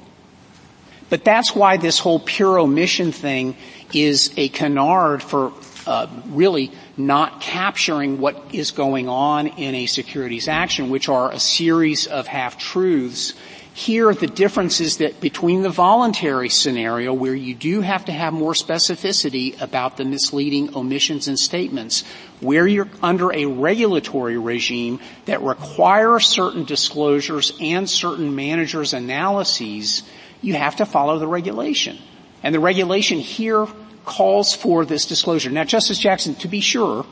But 1.09 1.23
that's 1.23 1.55
why 1.55 1.77
this 1.77 1.97
whole 1.97 2.19
pure 2.19 2.59
omission 2.59 3.11
thing 3.11 3.55
is 3.93 4.33
a 4.35 4.49
canard 4.49 5.23
for 5.23 5.53
Uh, 5.85 6.07
really 6.27 6.71
not 6.95 7.41
capturing 7.41 8.19
what 8.19 8.41
is 8.53 8.71
going 8.71 9.09
on 9.09 9.47
in 9.47 9.75
a 9.75 9.85
securities 9.85 10.47
action, 10.47 10.89
which 10.89 11.09
are 11.09 11.29
a 11.31 11.39
series 11.39 12.07
of 12.07 12.25
half-truths 12.25 13.33
here, 13.75 14.13
the 14.13 14.27
difference 14.27 14.79
is 14.79 14.97
that 14.97 15.19
between 15.19 15.63
the 15.63 15.69
voluntary 15.69 16.49
scenario 16.49 17.11
where 17.11 17.33
you 17.33 17.55
do 17.55 17.81
have 17.81 18.05
to 18.05 18.11
have 18.11 18.31
more 18.31 18.53
specificity 18.53 19.59
about 19.59 19.97
the 19.97 20.05
misleading 20.05 20.75
omissions 20.75 21.27
and 21.27 21.39
statements, 21.39 22.03
where 22.39 22.67
you're 22.67 22.89
under 23.01 23.33
a 23.33 23.45
regulatory 23.45 24.37
regime 24.37 24.99
that 25.25 25.41
requires 25.41 26.27
certain 26.27 26.65
disclosures 26.65 27.51
and 27.59 27.89
certain 27.89 28.35
managers' 28.35 28.93
analyses, 28.93 30.03
you 30.43 30.53
have 30.53 30.75
to 30.75 30.85
follow 30.85 31.17
the 31.17 31.27
regulation. 31.27 31.97
And 32.43 32.53
the 32.53 32.59
regulation 32.59 33.17
here 33.17 33.65
calls 34.05 34.53
for 34.53 34.85
this 34.85 35.05
disclosure. 35.05 35.49
Now, 35.49 35.63
Justice 35.63 35.99
Jackson, 35.99 36.35
to 36.35 36.47
be 36.47 36.59
sure, 36.59 37.05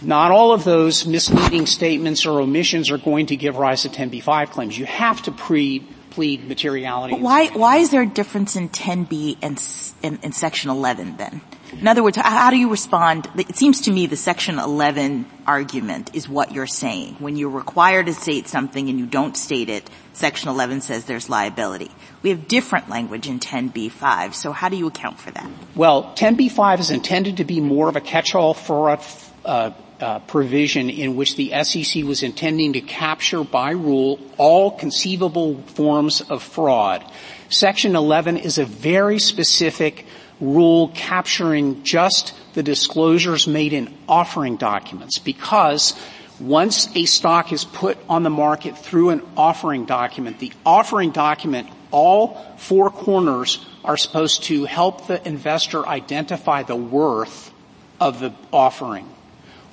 not 0.00 0.30
all 0.30 0.52
of 0.52 0.64
those 0.64 1.06
misleading 1.06 1.66
statements 1.66 2.26
or 2.26 2.40
omissions 2.40 2.90
are 2.90 2.98
going 2.98 3.26
to 3.26 3.36
give 3.36 3.56
rise 3.56 3.82
to 3.82 3.88
10b-5 3.88 4.50
claims. 4.50 4.76
You 4.76 4.86
have 4.86 5.22
to 5.22 5.32
pre- 5.32 5.86
plead 6.10 6.46
materiality. 6.46 7.14
Why, 7.14 7.46
why 7.48 7.78
is 7.78 7.90
there 7.90 8.02
a 8.02 8.06
difference 8.06 8.56
in 8.56 8.68
10b 8.68 9.38
and 9.40 9.62
in, 10.02 10.22
in 10.22 10.32
section 10.32 10.70
11 10.70 11.16
then? 11.16 11.40
In 11.72 11.88
other 11.88 12.02
words, 12.02 12.18
how 12.18 12.50
do 12.50 12.58
you 12.58 12.70
respond? 12.70 13.30
It 13.34 13.56
seems 13.56 13.82
to 13.82 13.92
me 13.92 14.06
the 14.06 14.16
section 14.16 14.58
11 14.58 15.24
argument 15.46 16.10
is 16.14 16.28
what 16.28 16.52
you're 16.52 16.66
saying. 16.66 17.14
When 17.18 17.36
you're 17.36 17.48
required 17.48 18.06
to 18.06 18.14
state 18.14 18.46
something 18.46 18.90
and 18.90 18.98
you 18.98 19.06
don't 19.06 19.36
state 19.36 19.70
it, 19.70 19.88
section 20.22 20.50
11 20.50 20.82
says 20.82 21.04
there's 21.06 21.28
liability. 21.28 21.90
We 22.22 22.30
have 22.30 22.46
different 22.46 22.88
language 22.88 23.26
in 23.26 23.40
10b-5, 23.40 24.34
so 24.34 24.52
how 24.52 24.68
do 24.68 24.76
you 24.76 24.86
account 24.86 25.18
for 25.18 25.32
that? 25.32 25.50
Well, 25.74 26.14
10b-5 26.14 26.78
is 26.78 26.90
intended 26.92 27.38
to 27.38 27.44
be 27.44 27.60
more 27.60 27.88
of 27.88 27.96
a 27.96 28.00
catch-all 28.00 28.56
a 28.70 29.00
uh, 29.44 29.72
uh, 30.00 30.18
provision 30.20 30.90
in 30.90 31.16
which 31.16 31.34
the 31.34 31.50
SEC 31.64 32.04
was 32.04 32.22
intending 32.22 32.74
to 32.74 32.80
capture 32.80 33.42
by 33.42 33.72
rule 33.72 34.20
all 34.38 34.70
conceivable 34.70 35.60
forms 35.74 36.20
of 36.20 36.40
fraud. 36.40 37.04
Section 37.48 37.96
11 37.96 38.36
is 38.36 38.58
a 38.58 38.64
very 38.64 39.18
specific 39.18 40.06
rule 40.40 40.92
capturing 40.94 41.82
just 41.82 42.32
the 42.54 42.62
disclosures 42.62 43.48
made 43.48 43.72
in 43.72 43.92
offering 44.08 44.56
documents 44.56 45.18
because 45.18 45.98
once 46.42 46.88
a 46.96 47.04
stock 47.04 47.52
is 47.52 47.64
put 47.64 47.96
on 48.08 48.24
the 48.24 48.30
market 48.30 48.76
through 48.76 49.10
an 49.10 49.22
offering 49.36 49.84
document, 49.84 50.38
the 50.40 50.52
offering 50.66 51.10
document, 51.10 51.68
all 51.90 52.34
four 52.56 52.90
corners 52.90 53.64
are 53.84 53.96
supposed 53.96 54.44
to 54.44 54.64
help 54.64 55.06
the 55.06 55.26
investor 55.26 55.86
identify 55.86 56.62
the 56.62 56.76
worth 56.76 57.52
of 58.00 58.18
the 58.18 58.32
offering. 58.52 59.08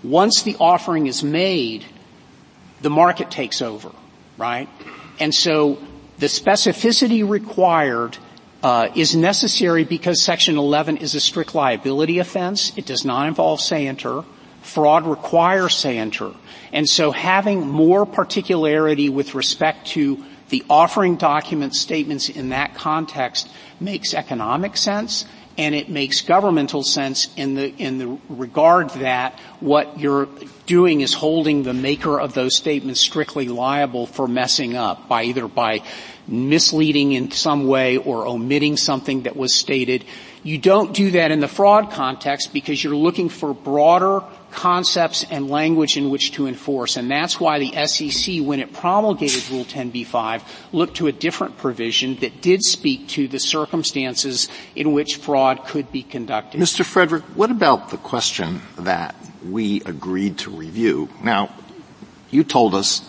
Once 0.03 0.43
the 0.43 0.55
offering 0.59 1.07
is 1.07 1.23
made, 1.23 1.83
the 2.81 2.89
market 2.89 3.31
takes 3.31 3.61
over, 3.61 3.91
right? 4.37 4.69
And 5.19 5.33
so 5.33 5.79
the 6.19 6.27
specificity 6.27 7.27
required 7.27 8.17
uh, 8.61 8.89
is 8.95 9.15
necessary 9.15 9.85
because 9.85 10.21
Section 10.21 10.57
11 10.57 10.97
is 10.97 11.15
a 11.15 11.19
strict 11.19 11.55
liability 11.55 12.19
offense. 12.19 12.73
It 12.77 12.85
does 12.85 13.05
not 13.05 13.27
involve 13.27 13.59
scienter. 13.59 14.23
Fraud 14.69 15.05
requires 15.05 15.75
scienter. 15.75 16.31
And 16.71 16.87
so 16.87 17.11
having 17.11 17.67
more 17.67 18.05
particularity 18.05 19.09
with 19.09 19.35
respect 19.35 19.87
to 19.87 20.23
the 20.49 20.63
offering 20.69 21.15
document 21.15 21.75
statements 21.75 22.29
in 22.29 22.49
that 22.49 22.75
context 22.75 23.49
makes 23.79 24.13
economic 24.13 24.77
sense 24.77 25.25
and 25.57 25.75
it 25.75 25.89
makes 25.89 26.21
governmental 26.21 26.83
sense 26.83 27.27
in 27.35 27.55
the, 27.55 27.75
in 27.75 27.97
the 27.97 28.17
regard 28.29 28.91
that 28.91 29.37
what 29.59 29.99
you're 29.99 30.29
doing 30.65 31.01
is 31.01 31.13
holding 31.13 31.63
the 31.63 31.73
maker 31.73 32.17
of 32.17 32.33
those 32.33 32.55
statements 32.55 33.01
strictly 33.01 33.49
liable 33.49 34.05
for 34.05 34.25
messing 34.25 34.77
up 34.77 35.09
by 35.09 35.23
either 35.23 35.49
by 35.49 35.81
misleading 36.27 37.11
in 37.11 37.31
some 37.31 37.67
way 37.67 37.97
or 37.97 38.25
omitting 38.25 38.77
something 38.77 39.23
that 39.23 39.35
was 39.35 39.53
stated. 39.53 40.05
You 40.43 40.57
don't 40.57 40.93
do 40.93 41.11
that 41.11 41.31
in 41.31 41.41
the 41.41 41.47
fraud 41.47 41.91
context 41.91 42.53
because 42.53 42.81
you're 42.83 42.95
looking 42.95 43.29
for 43.29 43.53
broader 43.53 44.23
concepts 44.51 45.25
and 45.29 45.49
language 45.49 45.97
in 45.97 46.09
which 46.09 46.31
to 46.33 46.47
enforce. 46.47 46.97
And 46.97 47.11
that's 47.11 47.39
why 47.39 47.59
the 47.59 47.85
SEC, 47.85 48.41
when 48.41 48.59
it 48.59 48.73
promulgated 48.73 49.49
Rule 49.49 49.65
10b-5, 49.65 50.41
looked 50.71 50.97
to 50.97 51.07
a 51.07 51.11
different 51.11 51.57
provision 51.57 52.15
that 52.17 52.41
did 52.41 52.63
speak 52.63 53.07
to 53.09 53.27
the 53.27 53.39
circumstances 53.39 54.47
in 54.75 54.93
which 54.93 55.17
fraud 55.17 55.65
could 55.65 55.91
be 55.91 56.03
conducted. 56.03 56.59
Mr. 56.59 56.85
Frederick, 56.85 57.23
what 57.35 57.51
about 57.51 57.89
the 57.89 57.97
question 57.97 58.61
that 58.77 59.15
we 59.47 59.81
agreed 59.81 60.37
to 60.39 60.49
review? 60.49 61.09
Now, 61.21 61.53
you 62.31 62.43
told 62.43 62.75
us 62.75 63.01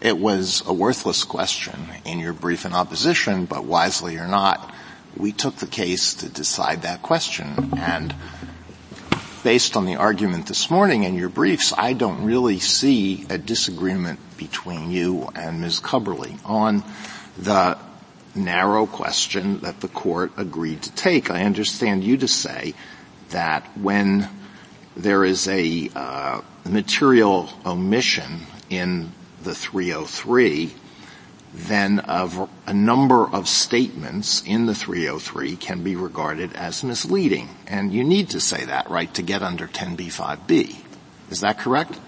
it 0.00 0.18
was 0.18 0.62
a 0.66 0.72
worthless 0.72 1.24
question 1.24 1.74
in 2.04 2.18
your 2.18 2.32
brief 2.32 2.64
in 2.64 2.72
opposition, 2.72 3.44
but 3.44 3.64
wisely 3.64 4.16
or 4.16 4.28
not, 4.28 4.72
we 5.16 5.32
took 5.32 5.56
the 5.56 5.66
case 5.66 6.14
to 6.14 6.28
decide 6.28 6.82
that 6.82 7.02
question. 7.02 7.72
And 7.76 8.14
based 9.42 9.76
on 9.76 9.86
the 9.86 9.96
argument 9.96 10.46
this 10.46 10.70
morning 10.70 11.04
and 11.04 11.16
your 11.16 11.28
briefs, 11.28 11.72
I 11.76 11.92
don't 11.92 12.24
really 12.24 12.58
see 12.58 13.26
a 13.30 13.38
disagreement 13.38 14.20
between 14.36 14.90
you 14.90 15.28
and 15.34 15.60
Ms. 15.60 15.80
Coberly 15.80 16.38
on 16.44 16.82
the 17.36 17.78
narrow 18.34 18.86
question 18.86 19.60
that 19.60 19.80
the 19.80 19.88
court 19.88 20.32
agreed 20.36 20.82
to 20.82 20.92
take. 20.92 21.30
I 21.30 21.42
understand 21.42 22.04
you 22.04 22.16
to 22.18 22.28
say 22.28 22.74
that 23.30 23.64
when 23.76 24.28
there 24.96 25.24
is 25.24 25.48
a 25.48 25.90
uh, 25.94 26.40
material 26.64 27.48
omission 27.64 28.40
in 28.70 29.12
the 29.42 29.54
303, 29.54 30.72
then 31.54 32.00
a, 32.04 32.48
a, 32.66 32.74
number 32.74 33.26
of 33.26 33.48
statements 33.48 34.42
in 34.44 34.66
the 34.66 34.74
303 34.74 35.56
can 35.56 35.82
be 35.82 35.96
regarded 35.96 36.52
as 36.54 36.84
misleading. 36.84 37.48
And 37.66 37.92
you 37.92 38.04
need 38.04 38.30
to 38.30 38.40
say 38.40 38.64
that, 38.66 38.90
right, 38.90 39.12
to 39.14 39.22
get 39.22 39.42
under 39.42 39.66
10b-5b. 39.66 40.76
Is 41.30 41.40
that 41.40 41.58
correct? 41.58 41.98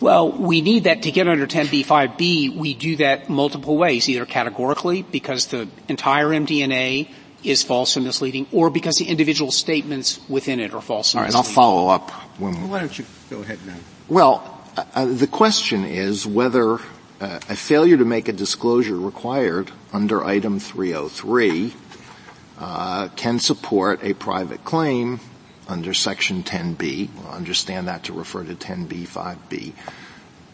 Well, 0.00 0.30
we 0.30 0.60
need 0.60 0.84
that 0.84 1.02
to 1.02 1.10
get 1.10 1.28
under 1.28 1.46
10b-5b. 1.46 2.56
We 2.56 2.74
do 2.74 2.96
that 2.96 3.28
multiple 3.28 3.76
ways, 3.76 4.08
either 4.08 4.26
categorically, 4.26 5.02
because 5.02 5.46
the 5.46 5.68
entire 5.88 6.28
MD&A 6.28 7.10
is 7.42 7.62
false 7.62 7.96
and 7.96 8.04
misleading, 8.04 8.46
or 8.52 8.70
because 8.70 8.96
the 8.96 9.06
individual 9.06 9.50
statements 9.50 10.20
within 10.28 10.60
it 10.60 10.72
are 10.72 10.80
false 10.80 11.14
and 11.14 11.22
misleading. 11.22 11.36
All 11.36 11.42
right, 11.42 11.48
misleading. 11.48 11.48
I'll 11.48 11.54
follow 11.54 11.88
up. 11.88 12.10
When 12.40 12.54
well, 12.54 12.70
why 12.70 12.80
don't 12.80 12.98
you 12.98 13.04
go 13.28 13.40
ahead 13.40 13.58
now? 13.66 13.76
Well, 14.08 14.60
uh, 14.76 15.06
the 15.06 15.26
question 15.26 15.84
is 15.84 16.26
whether 16.26 16.78
uh, 17.20 17.40
a 17.48 17.56
failure 17.56 17.96
to 17.96 18.04
make 18.04 18.28
a 18.28 18.32
disclosure 18.32 18.96
required 18.96 19.70
under 19.92 20.24
item 20.24 20.58
303 20.58 21.72
uh, 22.58 23.08
can 23.16 23.38
support 23.38 24.02
a 24.02 24.14
private 24.14 24.64
claim 24.64 25.20
under 25.68 25.94
section 25.94 26.42
10b. 26.42 27.08
We'll 27.14 27.32
understand 27.32 27.88
that 27.88 28.04
to 28.04 28.12
refer 28.12 28.44
to 28.44 28.54
10b 28.54 29.08
5b. 29.08 29.72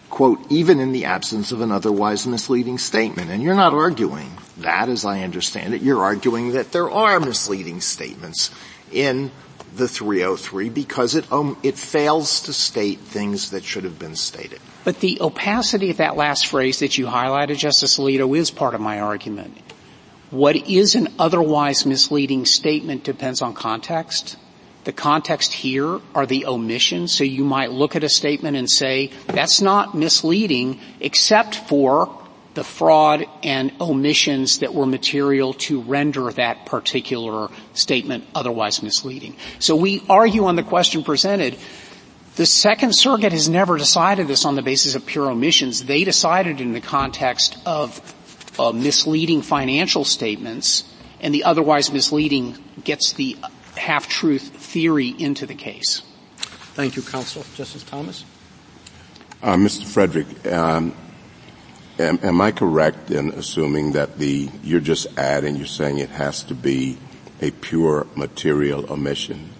Quote, 0.09 0.41
even 0.51 0.81
in 0.81 0.93
the 0.93 1.05
absence 1.05 1.53
of 1.53 1.61
an 1.61 1.71
otherwise 1.71 2.27
misleading 2.27 2.79
statement. 2.79 3.31
And 3.31 3.43
you're 3.43 3.55
not 3.55 3.75
arguing 3.75 4.31
that 4.59 4.89
as 4.89 5.05
I 5.05 5.23
understand 5.23 5.75
it. 5.75 5.83
You're 5.83 6.03
arguing 6.03 6.53
that 6.53 6.73
there 6.73 6.91
are 6.91 7.21
misleading 7.21 7.81
statements 7.81 8.51
in 8.93 9.31
the 9.77 9.89
303 9.89 10.68
because 10.68 11.14
it, 11.14 11.31
um, 11.33 11.57
it 11.62 11.79
fails 11.79 12.43
to 12.43 12.53
state 12.53 12.99
things 13.01 13.51
that 13.51 13.64
should 13.64 13.85
have 13.85 13.99
been 13.99 14.16
stated. 14.16 14.61
But 14.85 15.01
the 15.01 15.18
opacity 15.21 15.91
of 15.91 15.99
that 15.99 16.16
last 16.16 16.47
phrase 16.47 16.81
that 16.81 16.99
you 16.99 17.07
highlighted, 17.07 17.59
Justice 17.59 17.99
Alito, 17.99 18.37
is 18.37 18.51
part 18.51 18.75
of 18.75 18.81
my 18.81 19.01
argument. 19.01 19.57
What 20.31 20.57
is 20.57 20.95
an 20.95 21.09
otherwise 21.18 21.85
misleading 21.85 22.47
statement 22.47 23.05
depends 23.05 23.43
on 23.43 23.55
context. 23.55 24.37
The 24.85 24.93
context 24.93 25.53
here 25.53 26.01
are 26.14 26.25
the 26.25 26.47
omissions, 26.47 27.12
so 27.12 27.25
you 27.25 27.45
might 27.45 27.71
look 27.71 27.97
at 27.97 28.05
a 28.05 28.09
statement 28.09 28.57
and 28.57 28.71
say, 28.71 29.11
that's 29.27 29.61
not 29.61 29.95
misleading 29.95 30.81
except 31.01 31.55
for 31.55 32.20
the 32.55 32.65
fraud 32.65 33.27
and 33.43 33.73
omissions 33.81 34.59
that 34.59 34.75
were 34.75 34.87
material 34.87 35.55
to 35.55 35.81
render 35.83 36.31
that 36.33 36.67
particular 36.67 37.49
statement 37.75 38.25
otherwise 38.35 38.83
misleading. 38.83 39.37
So 39.61 39.77
we 39.77 40.03
argue 40.09 40.45
on 40.47 40.57
the 40.57 40.63
question 40.63 41.05
presented, 41.05 41.57
the 42.37 42.47
Second 42.47 42.95
Circuit 42.95 43.33
has 43.33 43.49
never 43.49 43.77
decided 43.77 44.27
this 44.27 44.45
on 44.45 44.57
the 44.57 44.63
basis 44.63 44.95
of 44.95 45.07
pure 45.07 45.31
omissions. 45.31 45.85
They 45.85 46.05
decided 46.05 46.61
in 46.61 46.73
the 46.73 46.81
context 46.81 47.57
of 47.67 48.01
uh, 48.59 48.73
misleading 48.73 49.43
financial 49.43 50.05
statements, 50.05 50.85
and 51.21 51.35
the 51.35 51.45
otherwise 51.45 51.93
misleading 51.93 52.57
gets 52.83 53.13
the 53.13 53.37
half-truth 53.77 54.43
theory 54.43 55.09
into 55.09 55.47
the 55.47 55.55
case. 55.55 56.03
Thank 56.75 56.97
you, 56.97 57.03
counsel. 57.03 57.45
Justice 57.55 57.83
Thomas? 57.83 58.25
Uh, 59.43 59.55
Mr. 59.55 59.85
Frederick, 59.85 60.47
um, 60.47 60.95
am, 62.01 62.19
am, 62.23 62.41
I 62.41 62.51
correct 62.51 63.11
in 63.11 63.31
assuming 63.31 63.93
that 63.93 64.19
the 64.19 64.49
you're 64.63 64.81
just 64.81 65.07
adding, 65.19 65.57
you're 65.57 65.67
saying 65.67 65.99
it 65.99 66.11
has 66.11 66.43
to 66.45 66.55
be 66.55 66.99
a 67.41 67.51
pure 67.51 68.07
material 68.17 68.91
omission? 68.93 69.51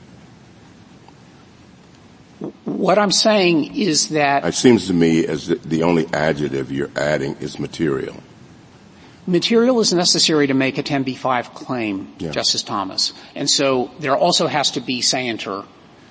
What 2.65 2.99
I'm 2.99 3.13
saying 3.13 3.77
is 3.77 4.09
that 4.11 4.45
it 4.45 4.55
seems 4.55 4.87
to 4.87 4.95
me 4.95 5.27
as 5.27 5.47
the 5.49 5.83
only 5.83 6.07
adjective 6.13 6.73
you're 6.73 6.91
adding 6.97 7.37
is 7.41 7.59
material. 7.59 8.17
Material 9.27 9.79
is 9.81 9.93
necessary 9.93 10.47
to 10.47 10.55
make 10.55 10.79
a 10.79 10.83
10b5 10.83 11.55
claim, 11.55 12.13
Yeah. 12.19 12.31
Justice 12.31 12.63
Thomas. 12.63 13.13
And 13.35 13.49
so 13.49 13.91
there 14.01 14.17
also 14.17 14.47
has 14.47 14.71
to 14.73 14.81
be 14.81 15.03
scienter. 15.03 15.65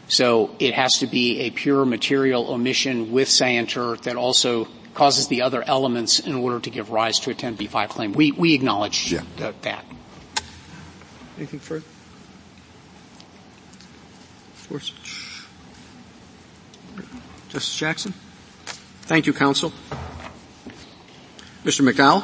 So 0.08 0.56
it 0.60 0.74
has 0.74 0.92
to 1.00 1.08
be 1.08 1.42
a 1.42 1.50
pure 1.50 1.86
material 1.86 2.52
omission 2.52 3.12
with 3.12 3.28
scienter 3.28 3.96
that 3.98 4.16
also 4.16 4.68
causes 4.94 5.28
the 5.28 5.42
other 5.42 5.64
elements 5.64 6.20
in 6.20 6.36
order 6.36 6.60
to 6.60 6.70
give 6.70 6.90
rise 6.90 7.20
to 7.20 7.32
a 7.32 7.34
10b5 7.34 7.90
claim. 7.90 8.12
We, 8.14 8.32
we 8.32 8.54
acknowledge 8.54 9.12
Yeah. 9.12 9.24
that, 9.38 9.62
that. 9.64 9.86
Anything 11.38 11.60
further? 11.60 11.86
Gorsuch. 14.70 15.44
Justice 17.50 17.76
Jackson? 17.76 18.14
Thank 19.04 19.26
you, 19.26 19.34
counsel. 19.34 19.72
Mr. 21.64 21.82
McDowell? 21.90 22.24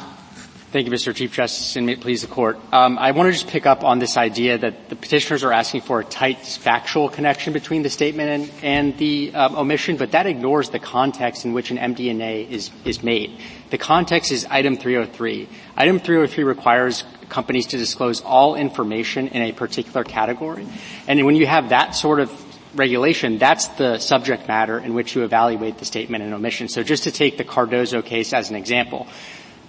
Thank 0.76 0.88
you, 0.88 0.92
Mr. 0.92 1.14
Chief 1.14 1.32
Justice, 1.32 1.74
and 1.76 1.86
may 1.86 1.94
it 1.94 2.02
please 2.02 2.20
the 2.20 2.26
court. 2.26 2.58
Um, 2.70 2.98
I 2.98 3.12
want 3.12 3.28
to 3.28 3.32
just 3.32 3.48
pick 3.48 3.64
up 3.64 3.82
on 3.82 3.98
this 3.98 4.18
idea 4.18 4.58
that 4.58 4.90
the 4.90 4.94
petitioners 4.94 5.42
are 5.42 5.50
asking 5.50 5.80
for 5.80 6.00
a 6.00 6.04
tight 6.04 6.40
factual 6.40 7.08
connection 7.08 7.54
between 7.54 7.82
the 7.82 7.88
statement 7.88 8.28
and, 8.28 8.62
and 8.62 8.98
the 8.98 9.34
um, 9.34 9.56
omission, 9.56 9.96
but 9.96 10.10
that 10.10 10.26
ignores 10.26 10.68
the 10.68 10.78
context 10.78 11.46
in 11.46 11.54
which 11.54 11.70
an 11.70 11.78
MD&A 11.78 12.42
is, 12.42 12.70
is 12.84 13.02
made. 13.02 13.40
The 13.70 13.78
context 13.78 14.30
is 14.30 14.44
item 14.50 14.76
303. 14.76 15.48
Item 15.78 15.98
303 15.98 16.44
requires 16.44 17.04
companies 17.30 17.68
to 17.68 17.78
disclose 17.78 18.20
all 18.20 18.54
information 18.54 19.28
in 19.28 19.40
a 19.40 19.52
particular 19.52 20.04
category. 20.04 20.66
And 21.08 21.24
when 21.24 21.36
you 21.36 21.46
have 21.46 21.70
that 21.70 21.94
sort 21.94 22.20
of 22.20 22.30
regulation, 22.76 23.38
that's 23.38 23.66
the 23.78 23.98
subject 23.98 24.46
matter 24.46 24.78
in 24.78 24.92
which 24.92 25.14
you 25.14 25.24
evaluate 25.24 25.78
the 25.78 25.86
statement 25.86 26.22
and 26.22 26.34
omission. 26.34 26.68
So 26.68 26.82
just 26.82 27.04
to 27.04 27.10
take 27.10 27.38
the 27.38 27.44
Cardozo 27.44 28.02
case 28.02 28.34
as 28.34 28.50
an 28.50 28.56
example, 28.56 29.06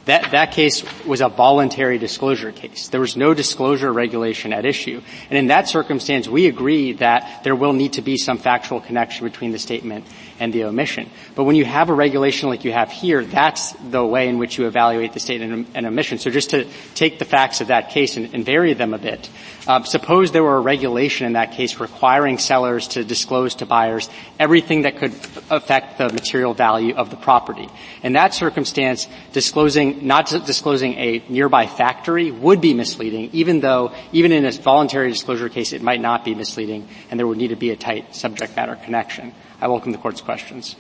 that, 0.08 0.32
that 0.32 0.52
case 0.52 0.84
was 1.06 1.22
a 1.22 1.30
voluntary 1.30 1.98
disclosure 1.98 2.52
case. 2.52 2.90
There 2.90 3.02
was 3.02 3.16
no 3.16 3.34
disclosure 3.34 3.92
regulation 3.92 4.52
at 4.54 4.66
issue. 4.66 5.02
And 5.30 5.38
in 5.38 5.48
that 5.48 5.68
circumstance, 5.68 6.28
we 6.28 6.48
agree 6.48 6.94
that 6.94 7.44
there 7.44 7.56
will 7.56 7.74
need 7.74 7.94
to 7.94 8.02
be 8.02 8.18
some 8.18 8.38
factual 8.38 8.82
connection 8.82 9.28
between 9.28 9.52
the 9.52 9.60
statement 9.60 10.06
and 10.40 10.54
the 10.54 10.64
omission. 10.66 11.10
But 11.36 11.44
when 11.44 11.56
you 11.56 11.66
have 11.66 11.90
a 11.90 11.94
regulation 11.94 12.50
like 12.50 12.64
you 12.64 12.72
have 12.72 12.92
here, 12.92 13.24
that's 13.24 13.72
the 13.74 14.06
way 14.06 14.28
in 14.28 14.38
which 14.38 14.58
you 14.58 14.68
evaluate 14.68 15.14
the 15.14 15.20
statement 15.20 15.70
and 15.74 15.86
omission. 15.86 16.18
So 16.18 16.30
just 16.30 16.52
to 16.52 16.68
take 16.96 17.20
the 17.20 17.26
facts 17.26 17.62
of 17.62 17.68
that 17.68 17.90
case 17.90 18.18
and, 18.18 18.34
and 18.34 18.46
vary 18.46 18.74
them 18.74 18.94
a 18.94 18.98
bit, 18.98 19.30
um, 19.68 19.86
suppose 19.86 20.32
there 20.32 20.44
were 20.44 20.58
a 20.58 20.62
regulation 20.62 21.28
in 21.28 21.34
that 21.34 21.52
case 21.54 21.80
requiring 21.80 22.38
sellers 22.38 22.88
to 22.90 23.04
disclose 23.04 23.56
to 23.56 23.66
buyers 23.66 24.10
everything 24.40 24.84
that 24.84 24.98
could 24.98 25.14
affect 25.50 25.98
the 25.98 26.10
material 26.10 26.54
value 26.54 26.96
of 26.96 27.10
the 27.10 27.18
property. 27.18 27.68
In 28.04 28.14
that 28.14 28.34
circumstance, 28.34 29.08
disclosing, 29.34 30.08
not 30.08 30.30
disclosing 30.46 30.94
a 30.94 31.24
nearby 31.30 31.68
factory 31.68 32.32
would 32.32 32.62
be 32.62 32.74
misleading, 32.74 33.30
even 33.34 33.60
though, 33.60 33.94
even 34.12 34.32
in 34.32 34.46
a 34.46 34.52
voluntary 34.52 35.12
disclosure 35.12 35.50
case, 35.50 35.74
it 35.74 35.82
might 35.82 36.02
not 36.02 36.24
be 36.24 36.36
misleading, 36.36 36.88
and 37.10 37.20
there 37.20 37.28
would 37.28 37.38
need 37.38 37.50
to 37.50 37.56
be 37.56 37.72
a 37.72 37.76
tight 37.76 38.16
subject 38.16 38.56
matter 38.56 38.76
connection. 38.76 39.34
I 39.60 39.68
welcome 39.68 39.92
the 39.92 39.98
court's 39.98 40.22
questions. 40.22 40.76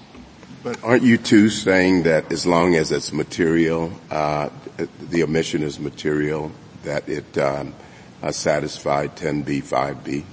But 0.63 0.83
aren't 0.83 1.01
you 1.01 1.17
too 1.17 1.49
saying 1.49 2.03
that 2.03 2.31
as 2.31 2.45
long 2.45 2.75
as 2.75 2.91
it's 2.91 3.11
material, 3.11 3.91
uh, 4.11 4.49
the 5.09 5.23
omission 5.23 5.63
is 5.63 5.79
material, 5.79 6.51
that 6.83 7.09
it 7.09 7.37
um, 7.39 7.73
uh, 8.21 8.31
satisfied 8.31 9.15
10b-5b? 9.15 10.23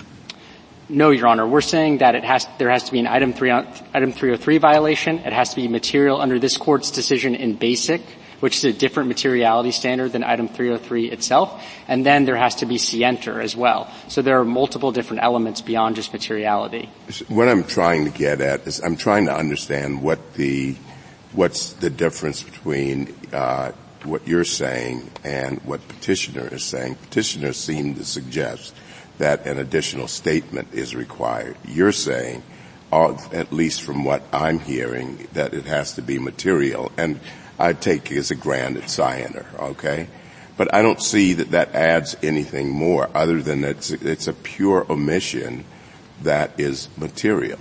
No, 0.90 1.10
Your 1.10 1.28
Honor. 1.28 1.46
We're 1.46 1.62
saying 1.62 1.98
that 1.98 2.14
it 2.14 2.24
has, 2.24 2.46
there 2.58 2.68
has 2.68 2.84
to 2.84 2.92
be 2.92 2.98
an 2.98 3.06
item, 3.06 3.32
three, 3.32 3.50
item 3.50 4.12
303 4.12 4.58
violation. 4.58 5.18
It 5.20 5.32
has 5.32 5.50
to 5.50 5.56
be 5.56 5.66
material 5.66 6.20
under 6.20 6.38
this 6.38 6.58
court's 6.58 6.90
decision 6.90 7.34
in 7.34 7.56
BASIC, 7.56 8.02
which 8.44 8.58
is 8.58 8.64
a 8.64 8.74
different 8.74 9.08
materiality 9.08 9.70
standard 9.70 10.12
than 10.12 10.22
item 10.22 10.48
303 10.48 11.10
itself. 11.10 11.64
And 11.88 12.04
then 12.04 12.26
there 12.26 12.36
has 12.36 12.56
to 12.56 12.66
be 12.66 12.76
scienter 12.76 13.40
as 13.40 13.56
well. 13.56 13.90
So 14.08 14.20
there 14.20 14.38
are 14.38 14.44
multiple 14.44 14.92
different 14.92 15.22
elements 15.22 15.62
beyond 15.62 15.96
just 15.96 16.12
materiality. 16.12 16.90
What 17.28 17.48
I'm 17.48 17.64
trying 17.64 18.04
to 18.04 18.10
get 18.10 18.42
at 18.42 18.66
is 18.66 18.82
I'm 18.84 18.98
trying 18.98 19.24
to 19.28 19.34
understand 19.34 20.02
what 20.02 20.34
the, 20.34 20.76
what's 21.32 21.72
the 21.72 21.88
difference 21.88 22.42
between 22.42 23.16
uh, 23.32 23.72
what 24.02 24.28
you're 24.28 24.44
saying 24.44 25.10
and 25.24 25.58
what 25.62 25.88
petitioner 25.88 26.46
is 26.48 26.64
saying. 26.64 26.96
Petitioner 26.96 27.54
seemed 27.54 27.96
to 27.96 28.04
suggest 28.04 28.74
that 29.16 29.46
an 29.46 29.58
additional 29.58 30.06
statement 30.06 30.68
is 30.74 30.94
required. 30.94 31.56
You're 31.66 31.92
saying, 31.92 32.42
uh, 32.92 33.16
at 33.32 33.54
least 33.54 33.80
from 33.80 34.04
what 34.04 34.22
I'm 34.34 34.58
hearing, 34.58 35.28
that 35.32 35.54
it 35.54 35.64
has 35.64 35.94
to 35.94 36.02
be 36.02 36.18
material. 36.18 36.92
And 36.98 37.20
I 37.58 37.72
take 37.72 38.10
it 38.10 38.18
as 38.18 38.30
a 38.30 38.34
granted 38.34 38.88
scienter, 38.88 39.46
okay? 39.58 40.08
But 40.56 40.72
I 40.74 40.82
don't 40.82 41.02
see 41.02 41.34
that 41.34 41.50
that 41.50 41.74
adds 41.74 42.16
anything 42.22 42.70
more 42.70 43.10
other 43.14 43.42
than 43.42 43.64
it's, 43.64 43.90
it's 43.90 44.28
a 44.28 44.32
pure 44.32 44.86
omission 44.90 45.64
that 46.22 46.58
is 46.58 46.88
material. 46.96 47.58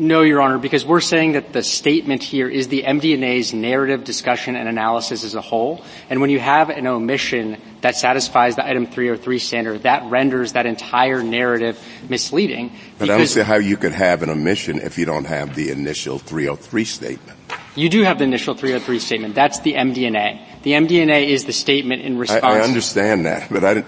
No, 0.00 0.22
Your 0.22 0.40
Honor, 0.40 0.58
because 0.58 0.86
we're 0.86 1.00
saying 1.00 1.32
that 1.32 1.52
the 1.52 1.62
statement 1.62 2.22
here 2.22 2.48
is 2.48 2.68
the 2.68 2.84
MD&A's 2.84 3.52
narrative 3.52 4.04
discussion 4.04 4.54
and 4.54 4.68
analysis 4.68 5.24
as 5.24 5.34
a 5.34 5.40
whole. 5.40 5.84
And 6.08 6.20
when 6.20 6.30
you 6.30 6.38
have 6.38 6.70
an 6.70 6.86
omission 6.86 7.60
that 7.80 7.96
satisfies 7.96 8.54
the 8.54 8.64
item 8.64 8.86
303 8.86 9.40
standard, 9.40 9.82
that 9.82 10.08
renders 10.08 10.52
that 10.52 10.66
entire 10.66 11.24
narrative 11.24 11.84
misleading. 12.08 12.70
But 12.98 13.10
I 13.10 13.18
don't 13.18 13.26
see 13.26 13.40
how 13.40 13.56
you 13.56 13.76
could 13.76 13.90
have 13.90 14.22
an 14.22 14.30
omission 14.30 14.78
if 14.78 14.98
you 14.98 15.04
don't 15.04 15.24
have 15.24 15.56
the 15.56 15.70
initial 15.70 16.18
303 16.18 16.84
statement. 16.84 17.37
You 17.78 17.88
do 17.88 18.02
have 18.02 18.18
the 18.18 18.24
initial 18.24 18.54
303 18.54 18.98
statement. 18.98 19.34
That's 19.34 19.60
the 19.60 19.74
MD&A. 19.74 20.44
The 20.62 20.72
MD&A 20.72 21.30
is 21.30 21.44
the 21.44 21.52
statement 21.52 22.02
in 22.02 22.18
response. 22.18 22.42
I, 22.42 22.58
I 22.58 22.60
understand 22.62 23.26
that, 23.26 23.48
but 23.50 23.64
I 23.64 23.84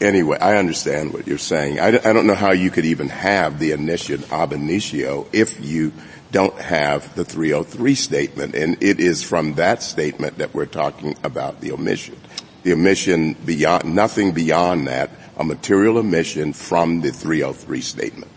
anyway, 0.00 0.38
I 0.40 0.56
understand 0.56 1.12
what 1.12 1.26
you're 1.26 1.38
saying. 1.38 1.80
I, 1.80 1.88
I 1.88 2.12
don't 2.12 2.26
know 2.26 2.34
how 2.34 2.52
you 2.52 2.70
could 2.70 2.84
even 2.84 3.08
have 3.08 3.58
the 3.58 3.72
initial 3.72 4.20
ab 4.32 4.52
initio 4.52 5.26
if 5.32 5.64
you 5.64 5.92
don't 6.30 6.58
have 6.58 7.14
the 7.14 7.24
303 7.24 7.94
statement, 7.94 8.54
and 8.54 8.82
it 8.82 9.00
is 9.00 9.22
from 9.22 9.54
that 9.54 9.82
statement 9.82 10.38
that 10.38 10.54
we're 10.54 10.66
talking 10.66 11.16
about 11.24 11.60
the 11.60 11.72
omission. 11.72 12.16
The 12.62 12.72
omission 12.72 13.34
beyond, 13.34 13.94
nothing 13.94 14.32
beyond 14.32 14.88
that, 14.88 15.10
a 15.36 15.44
material 15.44 15.98
omission 15.98 16.52
from 16.52 17.00
the 17.00 17.12
303 17.12 17.80
statement. 17.80 18.30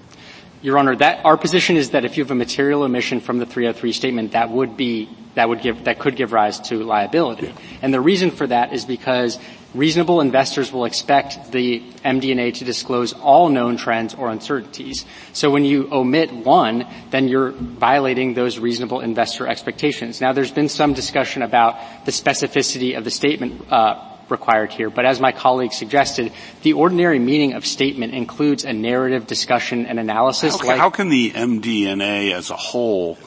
Your 0.61 0.77
Honor, 0.77 0.95
that, 0.97 1.25
our 1.25 1.37
position 1.37 1.75
is 1.75 1.91
that 1.91 2.05
if 2.05 2.17
you 2.17 2.23
have 2.23 2.29
a 2.29 2.35
material 2.35 2.83
omission 2.83 3.19
from 3.19 3.39
the 3.39 3.47
303 3.47 3.93
statement, 3.93 4.31
that 4.33 4.51
would 4.51 4.77
be, 4.77 5.09
that 5.33 5.49
would 5.49 5.61
give, 5.61 5.85
that 5.85 5.97
could 5.97 6.15
give 6.15 6.33
rise 6.33 6.59
to 6.69 6.83
liability. 6.83 7.47
Yeah. 7.47 7.53
And 7.81 7.93
the 7.93 8.01
reason 8.01 8.29
for 8.29 8.45
that 8.45 8.71
is 8.71 8.85
because 8.85 9.39
reasonable 9.73 10.21
investors 10.21 10.71
will 10.71 10.85
expect 10.85 11.51
the 11.51 11.79
MD&A 12.05 12.51
to 12.51 12.65
disclose 12.65 13.13
all 13.13 13.49
known 13.49 13.77
trends 13.77 14.13
or 14.13 14.29
uncertainties. 14.29 15.05
So 15.33 15.49
when 15.49 15.65
you 15.65 15.87
omit 15.91 16.31
one, 16.31 16.85
then 17.09 17.27
you're 17.27 17.51
violating 17.51 18.33
those 18.35 18.59
reasonable 18.59 18.99
investor 18.99 19.47
expectations. 19.47 20.21
Now 20.21 20.33
there's 20.33 20.51
been 20.51 20.69
some 20.69 20.93
discussion 20.93 21.41
about 21.41 22.05
the 22.05 22.11
specificity 22.11 22.97
of 22.97 23.03
the 23.03 23.11
statement, 23.11 23.71
uh, 23.71 24.10
required 24.31 24.71
here. 24.71 24.89
But 24.89 25.05
as 25.05 25.19
my 25.19 25.31
colleague 25.31 25.73
suggested, 25.73 26.31
the 26.63 26.73
ordinary 26.73 27.19
meaning 27.19 27.53
of 27.53 27.65
statement 27.65 28.13
includes 28.13 28.63
a 28.63 28.73
narrative 28.73 29.27
discussion 29.27 29.85
and 29.85 29.99
analysis. 29.99 30.53
How 30.53 30.59
can, 30.59 30.67
like, 30.67 30.79
how 30.79 30.89
can 30.89 31.09
the 31.09 31.31
MD&A 31.31 32.33
as 32.33 32.49
a 32.49 32.55
whole 32.55 33.17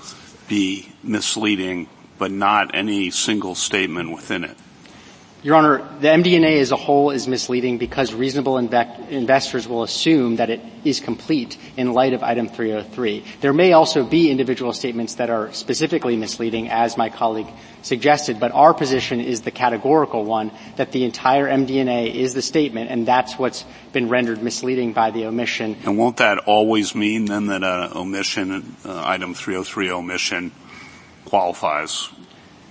be 0.49 0.89
misleading, 1.03 1.89
but 2.19 2.31
not 2.31 2.75
any 2.75 3.11
single 3.11 3.55
statement 3.55 4.13
within 4.13 4.45
it? 4.45 4.57
Your 5.45 5.57
Honor, 5.57 5.87
the 6.01 6.09
MD&A 6.09 6.59
as 6.61 6.73
a 6.73 6.77
whole 6.77 7.11
is 7.11 7.29
misleading 7.29 7.77
because 7.77 8.15
reasonable 8.15 8.55
inve- 8.55 9.11
investors 9.11 9.69
will 9.69 9.83
assume 9.83 10.37
that 10.37 10.49
it 10.49 10.63
is 10.85 11.01
complete 11.01 11.59
in 11.77 11.93
light 11.93 12.15
of 12.15 12.23
item 12.23 12.49
303. 12.49 13.23
There 13.43 13.53
may 13.53 13.75
also 13.75 14.05
be 14.05 14.31
individual 14.31 14.73
statements 14.73 15.17
that 15.17 15.29
are 15.29 15.53
specifically 15.53 16.17
misleading, 16.17 16.71
as 16.71 16.97
my 16.97 17.11
colleague 17.11 17.49
suggested, 17.83 18.41
but 18.41 18.53
our 18.53 18.73
position 18.73 19.21
is 19.21 19.43
the 19.43 19.51
categorical 19.51 20.25
one 20.25 20.51
that 20.77 20.93
the 20.93 21.05
entire 21.05 21.47
MD&A 21.47 22.07
is 22.07 22.33
the 22.33 22.41
statement, 22.41 22.91
and 22.91 23.07
that's 23.07 23.39
what's 23.39 23.67
been 23.93 24.09
rendered 24.09 24.43
misleading 24.43 24.95
by 24.95 25.11
the 25.11 25.27
omission. 25.27 25.77
And 25.85 25.99
won't 25.99 26.17
that 26.17 26.39
always 26.47 26.95
mean 26.95 27.27
then 27.27 27.49
that 27.49 27.63
an 27.63 27.95
omission, 27.95 28.77
uh, 28.83 29.03
item 29.05 29.35
303 29.35 29.91
omission 29.91 30.53
qualifies? 31.27 32.09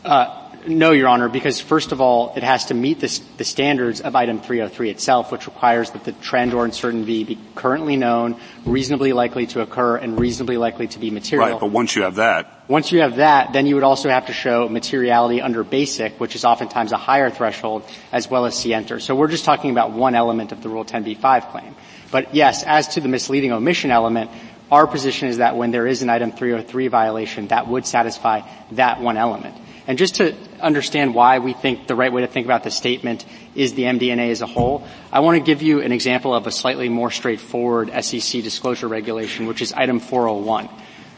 Uh, 0.03 0.42
no, 0.67 0.91
Your 0.91 1.07
Honor, 1.07 1.29
because 1.29 1.59
first 1.59 1.91
of 1.91 2.01
all, 2.01 2.33
it 2.35 2.43
has 2.43 2.65
to 2.65 2.73
meet 2.73 2.99
the, 2.99 3.21
the, 3.37 3.43
standards 3.43 4.01
of 4.01 4.15
item 4.15 4.39
303 4.39 4.89
itself, 4.89 5.31
which 5.31 5.47
requires 5.47 5.91
that 5.91 6.03
the 6.03 6.11
trend 6.11 6.53
or 6.53 6.65
uncertainty 6.65 7.23
be 7.23 7.37
currently 7.55 7.95
known, 7.95 8.39
reasonably 8.65 9.13
likely 9.13 9.45
to 9.47 9.61
occur, 9.61 9.97
and 9.97 10.19
reasonably 10.19 10.57
likely 10.57 10.87
to 10.87 10.99
be 10.99 11.11
material. 11.11 11.51
Right, 11.51 11.59
but 11.59 11.71
once 11.71 11.95
you 11.95 12.03
have 12.03 12.15
that. 12.15 12.63
Once 12.67 12.91
you 12.91 13.01
have 13.01 13.17
that, 13.17 13.53
then 13.53 13.65
you 13.65 13.75
would 13.75 13.83
also 13.83 14.09
have 14.09 14.27
to 14.27 14.33
show 14.33 14.67
materiality 14.69 15.41
under 15.41 15.63
basic, 15.63 16.19
which 16.19 16.35
is 16.35 16.45
oftentimes 16.45 16.91
a 16.91 16.97
higher 16.97 17.29
threshold, 17.29 17.83
as 18.11 18.29
well 18.29 18.45
as 18.45 18.57
scienter. 18.57 18.99
So 18.99 19.15
we're 19.15 19.27
just 19.27 19.45
talking 19.45 19.71
about 19.71 19.91
one 19.91 20.15
element 20.15 20.51
of 20.51 20.63
the 20.63 20.69
Rule 20.69 20.85
10b-5 20.85 21.51
claim. 21.51 21.75
But 22.11 22.35
yes, 22.35 22.63
as 22.63 22.89
to 22.89 23.01
the 23.01 23.07
misleading 23.07 23.51
omission 23.51 23.91
element, 23.91 24.29
Our 24.73 24.87
position 24.87 25.27
is 25.27 25.37
that 25.37 25.55
when 25.55 25.69
there 25.69 25.85
is 25.85 26.01
an 26.01 26.09
item 26.09 26.31
303 26.31 26.87
violation, 26.87 27.47
that 27.49 27.67
would 27.67 27.85
satisfy 27.85 28.41
that 28.71 28.99
one 29.01 29.17
element. 29.17 29.55
And 29.85 29.97
just 29.97 30.15
to 30.15 30.35
understand 30.61 31.13
why 31.13 31.39
we 31.39 31.53
think 31.53 31.87
the 31.87 31.95
right 31.95 32.11
way 32.11 32.21
to 32.21 32.27
think 32.27 32.45
about 32.45 32.63
the 32.63 32.71
statement 32.71 33.25
is 33.53 33.73
the 33.73 33.83
MD&A 33.83 34.31
as 34.31 34.41
a 34.41 34.47
whole, 34.47 34.87
I 35.11 35.19
want 35.19 35.37
to 35.37 35.43
give 35.43 35.61
you 35.61 35.81
an 35.81 35.91
example 35.91 36.33
of 36.33 36.47
a 36.47 36.51
slightly 36.51 36.87
more 36.87 37.11
straightforward 37.11 37.91
SEC 38.03 38.41
disclosure 38.43 38.87
regulation, 38.87 39.45
which 39.45 39.61
is 39.61 39.73
item 39.73 39.99
401. 39.99 40.69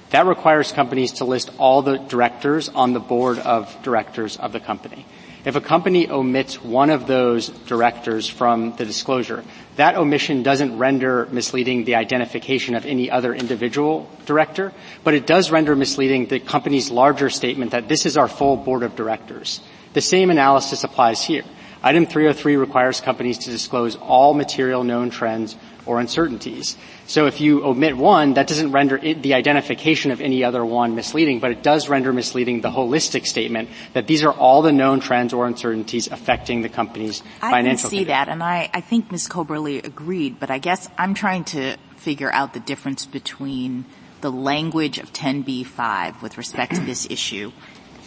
That 0.10 0.26
requires 0.26 0.72
companies 0.72 1.14
to 1.14 1.26
list 1.26 1.52
all 1.58 1.82
the 1.82 1.98
directors 1.98 2.70
on 2.70 2.94
the 2.94 3.00
board 3.00 3.38
of 3.38 3.76
directors 3.84 4.38
of 4.38 4.52
the 4.52 4.60
company. 4.60 5.06
If 5.46 5.56
a 5.56 5.62
company 5.62 6.10
omits 6.10 6.64
one 6.64 6.90
of 6.90 7.06
those 7.06 7.50
directors 7.50 8.28
from 8.28 8.76
the 8.78 8.86
disclosure, 8.86 9.44
that 9.76 9.96
omission 9.96 10.42
doesn't 10.42 10.80
render 10.80 11.28
misleading 11.32 11.84
the 11.86 11.96
identification 11.96 12.74
of 12.74 12.88
any 12.88 13.12
other 13.12 13.32
individual 13.32 14.10
director, 14.26 14.74
but 15.04 15.14
it 15.14 15.28
does 15.28 15.52
render 15.52 15.76
misleading 15.76 16.26
the 16.26 16.40
company's 16.40 16.90
larger 16.90 17.30
statement 17.30 17.72
that 17.72 17.88
this 17.88 18.08
is 18.08 18.18
our 18.18 18.28
full 18.28 18.58
board 18.58 18.82
of 18.82 18.96
directors. 18.96 19.62
The 19.94 20.02
same 20.02 20.32
analysis 20.32 20.84
applies 20.84 21.24
here. 21.24 21.44
Item 21.86 22.08
303 22.08 22.56
requires 22.56 23.00
companies 23.00 23.38
to 23.38 23.52
disclose 23.52 23.96
all 23.96 24.34
material 24.34 24.84
known 24.84 25.12
trends 25.12 25.56
or 25.86 26.00
uncertainties. 26.00 26.76
So 27.06 27.28
if 27.28 27.40
you 27.40 27.64
omit 27.64 27.96
one, 27.96 28.34
that 28.34 28.48
doesn't 28.48 28.72
render 28.72 28.98
it, 28.98 29.22
the 29.22 29.36
identification 29.36 30.10
of 30.10 30.20
any 30.20 30.44
other 30.44 30.66
one 30.66 30.96
misleading, 30.96 31.40
but 31.40 31.52
it 31.52 31.62
does 31.62 31.88
render 31.88 32.12
misleading 32.12 32.62
the 32.62 32.72
holistic 32.72 33.28
statement 33.28 33.70
that 33.94 34.08
these 34.08 34.24
are 34.24 34.34
all 34.34 34.64
the 34.64 34.72
known 34.72 35.00
trends 35.00 35.32
or 35.32 35.46
uncertainties 35.46 36.08
affecting 36.08 36.64
the 36.64 36.70
company's 36.70 37.22
I 37.40 37.52
financial 37.52 37.92
can 37.92 38.00
see 38.00 38.06
that, 38.06 38.30
and 38.30 38.42
I, 38.42 38.68
I 38.74 38.82
think 38.82 39.12
Ms. 39.12 39.30
Coberly 39.30 39.86
agreed, 39.86 40.40
but 40.40 40.50
I 40.50 40.58
guess 40.58 40.90
I'm 40.98 41.14
trying 41.14 41.44
to 41.46 41.78
figure 41.98 42.32
out 42.32 42.56
the 42.56 42.60
difference 42.60 43.06
between 43.06 43.86
the 44.22 44.32
language 44.32 44.98
of 44.98 45.14
10b-5 45.14 46.24
with 46.24 46.40
respect 46.40 46.74
to 46.74 46.82
this 46.82 47.06
issue 47.12 47.52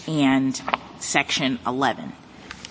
and 0.09 0.61
Section 0.99 1.61
11. 1.65 2.13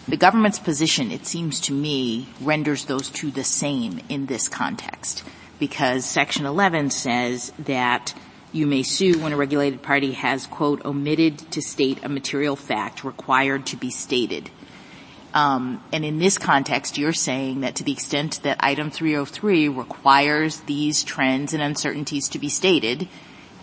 The 0.07 0.15
government's 0.15 0.59
position, 0.59 1.11
it 1.11 1.25
seems 1.25 1.59
to 1.61 1.73
me, 1.73 2.29
renders 2.39 2.85
those 2.85 3.09
two 3.09 3.29
the 3.29 3.43
same 3.43 3.99
in 4.07 4.27
this 4.27 4.47
context 4.47 5.23
because 5.59 6.05
Section 6.05 6.45
11 6.45 6.91
says 6.91 7.51
that 7.59 8.13
you 8.53 8.67
may 8.67 8.83
sue 8.83 9.19
when 9.19 9.33
a 9.33 9.37
regulated 9.37 9.81
party 9.81 10.13
has, 10.13 10.47
quote, 10.47 10.85
omitted 10.85 11.39
to 11.51 11.61
state 11.61 12.05
a 12.05 12.09
material 12.09 12.55
fact 12.55 13.03
required 13.03 13.65
to 13.65 13.75
be 13.75 13.89
stated. 13.89 14.49
Um, 15.33 15.83
and 15.91 16.05
in 16.05 16.19
this 16.19 16.37
context, 16.37 16.97
you're 16.97 17.11
saying 17.11 17.61
that 17.61 17.75
to 17.75 17.83
the 17.83 17.91
extent 17.91 18.41
that 18.43 18.57
item 18.61 18.89
303 18.89 19.67
requires 19.67 20.61
these 20.61 21.03
trends 21.03 21.53
and 21.53 21.61
uncertainties 21.61 22.29
to 22.29 22.39
be 22.39 22.47
stated, 22.47 23.09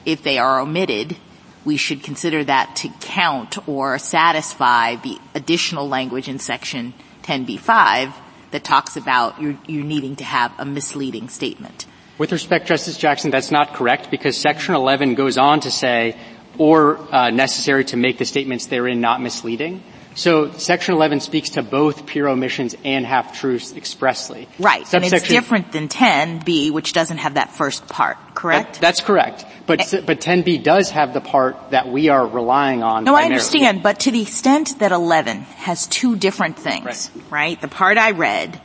if 0.04 0.22
they 0.22 0.36
are 0.36 0.60
omitted, 0.60 1.16
we 1.64 1.76
should 1.76 2.02
consider 2.02 2.44
that 2.44 2.76
to 2.76 2.88
count 3.00 3.68
or 3.68 3.98
satisfy 3.98 4.96
the 4.96 5.18
additional 5.34 5.88
language 5.88 6.28
in 6.28 6.38
section 6.38 6.94
10b-5 7.22 8.12
that 8.50 8.62
talks 8.62 8.96
about 8.96 9.40
you, 9.40 9.58
needing 9.66 10.16
to 10.16 10.24
have 10.24 10.52
a 10.58 10.64
misleading 10.64 11.28
statement. 11.28 11.86
With 12.18 12.30
respect, 12.30 12.68
Justice 12.68 12.96
Jackson, 12.96 13.30
that's 13.30 13.50
not 13.50 13.74
correct 13.74 14.10
because 14.10 14.36
section 14.36 14.74
11 14.74 15.14
goes 15.14 15.38
on 15.38 15.60
to 15.60 15.70
say 15.70 16.16
or 16.58 16.98
uh, 17.12 17.30
necessary 17.30 17.84
to 17.86 17.96
make 17.96 18.18
the 18.18 18.24
statements 18.24 18.66
therein 18.66 19.00
not 19.00 19.20
misleading. 19.20 19.82
So 20.14 20.52
section 20.52 20.94
11 20.94 21.20
speaks 21.20 21.50
to 21.50 21.62
both 21.62 22.06
pure 22.06 22.28
omissions 22.28 22.76
and 22.84 23.04
half-truths 23.04 23.76
expressly. 23.76 24.48
Right. 24.58 24.86
Subsection, 24.86 25.04
and 25.04 25.14
it's 25.14 25.28
different 25.28 25.72
than 25.72 25.88
10b, 25.88 26.70
which 26.70 26.92
doesn't 26.92 27.18
have 27.18 27.34
that 27.34 27.50
first 27.50 27.88
part, 27.88 28.16
correct? 28.34 28.74
That, 28.74 28.80
that's 28.80 29.00
correct. 29.00 29.44
But, 29.66 29.92
eh. 29.92 30.02
but 30.06 30.20
10b 30.20 30.62
does 30.62 30.90
have 30.90 31.14
the 31.14 31.20
part 31.20 31.70
that 31.70 31.88
we 31.88 32.08
are 32.08 32.26
relying 32.26 32.82
on. 32.82 33.04
No, 33.04 33.12
primarily. 33.12 33.22
I 33.22 33.26
understand, 33.26 33.82
but 33.82 34.00
to 34.00 34.10
the 34.12 34.22
extent 34.22 34.78
that 34.78 34.92
11 34.92 35.40
has 35.40 35.86
two 35.88 36.16
different 36.16 36.58
things, 36.58 37.10
right? 37.14 37.30
right? 37.30 37.60
The 37.60 37.68
part 37.68 37.98
I 37.98 38.12
read, 38.12 38.60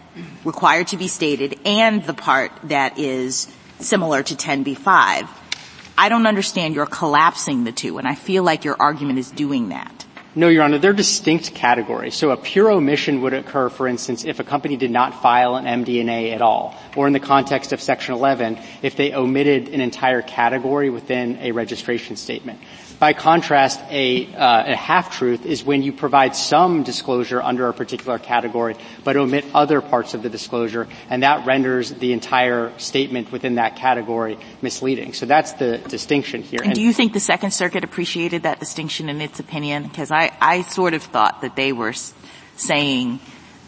required 0.46 0.88
to 0.88 0.98
be 0.98 1.08
stated, 1.08 1.60
and 1.66 2.04
the 2.04 2.14
part 2.14 2.52
that 2.64 3.00
is 3.00 3.48
similar 3.80 4.22
to 4.22 4.36
10b-5, 4.36 5.28
I 5.98 6.10
don't 6.10 6.28
understand 6.28 6.76
you're 6.76 6.86
collapsing 6.86 7.64
the 7.64 7.72
two, 7.72 7.98
and 7.98 8.08
I 8.08 8.16
feel 8.16 8.44
like 8.44 8.64
your 8.64 8.76
argument 8.80 9.20
is 9.20 9.32
doing 9.32 9.70
that. 9.70 10.06
No, 10.36 10.48
Your 10.48 10.62
Honor, 10.62 10.78
they're 10.78 10.94
distinct 10.94 11.56
categories. 11.56 12.14
So 12.14 12.30
a 12.30 12.38
pure 12.38 12.70
omission 12.72 13.22
would 13.22 13.34
occur, 13.34 13.70
for 13.70 13.88
instance, 13.88 14.26
if 14.26 14.40
a 14.40 14.44
company 14.44 14.78
did 14.78 14.92
not 14.92 15.24
file 15.24 15.56
an 15.56 15.66
MD&A 15.66 16.32
at 16.32 16.42
all, 16.42 16.76
or 16.96 17.08
in 17.08 17.14
the 17.14 17.20
context 17.20 17.74
of 17.74 17.82
Section 17.82 18.14
11, 18.14 18.60
if 18.84 18.96
they 18.96 19.14
omitted 19.14 19.70
an 19.70 19.82
entire 19.82 20.22
category 20.22 20.92
within 20.92 21.40
a 21.40 21.52
registration 21.52 22.16
statement. 22.16 22.60
By 23.00 23.14
contrast, 23.14 23.80
a, 23.90 24.28
uh, 24.36 24.74
a 24.74 24.76
half-truth 24.76 25.46
is 25.46 25.64
when 25.64 25.84
you 25.84 25.94
provide 25.94 26.36
some 26.36 26.84
disclosure 26.84 27.42
under 27.42 27.70
a 27.70 27.74
particular 27.74 28.20
category, 28.20 28.76
but 29.06 29.16
omit 29.16 29.46
other 29.54 29.80
parts 29.80 30.14
of 30.14 30.22
the 30.22 30.30
disclosure, 30.30 30.86
and 31.10 31.24
that 31.24 31.46
renders 31.46 31.92
the 31.94 32.12
entire 32.12 32.78
statement 32.78 33.32
within 33.32 33.56
that 33.56 33.78
category 33.78 34.38
misleading. 34.62 35.14
So 35.14 35.26
that's 35.26 35.54
the 35.54 35.78
distinction 35.78 36.44
here. 36.44 36.60
And, 36.60 36.72
and 36.72 36.76
do 36.76 36.82
you 36.82 36.92
think 36.92 37.14
the 37.14 37.22
Second 37.22 37.52
Circuit 37.52 37.86
appreciated 37.86 38.44
that 38.44 38.60
distinction 38.60 39.08
in 39.08 39.22
its 39.22 39.40
opinion? 39.40 39.84
Because 39.84 40.12
I, 40.12 40.36
I 40.42 40.64
sort 40.64 40.94
of 40.94 41.02
thought 41.02 41.40
that 41.40 41.56
they 41.56 41.72
were 41.72 41.94
saying 42.58 43.22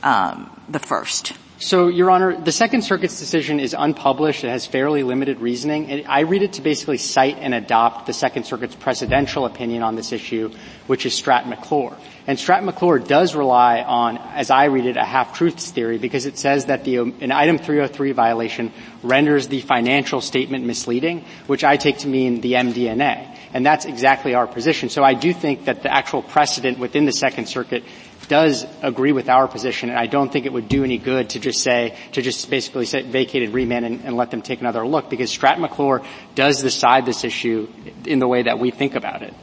um, 0.04 0.50
the 0.68 0.80
first. 0.80 1.34
So, 1.62 1.90
Your 1.90 2.10
Honor, 2.10 2.36
the 2.36 2.52
Second 2.52 2.82
Circuit's 2.82 3.20
decision 3.20 3.60
is 3.60 3.76
unpublished. 3.78 4.44
It 4.44 4.50
has 4.50 4.66
fairly 4.66 5.04
limited 5.04 5.40
reasoning. 5.40 6.08
I 6.08 6.22
read 6.22 6.42
it 6.42 6.54
to 6.54 6.64
basically 6.64 6.98
cite 6.98 7.38
and 7.38 7.54
adopt 7.54 8.08
the 8.08 8.14
Second 8.14 8.46
Circuit's 8.46 8.76
precedential 8.76 9.46
opinion 9.46 9.84
on 9.84 9.96
this 9.96 10.12
issue, 10.12 10.52
which 10.88 11.06
is 11.06 11.14
Stratte-McClure. 11.14 11.96
And 12.26 12.40
Stratte-McClure 12.40 12.98
does 12.98 13.36
rely 13.36 13.82
on, 13.84 14.18
as 14.18 14.50
I 14.50 14.66
read 14.66 14.88
it, 14.88 14.98
a 14.98 15.06
half-truths 15.06 15.70
theory 15.70 16.00
because 16.00 16.26
it 16.26 16.40
says 16.40 16.66
that 16.66 16.84
the, 16.84 16.98
an 16.98 17.32
item 17.32 17.60
303 17.60 18.12
violation 18.14 18.74
renders 19.04 19.48
the 19.48 19.62
financial 19.62 20.20
statement 20.20 20.66
misleading, 20.66 21.26
which 21.46 21.64
I 21.64 21.78
take 21.78 22.00
to 22.00 22.08
mean 22.08 22.42
the 22.42 22.54
MD&A. 22.54 23.38
And 23.54 23.64
that's 23.64 23.86
exactly 23.86 24.34
our 24.34 24.48
position. 24.48 24.90
So 24.90 25.04
I 25.04 25.14
do 25.14 25.32
think 25.32 25.66
that 25.66 25.84
the 25.84 25.94
actual 25.94 26.24
precedent 26.24 26.80
within 26.80 27.06
the 27.06 27.12
Second 27.12 27.48
Circuit 27.48 27.84
does 28.32 28.66
agree 28.82 29.12
with 29.12 29.28
our 29.28 29.46
position, 29.46 29.90
and 29.90 30.00
I 30.00 30.06
don't 30.06 30.32
think 30.32 30.46
it 30.46 30.54
would 30.54 30.70
do 30.70 30.86
any 30.86 30.98
good 30.98 31.32
to 31.32 31.40
just 31.42 31.62
say, 31.62 31.98
to 32.14 32.22
just 32.22 32.50
basically 32.50 32.86
say 32.86 33.02
vacated 33.02 33.50
remand 33.50 33.84
and, 33.84 34.06
and 34.06 34.16
let 34.16 34.32
them 34.32 34.42
take 34.42 34.62
another 34.62 34.88
look, 34.88 35.10
because 35.10 35.30
Stratte-McClure 35.38 36.02
does 36.34 36.62
decide 36.62 37.06
this 37.06 37.26
issue 37.26 37.68
in 38.06 38.20
the 38.20 38.30
way 38.30 38.44
that 38.44 38.58
we 38.58 38.72
think 38.72 38.96
about 38.96 39.22
it. 39.22 39.34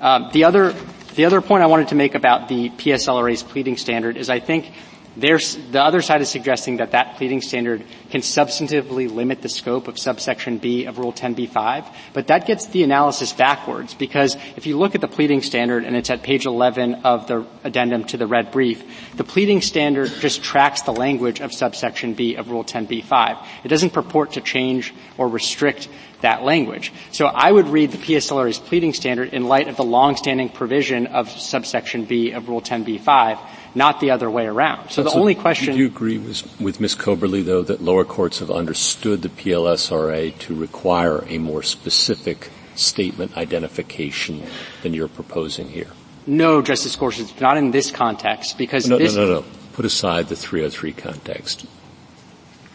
Um, 0.00 0.30
the 0.32 0.42
other, 0.46 0.74
the 1.14 1.26
other 1.26 1.40
point 1.40 1.62
I 1.62 1.66
wanted 1.66 1.88
to 1.88 1.94
make 1.94 2.16
about 2.16 2.48
the 2.48 2.70
PSLRA's 2.70 3.44
pleading 3.44 3.76
standard 3.76 4.16
is 4.16 4.28
I 4.28 4.40
think 4.40 4.72
the 5.16 5.80
other 5.80 6.02
side 6.02 6.20
is 6.20 6.28
suggesting 6.28 6.78
that 6.78 6.90
that 6.92 7.16
pleading 7.16 7.40
standard 7.40 7.84
can 8.10 8.20
substantively 8.20 9.12
limit 9.12 9.42
the 9.42 9.48
scope 9.48 9.86
of 9.86 9.98
subsection 9.98 10.58
B 10.58 10.86
of 10.86 10.98
Rule 10.98 11.12
10b-5, 11.12 11.86
but 12.12 12.26
that 12.28 12.46
gets 12.46 12.66
the 12.66 12.82
analysis 12.82 13.32
backwards 13.32 13.94
because 13.94 14.36
if 14.56 14.66
you 14.66 14.76
look 14.76 14.94
at 14.94 15.00
the 15.00 15.08
pleading 15.08 15.42
standard 15.42 15.84
and 15.84 15.96
it's 15.96 16.10
at 16.10 16.22
page 16.22 16.46
11 16.46 16.96
of 17.04 17.28
the 17.28 17.46
addendum 17.62 18.04
to 18.04 18.16
the 18.16 18.26
red 18.26 18.50
brief, 18.50 19.16
the 19.16 19.24
pleading 19.24 19.60
standard 19.60 20.10
just 20.20 20.42
tracks 20.42 20.82
the 20.82 20.92
language 20.92 21.40
of 21.40 21.52
subsection 21.52 22.14
B 22.14 22.34
of 22.34 22.50
Rule 22.50 22.64
10b-5. 22.64 23.46
It 23.64 23.68
doesn't 23.68 23.90
purport 23.90 24.32
to 24.32 24.40
change 24.40 24.92
or 25.16 25.28
restrict 25.28 25.88
that 26.22 26.42
language. 26.42 26.92
So 27.12 27.26
I 27.26 27.52
would 27.52 27.68
read 27.68 27.92
the 27.92 27.98
PSLRA's 27.98 28.58
pleading 28.58 28.94
standard 28.94 29.34
in 29.34 29.46
light 29.46 29.68
of 29.68 29.76
the 29.76 29.84
longstanding 29.84 30.48
provision 30.48 31.06
of 31.08 31.30
subsection 31.30 32.06
B 32.06 32.32
of 32.32 32.48
Rule 32.48 32.62
10b-5 32.62 33.38
not 33.74 34.00
the 34.00 34.10
other 34.10 34.30
way 34.30 34.46
around. 34.46 34.90
So, 34.90 35.02
so 35.02 35.10
the 35.10 35.16
only 35.16 35.34
question. 35.34 35.74
Do 35.74 35.80
you 35.80 35.86
agree 35.86 36.18
with, 36.18 36.60
with 36.60 36.80
Ms. 36.80 36.94
Coberly, 36.94 37.44
though, 37.44 37.62
that 37.62 37.82
lower 37.82 38.04
courts 38.04 38.38
have 38.38 38.50
understood 38.50 39.22
the 39.22 39.28
PLSRA 39.28 40.38
to 40.40 40.54
require 40.54 41.24
a 41.28 41.38
more 41.38 41.62
specific 41.62 42.50
statement 42.74 43.36
identification 43.36 44.42
than 44.82 44.94
you're 44.94 45.08
proposing 45.08 45.68
here? 45.68 45.88
No, 46.26 46.62
Justice 46.62 46.96
Gorsuch, 46.96 47.38
not 47.40 47.56
in 47.56 47.70
this 47.70 47.90
context, 47.90 48.56
because 48.56 48.88
no, 48.88 48.98
this. 48.98 49.14
No, 49.14 49.26
no, 49.26 49.34
no. 49.40 49.44
Put 49.74 49.84
aside 49.84 50.28
the 50.28 50.36
303 50.36 50.92
context. 50.92 51.66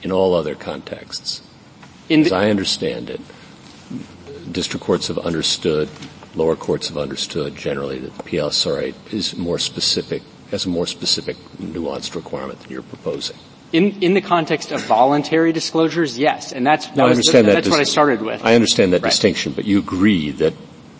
In 0.02 0.12
all 0.12 0.34
other 0.34 0.56
contexts, 0.56 1.42
in 2.08 2.22
as 2.22 2.32
I 2.32 2.50
understand 2.50 3.10
it, 3.10 3.20
district 4.50 4.86
courts 4.86 5.08
have 5.08 5.18
understood, 5.18 5.90
lower 6.36 6.56
courts 6.56 6.88
have 6.88 6.98
understood 6.98 7.58
generally 7.58 8.00
that 8.00 8.16
the 8.16 8.24
PLSRA 8.24 8.94
is 9.14 9.36
more 9.36 9.60
specific 9.60 10.22
has 10.52 10.66
a 10.66 10.70
more 10.70 10.88
specific, 10.88 11.38
nuanced 11.58 12.16
requirement 12.16 12.60
than 12.62 12.72
you're 12.72 12.82
proposing. 12.82 13.38
In, 13.72 14.02
in 14.02 14.16
the 14.16 14.22
context 14.22 14.72
of 14.72 14.82
voluntary 14.82 15.54
disclosures, 15.54 16.18
yes, 16.18 16.52
and 16.52 16.66
that's, 16.66 16.94
no, 16.96 17.06
I 17.06 17.12
understand 17.12 17.46
the, 17.46 17.52
that 17.52 17.56
that's 17.56 17.68
dis- 17.68 17.72
what 17.72 17.80
I 17.80 17.84
started 17.84 18.22
with. 18.22 18.44
I 18.44 18.56
understand 18.56 18.94
that 18.94 19.04
right. 19.04 19.10
distinction, 19.10 19.54
but 19.54 19.66
you 19.66 19.78
agree 19.78 20.32
that 20.32 20.56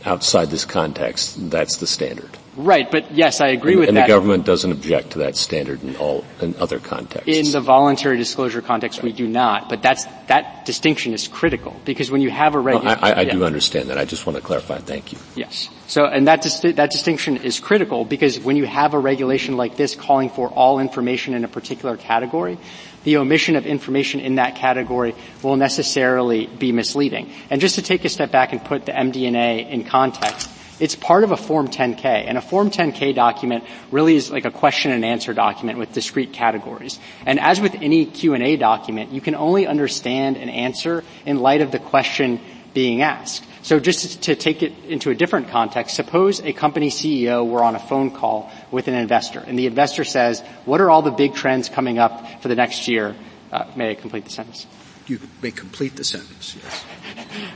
outside 0.06 0.50
this 0.50 0.66
context, 0.66 1.50
that's 1.50 1.78
the 1.78 1.88
standard. 1.88 2.38
Right, 2.60 2.92
but 2.92 3.12
yes, 3.16 3.40
I 3.40 3.48
agree 3.48 3.72
and, 3.72 3.80
with 3.80 3.88
and 3.88 3.98
that. 3.98 4.02
And 4.02 4.10
the 4.10 4.14
government 4.14 4.46
doesn't 4.46 4.70
object 4.70 5.12
to 5.12 5.20
that 5.20 5.38
standard 5.38 5.82
in 5.82 5.96
all 5.96 6.26
in 6.42 6.56
other 6.60 6.80
contexts. 6.80 7.30
In 7.30 7.50
the 7.54 7.62
voluntary 7.62 8.18
disclosure 8.18 8.62
context, 8.62 9.02
we 9.02 9.14
do 9.14 9.30
not. 9.30 9.70
But 9.70 9.82
that's 9.82 10.04
that 10.28 10.66
distinction 10.66 11.14
is 11.14 11.30
critical 11.30 11.80
because 11.86 12.12
when 12.12 12.20
you 12.20 12.30
have 12.30 12.56
a 12.56 12.60
regular, 12.60 12.98
I, 13.02 13.12
I, 13.12 13.12
I 13.12 13.22
yeah. 13.22 13.32
do 13.32 13.46
understand 13.46 13.90
that. 13.90 13.98
I 13.98 14.04
just 14.04 14.26
want 14.26 14.36
to 14.36 14.44
clarify. 14.44 14.80
Thank 14.80 15.14
you. 15.14 15.20
Yes. 15.38 15.70
So, 15.88 16.04
and 16.04 16.28
that 16.28 16.42
dis- 16.42 16.60
that 16.60 16.92
distinction 16.92 17.38
is 17.38 17.62
critical 17.62 18.04
because 18.04 18.38
when 18.42 18.58
you 18.58 18.66
have 18.66 18.94
a 18.94 19.00
regulation 19.00 19.56
like 19.56 19.78
this 19.78 19.96
calling 19.96 20.30
for 20.30 20.50
all 20.50 20.82
information 20.82 21.36
in 21.36 21.46
a 21.46 21.48
particular 21.48 21.96
category, 21.96 22.58
the 23.06 23.16
omission 23.18 23.56
of 23.56 23.66
information 23.66 24.20
in 24.20 24.36
that 24.36 24.58
category 24.58 25.16
will 25.44 25.56
necessarily 25.56 26.48
be 26.48 26.74
misleading. 26.74 27.32
And 27.50 27.62
just 27.62 27.76
to 27.76 27.82
take 27.82 28.04
a 28.04 28.10
step 28.10 28.32
back 28.32 28.52
and 28.52 28.62
put 28.62 28.86
the 28.86 28.92
MD&A 28.92 29.62
in 29.72 29.86
context, 29.86 30.50
it's 30.80 30.96
part 30.96 31.24
of 31.24 31.32
a 31.32 31.38
Form 31.38 31.68
10K, 31.68 32.06
and 32.06 32.38
a 32.38 32.42
Form 32.42 32.72
10K 32.72 33.16
document 33.16 33.64
really 33.92 34.16
is 34.16 34.32
like 34.32 34.46
a 34.46 34.52
question 34.52 34.92
and 34.92 35.04
answer 35.04 35.34
document 35.34 35.78
with 35.78 35.94
discrete 35.94 36.34
categories. 36.34 37.00
And 37.26 37.40
as 37.40 37.60
with 37.60 37.76
any 37.76 38.06
Q&A 38.06 38.56
document, 38.56 39.12
you 39.12 39.22
can 39.22 39.36
only 39.36 39.68
understand 39.68 40.38
an 40.38 40.50
answer 40.50 41.04
in 41.26 41.40
light 41.40 41.62
of 41.62 41.72
the 41.72 41.80
question 41.80 42.40
being 42.74 43.02
asked. 43.02 43.46
So 43.62 43.80
just 43.80 44.24
to 44.24 44.36
take 44.36 44.64
it 44.64 44.74
into 44.88 45.10
a 45.10 45.16
different 45.16 45.50
context, 45.50 45.96
suppose 45.96 46.40
a 46.42 46.54
company 46.54 46.90
CEO 46.90 47.48
were 47.48 47.64
on 47.64 47.76
a 47.76 47.80
phone 47.80 48.12
call 48.12 48.52
with 48.72 48.88
an 48.88 48.94
investor, 48.94 49.40
and 49.40 49.60
the 49.60 49.68
investor 49.68 50.04
says, 50.04 50.42
what 50.66 50.82
are 50.82 50.90
all 50.90 51.02
the 51.02 51.12
big 51.12 51.34
trends 51.34 51.68
coming 51.70 52.00
up 52.00 52.42
for 52.42 52.48
the 52.48 52.56
next 52.56 52.88
year? 52.88 53.16
Uh, 53.52 53.66
may 53.76 53.92
I 53.92 53.96
complete 53.96 54.26
the 54.26 54.32
sentence? 54.32 54.66
You 55.08 55.20
may 55.42 55.52
complete 55.52 55.96
the 55.96 56.04
sentence, 56.04 56.56
yes. 56.56 56.86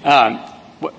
um, 0.04 0.40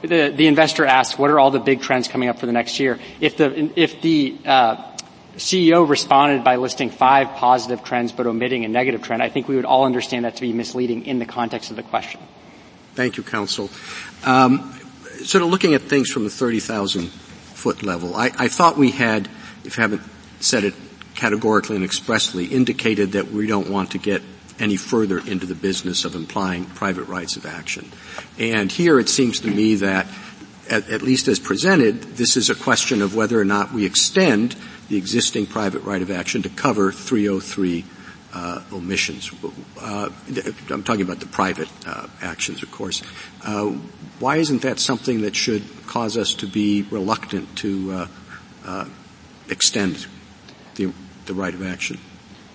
the, 0.02 0.32
the 0.34 0.46
investor 0.46 0.84
asks, 0.84 1.18
what 1.18 1.30
are 1.30 1.38
all 1.38 1.50
the 1.50 1.60
big 1.60 1.80
trends 1.80 2.08
coming 2.08 2.28
up 2.28 2.38
for 2.38 2.46
the 2.46 2.52
next 2.52 2.80
year? 2.80 2.98
If 3.20 3.36
the, 3.36 3.70
if 3.76 4.00
the, 4.00 4.36
uh, 4.44 4.90
CEO 5.36 5.88
responded 5.88 6.44
by 6.44 6.56
listing 6.56 6.90
five 6.90 7.30
positive 7.36 7.82
trends 7.82 8.12
but 8.12 8.26
omitting 8.26 8.64
a 8.64 8.68
negative 8.68 9.02
trend, 9.02 9.22
I 9.22 9.28
think 9.28 9.48
we 9.48 9.56
would 9.56 9.64
all 9.64 9.84
understand 9.84 10.24
that 10.24 10.36
to 10.36 10.42
be 10.42 10.52
misleading 10.52 11.06
in 11.06 11.18
the 11.18 11.26
context 11.26 11.70
of 11.70 11.76
the 11.76 11.82
question. 11.82 12.20
Thank 12.94 13.16
you, 13.16 13.24
counsel. 13.24 13.70
Um, 14.24 14.78
sort 15.24 15.42
of 15.42 15.50
looking 15.50 15.74
at 15.74 15.82
things 15.82 16.10
from 16.10 16.24
the 16.24 16.30
30,000 16.30 17.08
foot 17.08 17.82
level, 17.82 18.14
I, 18.14 18.30
I 18.38 18.48
thought 18.48 18.76
we 18.76 18.92
had, 18.92 19.28
if 19.64 19.76
you 19.76 19.80
haven't 19.80 20.02
said 20.38 20.64
it 20.64 20.74
categorically 21.16 21.76
and 21.76 21.84
expressly, 21.84 22.46
indicated 22.46 23.12
that 23.12 23.32
we 23.32 23.46
don't 23.46 23.68
want 23.68 23.92
to 23.92 23.98
get 23.98 24.22
any 24.58 24.76
further 24.76 25.18
into 25.18 25.46
the 25.46 25.54
business 25.54 26.04
of 26.04 26.14
implying 26.14 26.64
private 26.64 27.04
rights 27.04 27.36
of 27.36 27.46
action. 27.46 27.90
And 28.38 28.70
here 28.70 28.98
it 28.98 29.08
seems 29.08 29.40
to 29.40 29.48
me 29.48 29.76
that, 29.76 30.06
at, 30.70 30.88
at, 30.88 31.02
least 31.02 31.28
as 31.28 31.38
presented, 31.38 32.02
this 32.02 32.36
is 32.36 32.50
a 32.50 32.54
question 32.54 33.02
of 33.02 33.14
whether 33.14 33.40
or 33.40 33.44
not 33.44 33.72
we 33.72 33.84
extend 33.84 34.56
the 34.88 34.96
existing 34.96 35.46
private 35.46 35.82
right 35.82 36.02
of 36.02 36.10
action 36.10 36.42
to 36.42 36.48
cover 36.48 36.92
303 36.92 37.84
uh, 38.32 38.62
omissions. 38.72 39.30
Uh, 39.80 40.10
I'm 40.70 40.82
talking 40.82 41.02
about 41.02 41.20
the 41.20 41.26
private 41.26 41.68
uh, 41.86 42.08
actions, 42.20 42.62
of 42.62 42.70
course. 42.70 43.02
Uh, 43.44 43.70
why 44.18 44.36
isn't 44.36 44.62
that 44.62 44.78
something 44.78 45.22
that 45.22 45.36
should 45.36 45.62
cause 45.86 46.16
us 46.16 46.34
to 46.34 46.46
be 46.46 46.82
reluctant 46.82 47.56
to 47.58 47.92
uh, 47.92 48.06
uh, 48.64 48.84
extend 49.48 50.06
the, 50.74 50.92
the 51.26 51.34
right 51.34 51.54
of 51.54 51.64
action? 51.64 51.98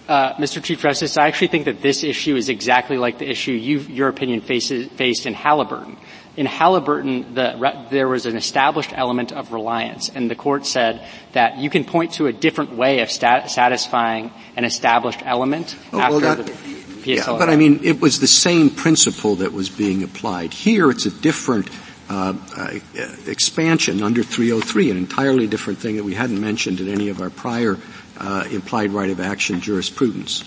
Uh, 0.09 0.33
Mr. 0.37 0.61
Chief 0.63 0.81
Justice, 0.81 1.19
I 1.19 1.27
actually 1.27 1.49
think 1.49 1.65
that 1.65 1.83
this 1.83 2.03
issue 2.03 2.35
is 2.35 2.49
exactly 2.49 2.97
like 2.97 3.19
the 3.19 3.29
issue 3.29 3.51
your 3.51 4.07
opinion 4.07 4.41
faces, 4.41 4.87
faced 4.87 5.27
in 5.27 5.35
Halliburton. 5.35 5.97
In 6.35 6.47
Halliburton, 6.47 7.35
the, 7.35 7.85
there 7.91 8.07
was 8.07 8.25
an 8.25 8.35
established 8.35 8.91
element 8.91 9.31
of 9.31 9.53
reliance, 9.53 10.09
and 10.09 10.27
the 10.27 10.33
court 10.33 10.65
said 10.65 11.05
that 11.33 11.59
you 11.59 11.69
can 11.69 11.85
point 11.85 12.13
to 12.13 12.25
a 12.25 12.33
different 12.33 12.73
way 12.73 13.01
of 13.01 13.11
stat- 13.11 13.51
satisfying 13.51 14.31
an 14.55 14.65
established 14.65 15.21
element 15.23 15.77
oh, 15.93 15.99
after 15.99 16.17
well, 16.17 16.35
that, 16.37 16.43
the 16.43 16.53
PSLRA. 16.53 17.15
Yeah, 17.15 17.25
but 17.37 17.51
I 17.51 17.55
mean, 17.55 17.81
it 17.83 18.01
was 18.01 18.19
the 18.19 18.25
same 18.25 18.71
principle 18.71 19.35
that 19.35 19.53
was 19.53 19.69
being 19.69 20.01
applied. 20.01 20.53
Here, 20.53 20.89
it's 20.89 21.05
a 21.05 21.11
different 21.11 21.69
uh, 22.09 22.33
uh, 22.57 22.79
expansion 23.27 24.01
under 24.01 24.23
303, 24.23 24.89
an 24.89 24.97
entirely 24.97 25.45
different 25.45 25.77
thing 25.77 25.97
that 25.97 26.03
we 26.03 26.15
hadn't 26.15 26.41
mentioned 26.41 26.79
in 26.79 26.89
any 26.89 27.09
of 27.09 27.21
our 27.21 27.29
prior 27.29 27.77
uh, 28.19 28.45
implied 28.51 28.91
right 28.91 29.09
of 29.09 29.19
action 29.19 29.61
jurisprudence. 29.61 30.43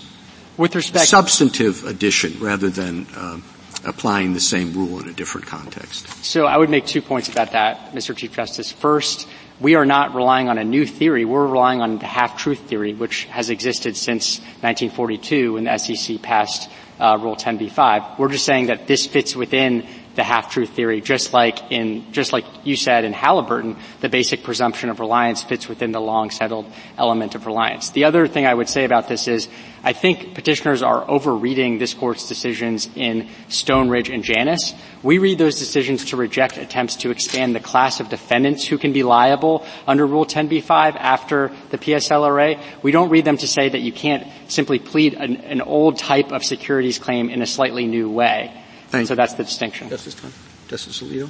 With 0.57 0.75
respect, 0.75 1.07
substantive 1.07 1.83
addition 1.85 2.39
rather 2.39 2.69
than 2.69 3.07
uh, 3.15 3.39
applying 3.85 4.33
the 4.33 4.39
same 4.39 4.73
rule 4.73 4.99
in 4.99 5.09
a 5.09 5.13
different 5.13 5.47
context. 5.47 6.07
So 6.23 6.45
I 6.45 6.57
would 6.57 6.69
make 6.69 6.85
two 6.85 7.01
points 7.01 7.29
about 7.29 7.51
that, 7.51 7.93
Mr. 7.93 8.15
Chief 8.15 8.31
Justice. 8.33 8.71
First, 8.71 9.27
we 9.59 9.75
are 9.75 9.85
not 9.85 10.15
relying 10.15 10.49
on 10.49 10.57
a 10.57 10.63
new 10.63 10.85
theory. 10.85 11.25
We're 11.25 11.47
relying 11.47 11.81
on 11.81 11.97
the 11.97 12.05
half-truth 12.05 12.59
theory, 12.61 12.93
which 12.93 13.25
has 13.25 13.49
existed 13.49 13.95
since 13.95 14.39
1942 14.61 15.53
when 15.53 15.63
the 15.65 15.77
SEC 15.77 16.21
passed 16.21 16.69
uh, 16.99 17.17
Rule 17.21 17.35
10b-5. 17.35 18.19
We're 18.19 18.29
just 18.29 18.45
saying 18.45 18.67
that 18.67 18.87
this 18.87 19.07
fits 19.07 19.35
within 19.35 19.87
the 20.15 20.23
half-truth 20.23 20.69
theory, 20.69 21.01
just 21.01 21.33
like 21.33 21.71
in, 21.71 22.11
just 22.11 22.33
like 22.33 22.45
you 22.63 22.75
said 22.75 23.03
in 23.03 23.13
Halliburton, 23.13 23.77
the 24.01 24.09
basic 24.09 24.43
presumption 24.43 24.89
of 24.89 24.99
reliance 24.99 25.41
fits 25.41 25.67
within 25.67 25.91
the 25.91 26.01
long-settled 26.01 26.65
element 26.97 27.35
of 27.35 27.45
reliance. 27.45 27.89
The 27.89 28.05
other 28.05 28.27
thing 28.27 28.45
I 28.45 28.53
would 28.53 28.69
say 28.69 28.85
about 28.85 29.07
this 29.07 29.27
is, 29.27 29.47
I 29.83 29.93
think 29.93 30.35
petitioners 30.35 30.81
are 30.81 31.09
over-reading 31.09 31.77
this 31.77 31.93
court's 31.93 32.27
decisions 32.27 32.89
in 32.95 33.27
Stoneridge 33.49 34.13
and 34.13 34.23
Janus. 34.23 34.73
We 35.01 35.17
read 35.17 35.39
those 35.39 35.59
decisions 35.59 36.05
to 36.05 36.17
reject 36.17 36.57
attempts 36.57 36.97
to 36.97 37.11
expand 37.11 37.55
the 37.55 37.59
class 37.59 37.99
of 37.99 38.09
defendants 38.09 38.65
who 38.65 38.77
can 38.77 38.93
be 38.93 39.03
liable 39.03 39.65
under 39.87 40.05
Rule 40.05 40.25
10b-5 40.25 40.95
after 40.95 41.51
the 41.71 41.77
PSLRA. 41.77 42.61
We 42.81 42.91
don't 42.91 43.09
read 43.09 43.25
them 43.25 43.37
to 43.37 43.47
say 43.47 43.67
that 43.67 43.81
you 43.81 43.91
can't 43.91 44.27
simply 44.47 44.79
plead 44.79 45.15
an, 45.15 45.37
an 45.37 45.61
old 45.61 45.97
type 45.97 46.31
of 46.31 46.43
securities 46.43 46.99
claim 46.99 47.29
in 47.29 47.41
a 47.41 47.47
slightly 47.47 47.87
new 47.87 48.09
way. 48.09 48.53
Thank 48.93 49.07
so 49.07 49.15
that's 49.15 49.33
the 49.33 49.43
distinction. 49.43 49.89
Justice 49.89 50.13
Tom. 50.13 50.31
Justice 50.67 51.01
Alito. 51.01 51.27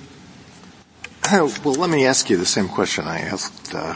well, 1.64 1.76
let 1.76 1.90
me 1.90 2.06
ask 2.06 2.30
you 2.30 2.36
the 2.36 2.46
same 2.46 2.68
question 2.68 3.08
I 3.08 3.22
asked. 3.22 3.74
Uh, 3.74 3.96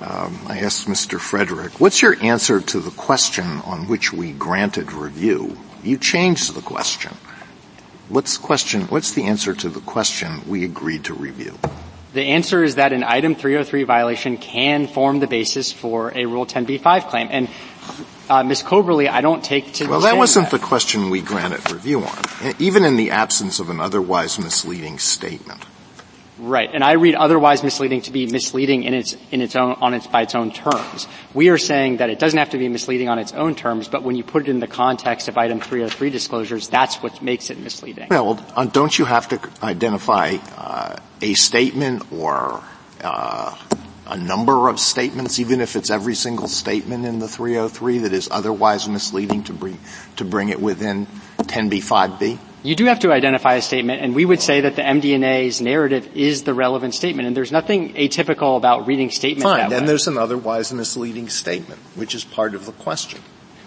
um, 0.00 0.36
I 0.48 0.58
asked 0.58 0.88
Mr. 0.88 1.20
Frederick. 1.20 1.78
What's 1.78 2.02
your 2.02 2.20
answer 2.20 2.60
to 2.60 2.80
the 2.80 2.90
question 2.90 3.44
on 3.64 3.86
which 3.86 4.12
we 4.12 4.32
granted 4.32 4.92
review? 4.92 5.56
You 5.84 5.96
changed 5.96 6.54
the 6.56 6.60
question. 6.60 7.14
What's 8.08 8.36
the 8.36 8.42
question? 8.42 8.80
What's 8.88 9.12
the 9.12 9.26
answer 9.26 9.54
to 9.54 9.68
the 9.68 9.78
question 9.78 10.42
we 10.48 10.64
agreed 10.64 11.04
to 11.04 11.14
review? 11.14 11.56
The 12.12 12.22
answer 12.22 12.62
is 12.62 12.74
that 12.74 12.92
an 12.92 13.04
item 13.04 13.34
303 13.34 13.84
violation 13.84 14.36
can 14.36 14.86
form 14.86 15.20
the 15.20 15.26
basis 15.26 15.72
for 15.72 16.12
a 16.14 16.26
Rule 16.26 16.44
10b-5 16.44 17.08
claim. 17.08 17.28
And 17.30 17.48
uh, 18.28 18.42
Ms. 18.42 18.62
Coberly, 18.62 19.08
I 19.08 19.20
don't 19.22 19.42
take 19.42 19.72
to 19.74 19.88
Well, 19.88 20.00
that 20.00 20.16
wasn't 20.16 20.50
that. 20.50 20.60
the 20.60 20.66
question 20.66 21.10
we 21.10 21.22
granted 21.22 21.70
review 21.70 22.02
on, 22.02 22.54
even 22.58 22.84
in 22.84 22.96
the 22.96 23.10
absence 23.10 23.60
of 23.60 23.70
an 23.70 23.80
otherwise 23.80 24.38
misleading 24.38 24.98
statement. 24.98 25.64
Right, 26.42 26.68
and 26.72 26.82
I 26.82 26.94
read 26.94 27.14
otherwise 27.14 27.62
misleading 27.62 28.00
to 28.02 28.10
be 28.10 28.26
misleading 28.26 28.82
in 28.82 28.94
its 28.94 29.16
in 29.30 29.40
its 29.40 29.54
own 29.54 29.74
on 29.80 29.94
its 29.94 30.08
by 30.08 30.22
its 30.22 30.34
own 30.34 30.50
terms. 30.50 31.06
We 31.34 31.50
are 31.50 31.58
saying 31.58 31.98
that 31.98 32.10
it 32.10 32.18
doesn't 32.18 32.36
have 32.36 32.50
to 32.50 32.58
be 32.58 32.68
misleading 32.68 33.08
on 33.08 33.20
its 33.20 33.32
own 33.32 33.54
terms, 33.54 33.86
but 33.86 34.02
when 34.02 34.16
you 34.16 34.24
put 34.24 34.42
it 34.42 34.48
in 34.48 34.58
the 34.58 34.66
context 34.66 35.28
of 35.28 35.38
item 35.38 35.60
303 35.60 36.10
disclosures, 36.10 36.68
that's 36.68 36.96
what 36.96 37.22
makes 37.22 37.50
it 37.50 37.58
misleading. 37.58 38.08
Well, 38.10 38.44
uh, 38.56 38.64
don't 38.64 38.98
you 38.98 39.04
have 39.04 39.28
to 39.28 39.38
identify 39.62 40.38
uh, 40.56 40.96
a 41.20 41.34
statement 41.34 42.10
or 42.12 42.60
uh, 43.04 43.56
a 44.08 44.16
number 44.16 44.68
of 44.68 44.80
statements, 44.80 45.38
even 45.38 45.60
if 45.60 45.76
it's 45.76 45.90
every 45.90 46.16
single 46.16 46.48
statement 46.48 47.06
in 47.06 47.20
the 47.20 47.28
303 47.28 47.98
that 47.98 48.12
is 48.12 48.28
otherwise 48.32 48.88
misleading 48.88 49.44
to 49.44 49.52
bring, 49.52 49.78
to 50.16 50.24
bring 50.24 50.48
it 50.48 50.60
within 50.60 51.06
10b5b? 51.38 52.38
You 52.62 52.76
do 52.76 52.84
have 52.84 53.00
to 53.00 53.10
identify 53.10 53.54
a 53.54 53.62
statement, 53.62 54.02
and 54.02 54.14
we 54.14 54.24
would 54.24 54.40
say 54.40 54.60
that 54.60 54.76
the 54.76 54.82
MD&A's 54.82 55.60
narrative 55.60 56.16
is 56.16 56.44
the 56.44 56.54
relevant 56.54 56.94
statement, 56.94 57.26
and 57.26 57.36
there's 57.36 57.50
nothing 57.50 57.94
atypical 57.94 58.56
about 58.56 58.86
reading 58.86 59.10
statements 59.10 59.42
Fine, 59.42 59.58
that 59.58 59.70
then 59.70 59.86
there's 59.86 60.06
an 60.06 60.16
otherwise 60.16 60.72
misleading 60.72 61.28
statement, 61.28 61.80
which 61.96 62.14
is 62.14 62.22
part 62.22 62.54
of 62.54 62.64
the 62.66 62.72
question. 62.72 63.20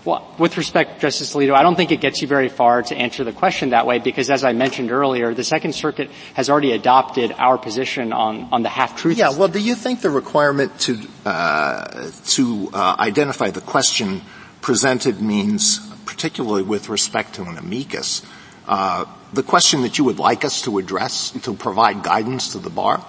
Well, 0.06 0.34
with 0.38 0.56
respect, 0.56 1.02
Justice 1.02 1.34
Alito, 1.34 1.56
I 1.56 1.64
don't 1.64 1.76
think 1.76 1.92
it 1.92 2.00
gets 2.00 2.22
you 2.22 2.28
very 2.28 2.48
far 2.48 2.84
to 2.84 2.96
answer 2.96 3.24
the 3.24 3.34
question 3.34 3.72
that 3.72 3.88
way 3.88 3.98
because 3.98 4.30
as 4.30 4.44
I 4.44 4.54
mentioned 4.54 4.92
earlier, 4.92 5.34
the 5.34 5.44
Second 5.44 5.74
Circuit 5.74 6.12
has 6.36 6.48
already 6.48 6.74
adopted 6.74 7.32
our 7.32 7.58
position 7.58 8.14
on, 8.14 8.48
on 8.52 8.62
the 8.62 8.70
half-truth. 8.70 9.18
Yeah, 9.18 9.32
well, 9.32 9.48
do 9.48 9.60
you 9.60 9.74
think 9.74 10.02
the 10.02 10.12
requirement 10.12 10.80
to, 10.82 11.00
uh, 11.26 12.12
to 12.28 12.70
uh, 12.72 12.96
identify 13.00 13.50
the 13.50 13.62
question 13.62 14.22
presented 14.62 15.22
means, 15.22 15.80
particularly 16.06 16.62
with 16.62 16.88
respect 16.88 17.36
to 17.36 17.42
an 17.42 17.58
amicus, 17.58 18.22
the 18.68 19.44
question 19.44 19.82
that 19.84 19.98
you 19.98 20.04
would 20.06 20.20
like 20.20 20.46
us 20.46 20.62
to 20.64 20.78
address 20.78 21.32
to 21.44 21.54
provide 21.54 22.04
guidance 22.04 22.54
to 22.54 22.60
the 22.60 22.70
bar? 22.70 23.06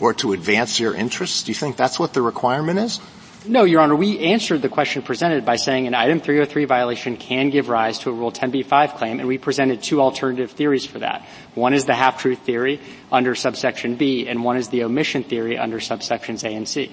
Or 0.00 0.12
to 0.14 0.32
advance 0.32 0.80
your 0.80 0.92
interests? 0.92 1.44
Do 1.44 1.52
you 1.52 1.54
think 1.54 1.76
that's 1.76 2.00
what 2.00 2.12
the 2.12 2.20
requirement 2.20 2.80
is? 2.80 2.98
No, 3.46 3.62
Your 3.62 3.80
Honor, 3.80 3.94
we 3.94 4.18
answered 4.18 4.60
the 4.60 4.68
question 4.68 5.02
presented 5.02 5.44
by 5.44 5.56
saying 5.56 5.86
an 5.86 5.94
item 5.94 6.18
303 6.18 6.64
violation 6.64 7.16
can 7.16 7.50
give 7.50 7.68
rise 7.68 8.00
to 8.00 8.10
a 8.10 8.12
Rule 8.12 8.32
10b-5 8.32 8.96
claim, 8.96 9.20
and 9.20 9.28
we 9.28 9.38
presented 9.38 9.82
two 9.82 10.00
alternative 10.00 10.50
theories 10.50 10.84
for 10.84 10.98
that. 10.98 11.24
One 11.54 11.74
is 11.74 11.84
the 11.84 11.94
half-truth 11.94 12.40
theory 12.40 12.80
under 13.12 13.34
subsection 13.34 13.94
B, 13.94 14.26
and 14.26 14.42
one 14.42 14.56
is 14.56 14.68
the 14.68 14.82
omission 14.82 15.22
theory 15.22 15.58
under 15.58 15.78
subsections 15.78 16.42
A 16.42 16.54
and 16.54 16.68
C. 16.68 16.90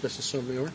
Justice 0.00 0.24
Sotomayor? 0.24 0.72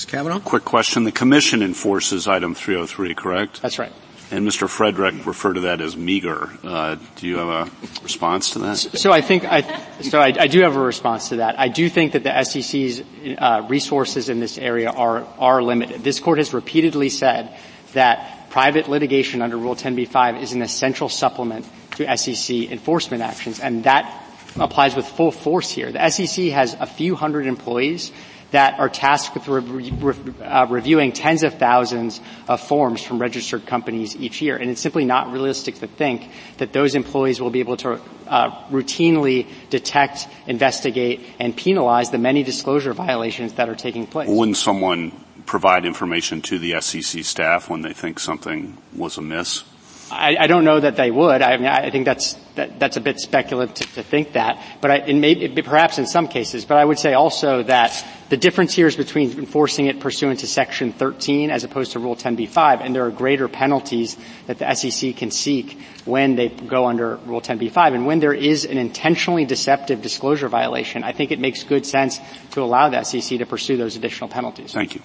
Justice 0.00 0.12
Kavanaugh? 0.12 0.40
Quick 0.40 0.64
question. 0.64 1.04
The 1.04 1.12
Commission 1.12 1.62
enforces 1.62 2.26
item 2.26 2.54
303, 2.54 3.14
correct? 3.14 3.60
That's 3.60 3.78
right. 3.78 3.92
And 4.30 4.48
Mr. 4.48 4.66
Frederick 4.66 5.26
referred 5.26 5.54
to 5.54 5.60
that 5.60 5.82
as 5.82 5.94
meager. 5.94 6.48
Uh, 6.64 6.96
do 7.16 7.26
you 7.26 7.36
have 7.36 7.48
a 7.48 8.02
response 8.02 8.52
to 8.52 8.60
that? 8.60 8.76
So 8.76 9.12
I 9.12 9.20
think 9.20 9.44
I, 9.44 9.60
so 10.00 10.18
I, 10.18 10.32
I, 10.38 10.46
do 10.46 10.62
have 10.62 10.76
a 10.76 10.80
response 10.80 11.30
to 11.30 11.36
that. 11.36 11.58
I 11.58 11.68
do 11.68 11.90
think 11.90 12.12
that 12.12 12.22
the 12.22 12.42
SEC's 12.44 13.02
uh, 13.36 13.66
resources 13.68 14.30
in 14.30 14.40
this 14.40 14.56
area 14.56 14.88
are 14.88 15.26
are 15.38 15.62
limited. 15.62 16.02
This 16.02 16.20
court 16.20 16.38
has 16.38 16.54
repeatedly 16.54 17.10
said 17.10 17.54
that 17.92 18.48
private 18.50 18.88
litigation 18.88 19.42
under 19.42 19.58
Rule 19.58 19.76
10b-5 19.76 20.40
is 20.40 20.52
an 20.52 20.62
essential 20.62 21.08
supplement 21.08 21.68
to 21.96 22.16
SEC 22.16 22.70
enforcement 22.70 23.22
actions, 23.22 23.60
and 23.60 23.84
that 23.84 24.24
applies 24.58 24.94
with 24.94 25.06
full 25.06 25.32
force 25.32 25.70
here. 25.70 25.92
The 25.92 26.08
SEC 26.08 26.46
has 26.46 26.74
a 26.78 26.86
few 26.86 27.16
hundred 27.16 27.46
employees 27.46 28.12
that 28.50 28.78
are 28.78 28.88
tasked 28.88 29.34
with 29.34 29.46
re- 29.48 29.90
re- 29.90 30.14
uh, 30.42 30.66
reviewing 30.68 31.12
tens 31.12 31.42
of 31.42 31.54
thousands 31.54 32.20
of 32.48 32.60
forms 32.60 33.02
from 33.02 33.18
registered 33.18 33.66
companies 33.66 34.16
each 34.16 34.42
year. 34.42 34.56
And 34.56 34.70
it's 34.70 34.80
simply 34.80 35.04
not 35.04 35.32
realistic 35.32 35.76
to 35.76 35.86
think 35.86 36.30
that 36.58 36.72
those 36.72 36.94
employees 36.94 37.40
will 37.40 37.50
be 37.50 37.60
able 37.60 37.76
to 37.78 38.00
uh, 38.26 38.50
routinely 38.70 39.46
detect, 39.70 40.28
investigate, 40.46 41.20
and 41.38 41.56
penalize 41.56 42.10
the 42.10 42.18
many 42.18 42.42
disclosure 42.42 42.92
violations 42.92 43.54
that 43.54 43.68
are 43.68 43.74
taking 43.74 44.06
place. 44.06 44.28
Wouldn't 44.28 44.56
someone 44.56 45.12
provide 45.46 45.84
information 45.84 46.42
to 46.42 46.58
the 46.58 46.80
SEC 46.80 47.24
staff 47.24 47.68
when 47.68 47.82
they 47.82 47.92
think 47.92 48.18
something 48.18 48.76
was 48.96 49.18
amiss? 49.18 49.64
I, 50.10 50.36
I, 50.40 50.46
don't 50.46 50.64
know 50.64 50.80
that 50.80 50.96
they 50.96 51.10
would. 51.10 51.42
I 51.42 51.56
mean, 51.56 51.66
I 51.66 51.90
think 51.90 52.04
that's 52.04 52.34
that, 52.56 52.78
that's 52.78 52.96
a 52.96 53.00
bit 53.00 53.20
speculative 53.20 53.74
to, 53.74 53.94
to 53.94 54.02
think 54.02 54.32
that, 54.32 54.62
but 54.80 54.90
I, 54.90 54.96
it 54.96 55.14
may, 55.14 55.32
it, 55.32 55.64
perhaps 55.64 55.98
in 55.98 56.06
some 56.06 56.28
cases. 56.28 56.64
But 56.64 56.78
I 56.78 56.84
would 56.84 56.98
say 56.98 57.14
also 57.14 57.62
that 57.64 58.04
the 58.28 58.36
difference 58.36 58.74
here 58.74 58.86
is 58.86 58.96
between 58.96 59.38
enforcing 59.38 59.86
it 59.86 60.00
pursuant 60.00 60.40
to 60.40 60.46
Section 60.46 60.92
13 60.92 61.50
as 61.50 61.64
opposed 61.64 61.92
to 61.92 61.98
Rule 61.98 62.16
10b-5, 62.16 62.80
and 62.80 62.94
there 62.94 63.04
are 63.04 63.10
greater 63.10 63.48
penalties 63.48 64.16
that 64.46 64.58
the 64.58 64.74
SEC 64.74 65.16
can 65.16 65.30
seek 65.30 65.78
when 66.04 66.36
they 66.36 66.48
go 66.48 66.86
under 66.86 67.16
Rule 67.16 67.40
10b-5, 67.40 67.94
and 67.94 68.06
when 68.06 68.20
there 68.20 68.34
is 68.34 68.64
an 68.64 68.78
intentionally 68.78 69.44
deceptive 69.44 70.02
disclosure 70.02 70.48
violation. 70.48 71.04
I 71.04 71.12
think 71.12 71.30
it 71.30 71.38
makes 71.38 71.64
good 71.64 71.86
sense 71.86 72.18
to 72.52 72.62
allow 72.62 72.88
the 72.88 73.02
SEC 73.04 73.38
to 73.38 73.46
pursue 73.46 73.76
those 73.76 73.96
additional 73.96 74.28
penalties. 74.28 74.72
Thank 74.72 74.94
you, 74.94 75.02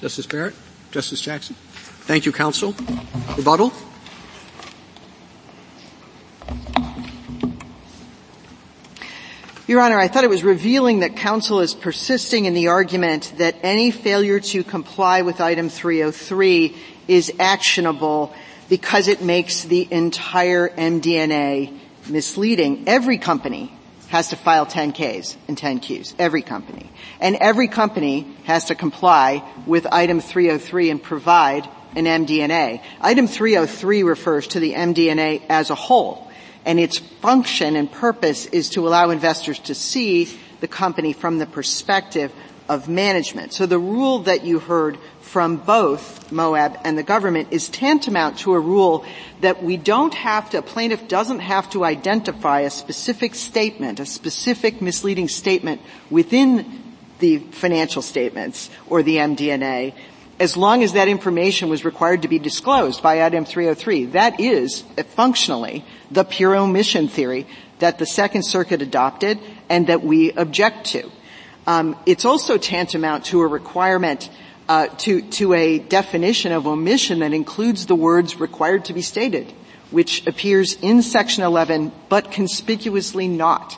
Justice 0.00 0.26
Barrett, 0.26 0.54
Justice 0.90 1.20
Jackson. 1.20 1.56
Thank 2.08 2.24
you, 2.24 2.32
counsel. 2.32 2.74
Rebuttal. 3.36 3.72
Your 9.68 9.82
Honor, 9.82 9.98
I 9.98 10.08
thought 10.08 10.24
it 10.24 10.30
was 10.30 10.44
revealing 10.44 11.00
that 11.00 11.16
counsel 11.16 11.60
is 11.60 11.74
persisting 11.74 12.46
in 12.46 12.54
the 12.54 12.68
argument 12.68 13.34
that 13.36 13.54
any 13.62 13.90
failure 13.90 14.40
to 14.40 14.64
comply 14.64 15.20
with 15.20 15.42
item 15.42 15.68
303 15.68 16.74
is 17.06 17.30
actionable 17.38 18.32
because 18.70 19.08
it 19.08 19.20
makes 19.20 19.64
the 19.64 19.86
entire 19.90 20.70
MD&A 20.70 21.70
misleading. 22.08 22.84
Every 22.88 23.18
company 23.18 23.70
has 24.08 24.28
to 24.28 24.36
file 24.36 24.64
10Ks 24.64 25.36
and 25.48 25.58
10Qs. 25.58 26.14
Every 26.18 26.40
company. 26.40 26.90
And 27.20 27.36
every 27.36 27.68
company 27.68 28.26
has 28.44 28.64
to 28.66 28.74
comply 28.74 29.46
with 29.66 29.86
item 29.92 30.20
303 30.20 30.88
and 30.88 31.02
provide 31.02 31.68
an 31.94 32.06
MD&A. 32.06 32.82
Item 33.02 33.26
303 33.26 34.02
refers 34.02 34.46
to 34.46 34.60
the 34.60 34.72
MD&A 34.72 35.42
as 35.50 35.68
a 35.68 35.74
whole 35.74 36.27
and 36.68 36.78
its 36.78 36.98
function 36.98 37.76
and 37.76 37.90
purpose 37.90 38.44
is 38.44 38.68
to 38.68 38.86
allow 38.86 39.08
investors 39.08 39.58
to 39.58 39.74
see 39.74 40.28
the 40.60 40.68
company 40.68 41.14
from 41.14 41.38
the 41.38 41.46
perspective 41.46 42.30
of 42.68 42.90
management. 42.90 43.54
So 43.54 43.64
the 43.64 43.78
rule 43.78 44.18
that 44.24 44.44
you 44.44 44.58
heard 44.58 44.98
from 45.22 45.56
both 45.56 46.30
Moab 46.30 46.78
and 46.84 46.98
the 46.98 47.02
government 47.02 47.48
is 47.52 47.70
tantamount 47.70 48.40
to 48.40 48.52
a 48.52 48.60
rule 48.60 49.06
that 49.40 49.62
we 49.62 49.78
don't 49.78 50.12
have 50.12 50.50
to, 50.50 50.58
a 50.58 50.62
plaintiff 50.62 51.08
doesn't 51.08 51.40
have 51.40 51.70
to 51.70 51.86
identify 51.86 52.60
a 52.60 52.70
specific 52.70 53.34
statement, 53.34 53.98
a 53.98 54.04
specific 54.04 54.82
misleading 54.82 55.28
statement 55.28 55.80
within 56.10 56.82
the 57.18 57.38
financial 57.38 58.02
statements 58.02 58.68
or 58.88 59.02
the 59.02 59.16
MD&A 59.16 59.94
as 60.40 60.56
long 60.56 60.82
as 60.82 60.92
that 60.92 61.08
information 61.08 61.68
was 61.68 61.84
required 61.84 62.22
to 62.22 62.28
be 62.28 62.38
disclosed 62.38 63.02
by 63.02 63.24
item 63.24 63.44
303. 63.44 64.06
That 64.06 64.38
is, 64.38 64.82
functionally, 65.08 65.84
the 66.10 66.24
pure 66.24 66.54
omission 66.56 67.08
theory 67.08 67.46
that 67.80 67.98
the 67.98 68.06
Second 68.06 68.44
Circuit 68.44 68.82
adopted 68.82 69.38
and 69.68 69.86
that 69.88 70.02
we 70.02 70.32
object 70.32 70.86
to. 70.86 71.10
Um, 71.66 71.96
it's 72.06 72.24
also 72.24 72.56
tantamount 72.56 73.26
to 73.26 73.40
a 73.40 73.46
requirement 73.46 74.30
uh, 74.68 74.88
to 74.98 75.22
to 75.22 75.54
a 75.54 75.78
definition 75.78 76.52
of 76.52 76.66
omission 76.66 77.20
that 77.20 77.32
includes 77.32 77.86
the 77.86 77.94
words 77.94 78.38
required 78.38 78.84
to 78.86 78.92
be 78.92 79.02
stated, 79.02 79.52
which 79.90 80.26
appears 80.26 80.76
in 80.82 81.02
Section 81.02 81.42
11 81.42 81.92
but 82.08 82.30
conspicuously 82.30 83.28
not 83.28 83.76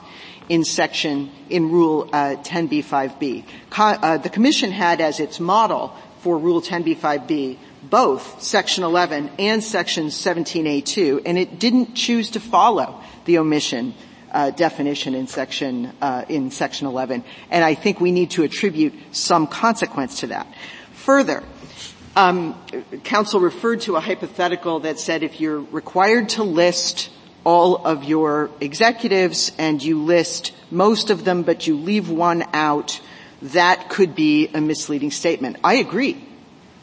in 0.49 0.65
section 0.65 1.31
in 1.49 1.71
Rule 1.71 2.11
uh, 2.13 2.35
10b-5b. 2.43 3.45
Co- 3.71 3.85
uh, 3.85 4.19
the 4.19 4.29
Commission 4.29 4.73
had 4.73 5.01
as 5.01 5.21
its 5.21 5.39
model 5.39 5.95
for 6.21 6.39
Rule 6.39 6.61
10b-5b 6.61 7.59
both 7.83 8.43
Section 8.43 8.85
11 8.85 9.31
and 9.39 9.65
Section 9.65 10.07
17a2, 10.07 11.23
and 11.25 11.39
it 11.39 11.59
didn't 11.59 11.95
choose 11.95 12.31
to 12.31 12.41
follow 12.41 13.03
the 13.25 13.39
omission 13.39 13.95
uh, 14.31 14.51
definition 14.51 15.15
in 15.15 15.27
Section 15.27 15.93
uh, 16.01 16.25
in 16.29 16.51
Section 16.51 16.87
11, 16.87 17.25
and 17.51 17.65
I 17.65 17.75
think 17.75 18.01
we 18.01 18.13
need 18.13 18.33
to 18.33 18.43
attribute 18.43 18.95
some 19.13 19.47
consequence 19.47 20.21
to 20.21 20.29
that. 20.29 20.47
Further, 20.93 21.43
um, 22.17 22.61
counsel 23.05 23.41
referred 23.41 23.81
to 23.83 23.97
a 23.97 24.01
hypothetical 24.01 24.81
that 24.81 24.99
said 24.99 25.23
if 25.23 25.41
you're 25.41 25.61
required 25.61 26.29
to 26.31 26.43
list 26.43 27.11
all 27.45 27.87
of 27.87 28.05
your 28.05 28.51
executives 28.61 29.51
and 29.57 29.83
you 29.83 30.03
list 30.03 30.53
most 30.71 31.09
of 31.09 31.25
them 31.25 31.43
but 31.43 31.67
you 31.67 31.77
leave 31.77 32.11
one 32.11 32.45
out, 32.53 33.01
that 33.43 33.89
could 33.89 34.15
be 34.15 34.49
a 34.49 34.61
misleading 34.61 35.11
statement. 35.11 35.57
I 35.65 35.75
agree. 35.75 36.23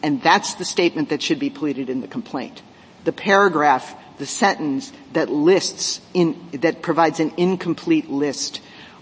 And 0.03 0.21
that's 0.21 0.55
the 0.55 0.65
statement 0.65 1.09
that 1.09 1.21
should 1.21 1.39
be 1.39 1.49
pleaded 1.49 1.89
in 1.89 2.01
the 2.01 2.07
complaint. 2.07 2.61
The 3.03 3.11
paragraph, 3.11 3.95
the 4.17 4.25
sentence 4.25 4.91
that 5.13 5.29
lists 5.29 6.01
in, 6.13 6.49
that 6.53 6.81
provides 6.81 7.19
an 7.19 7.33
incomplete 7.37 8.09
list 8.09 8.61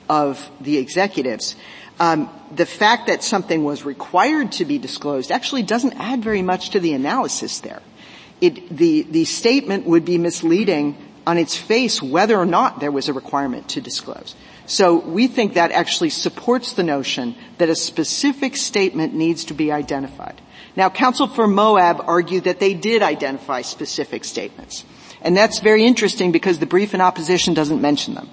of 0.10 0.50
the 0.62 0.78
executives. 0.78 1.56
Um, 2.00 2.30
the 2.54 2.66
fact 2.66 3.08
that 3.08 3.24
something 3.24 3.64
was 3.64 3.84
required 3.84 4.52
to 4.54 4.66
be 4.66 4.78
disclosed 4.78 5.32
actually 5.32 5.64
doesn't 5.64 5.94
add 5.94 6.24
very 6.24 6.42
much 6.42 6.72
to 6.72 6.80
the 6.80 6.94
analysis 6.94 7.60
there. 7.62 7.82
It, 8.42 8.70
the, 8.70 9.04
the 9.04 9.26
statement 9.26 9.86
would 9.86 10.04
be 10.04 10.18
misleading 10.18 10.98
on 11.26 11.38
its 11.38 11.56
face 11.58 12.02
whether 12.02 12.38
or 12.38 12.46
not 12.46 12.80
there 12.80 12.92
was 12.92 13.08
a 13.08 13.14
requirement 13.14 13.70
to 13.70 13.82
disclose. 13.82 14.36
So 14.68 14.98
we 14.98 15.28
think 15.28 15.54
that 15.54 15.72
actually 15.72 16.10
supports 16.10 16.74
the 16.74 16.84
notion 16.84 17.36
that 17.58 17.70
a 17.70 17.76
specific 17.76 18.56
statement 18.56 19.14
needs 19.14 19.46
to 19.46 19.54
be 19.54 19.72
identified. 19.72 20.42
Now, 20.76 20.90
counsel 20.90 21.28
for 21.28 21.48
Moab 21.48 22.02
argued 22.06 22.46
that 22.46 22.60
they 22.60 22.74
did 22.74 23.02
identify 23.02 23.62
specific 23.62 24.26
statements. 24.26 24.84
And 25.22 25.36
that's 25.36 25.60
very 25.60 25.86
interesting 25.86 26.32
because 26.32 26.60
the 26.60 26.66
brief 26.66 26.94
in 26.94 27.02
opposition 27.02 27.54
doesn't 27.54 27.82
mention 27.82 28.14
them. 28.14 28.30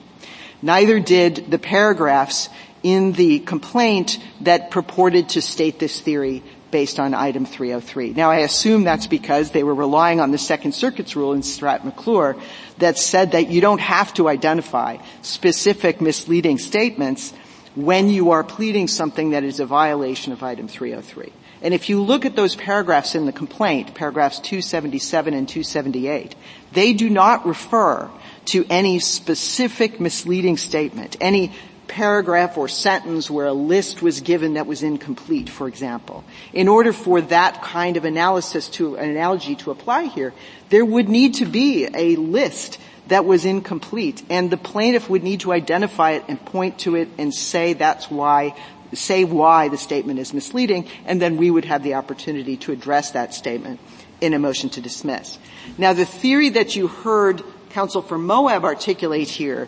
Neither 0.61 1.01
did 1.01 1.51
the 1.51 1.59
paragraphs 1.59 2.49
in 2.83 3.13
the 3.13 3.41
complaint 3.41 4.19
that 4.41 4.71
purported 4.71 5.31
to 5.31 5.43
state 5.43 5.79
this 5.79 6.01
theory 6.01 6.43
based 6.71 6.99
on 6.99 7.15
item 7.15 7.45
303. 7.45 8.15
Now 8.15 8.31
I 8.31 8.39
assume 8.39 8.83
that's 8.83 9.07
because 9.07 9.51
they 9.51 9.63
were 9.63 9.75
relying 9.75 10.21
on 10.21 10.31
the 10.31 10.39
Second 10.39 10.73
Circuit's 10.73 11.15
rule 11.15 11.33
in 11.35 11.43
Stratte-McClure 11.43 12.37
that 12.83 12.99
said 12.99 13.33
that 13.33 13.49
you 13.49 13.61
don't 13.61 13.81
have 13.81 14.13
to 14.15 14.29
identify 14.29 14.99
specific 15.23 16.01
misleading 16.01 16.59
statements 16.59 17.33
when 17.75 18.11
you 18.11 18.33
are 18.33 18.45
pleading 18.45 18.89
something 18.89 19.31
that 19.31 19.45
is 19.45 19.61
a 19.61 19.67
violation 19.67 20.33
of 20.33 20.43
item 20.43 20.69
303. 20.69 21.33
And 21.63 21.73
if 21.73 21.89
you 21.89 22.03
look 22.03 22.27
at 22.27 22.35
those 22.35 22.57
paragraphs 22.57 23.15
in 23.15 23.25
the 23.25 23.33
complaint, 23.33 23.95
paragraphs 23.95 24.41
277 24.41 25.33
and 25.33 25.49
278, 25.49 26.35
they 26.73 26.93
do 26.93 27.09
not 27.09 27.47
refer 27.47 28.11
to 28.47 28.67
any 28.69 28.99
specific 28.99 30.01
misleading 30.01 30.57
statement, 30.57 31.17
any 31.21 31.53
paragraph 31.93 32.57
or 32.57 32.69
sentence 32.69 33.31
where 33.31 33.45
a 33.45 33.53
list 33.53 34.01
was 34.01 34.23
given 34.23 34.55
that 34.55 34.67
was 34.67 34.83
incomplete, 34.83 35.51
for 35.51 35.69
example. 35.69 36.25
In 36.55 36.67
order 36.67 36.91
for 36.91 37.21
that 37.21 37.63
kind 37.63 37.99
of 37.99 38.07
analysis 38.07 38.71
to, 38.71 38.97
an 38.97 39.11
analogy 39.11 39.57
to 39.57 39.71
apply 39.71 40.05
here, 40.05 40.33
there 40.71 40.87
would 40.87 41.11
need 41.11 41.35
to 41.35 41.45
be 41.45 41.87
a 41.93 42.17
list 42.17 42.79
that 43.09 43.27
was 43.27 43.45
incomplete 43.45 44.23
and 44.31 44.49
the 44.51 44.57
plaintiff 44.57 45.11
would 45.11 45.23
need 45.23 45.41
to 45.41 45.53
identify 45.53 46.13
it 46.13 46.25
and 46.29 46.43
point 46.43 46.79
to 46.79 46.97
it 46.97 47.11
and 47.19 47.35
say 47.35 47.75
that's 47.75 48.11
why 48.11 48.55
say 48.95 49.25
why 49.25 49.69
the 49.69 49.79
statement 49.79 50.19
is 50.19 50.35
misleading, 50.35 50.87
and 51.07 51.21
then 51.21 51.39
we 51.39 51.51
would 51.51 51.65
have 51.65 51.83
the 51.83 51.95
opportunity 51.95 52.59
to 52.59 52.73
address 52.73 53.13
that 53.13 53.33
statement 53.33 53.81
in 54.21 54.35
a 54.35 54.39
motion 54.39 54.69
to 54.69 54.83
dismiss. 54.83 55.39
Now 55.79 55.95
the 55.95 56.05
theory 56.05 56.51
that 56.51 56.77
you 56.77 56.89
heard 56.89 57.43
counsel 57.71 58.03
for 58.03 58.19
Moab 58.19 58.65
articulate 58.65 59.29
here 59.29 59.67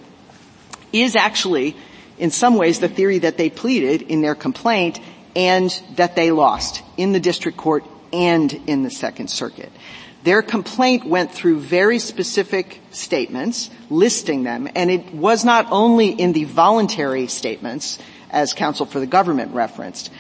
is 0.93 1.17
actually 1.17 1.75
in 2.19 2.31
some 2.31 2.57
ways 2.57 2.81
the 2.81 2.89
theory 2.89 3.19
that 3.19 3.37
they 3.37 3.51
pleaded 3.51 4.03
in 4.03 4.23
their 4.23 4.35
complaint 4.35 5.01
and 5.37 5.71
that 5.97 6.17
they 6.17 6.31
lost 6.31 6.83
in 6.97 7.13
the 7.13 7.21
district 7.21 7.59
court 7.59 7.85
and 8.13 8.53
in 8.67 8.83
the 8.83 8.91
Second 8.91 9.29
Circuit. 9.29 9.73
Their 10.23 10.41
complaint 10.41 11.05
went 11.05 11.33
through 11.33 11.61
very 11.61 11.99
specific 11.99 12.81
statements, 12.91 13.69
listing 13.91 14.43
them, 14.43 14.69
and 14.75 14.91
it 14.91 15.13
was 15.13 15.45
not 15.45 15.67
only 15.71 16.09
in 16.09 16.33
the 16.33 16.45
voluntary 16.45 17.27
statements, 17.27 17.99
as 18.31 18.55
counsel 18.55 18.87
for 18.87 19.01
the 19.01 19.07
government 19.07 19.55
referenced. 19.55 20.11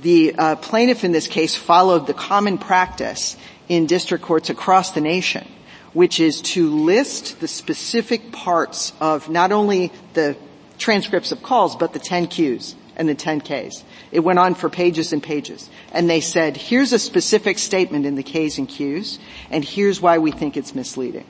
The 0.00 0.34
uh, 0.36 0.56
plaintiff 0.56 1.02
in 1.02 1.10
this 1.10 1.26
case 1.26 1.56
followed 1.56 2.06
the 2.06 2.14
common 2.14 2.58
practice 2.58 3.36
in 3.68 3.86
district 3.86 4.24
courts 4.24 4.48
across 4.48 4.92
the 4.92 5.00
nation, 5.00 5.46
which 5.92 6.20
is 6.20 6.40
to 6.40 6.70
list 6.70 7.40
the 7.40 7.48
specific 7.48 8.30
parts 8.30 8.92
of 9.00 9.28
not 9.28 9.50
only 9.50 9.92
the 10.14 10.36
transcripts 10.78 11.32
of 11.32 11.42
calls, 11.42 11.76
but 11.76 11.92
the 11.92 11.98
10 11.98 12.28
Qs 12.28 12.74
and 12.96 13.08
the 13.08 13.14
10 13.14 13.40
Ks. 13.42 13.84
It 14.10 14.20
went 14.20 14.38
on 14.38 14.54
for 14.54 14.68
pages 14.68 15.12
and 15.12 15.22
pages. 15.22 15.70
And 15.92 16.10
they 16.10 16.20
said, 16.20 16.56
here's 16.56 16.92
a 16.92 16.98
specific 16.98 17.58
statement 17.58 18.06
in 18.06 18.16
the 18.16 18.22
Ks 18.22 18.58
and 18.58 18.68
Qs, 18.68 19.18
and 19.50 19.64
here's 19.64 20.00
why 20.00 20.18
we 20.18 20.32
think 20.32 20.56
it's 20.56 20.74
misleading. 20.74 21.26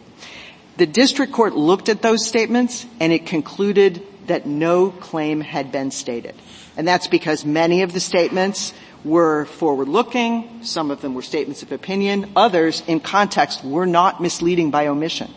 The 0.78 0.86
district 0.86 1.32
court 1.32 1.54
looked 1.54 1.88
at 1.88 2.02
those 2.02 2.26
statements 2.26 2.86
and 3.00 3.12
it 3.12 3.26
concluded 3.26 4.02
that 4.28 4.46
no 4.46 4.90
claim 4.90 5.40
had 5.40 5.72
been 5.72 5.90
stated. 5.90 6.34
And 6.76 6.86
that's 6.86 7.08
because 7.08 7.44
many 7.44 7.82
of 7.82 7.92
the 7.92 8.00
statements 8.00 8.72
were 9.04 9.46
forward-looking, 9.46 10.62
some 10.62 10.90
of 10.90 11.00
them 11.00 11.14
were 11.14 11.22
statements 11.22 11.62
of 11.62 11.72
opinion, 11.72 12.30
others 12.36 12.82
in 12.86 13.00
context 13.00 13.64
were 13.64 13.86
not 13.86 14.20
misleading 14.20 14.70
by 14.70 14.86
omission. 14.86 15.32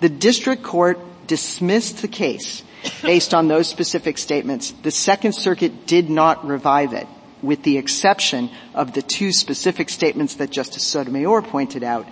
The 0.00 0.08
district 0.08 0.62
court 0.62 0.98
dismissed 1.26 2.02
the 2.02 2.08
case 2.08 2.62
based 3.02 3.34
on 3.34 3.48
those 3.48 3.68
specific 3.68 4.18
statements. 4.18 4.70
The 4.70 4.90
Second 4.90 5.34
Circuit 5.34 5.86
did 5.86 6.10
not 6.10 6.46
revive 6.46 6.92
it, 6.92 7.06
with 7.42 7.62
the 7.62 7.78
exception 7.78 8.50
of 8.74 8.92
the 8.92 9.02
two 9.02 9.32
specific 9.32 9.88
statements 9.88 10.36
that 10.36 10.50
Justice 10.50 10.84
Sotomayor 10.84 11.42
pointed 11.42 11.82
out, 11.82 12.06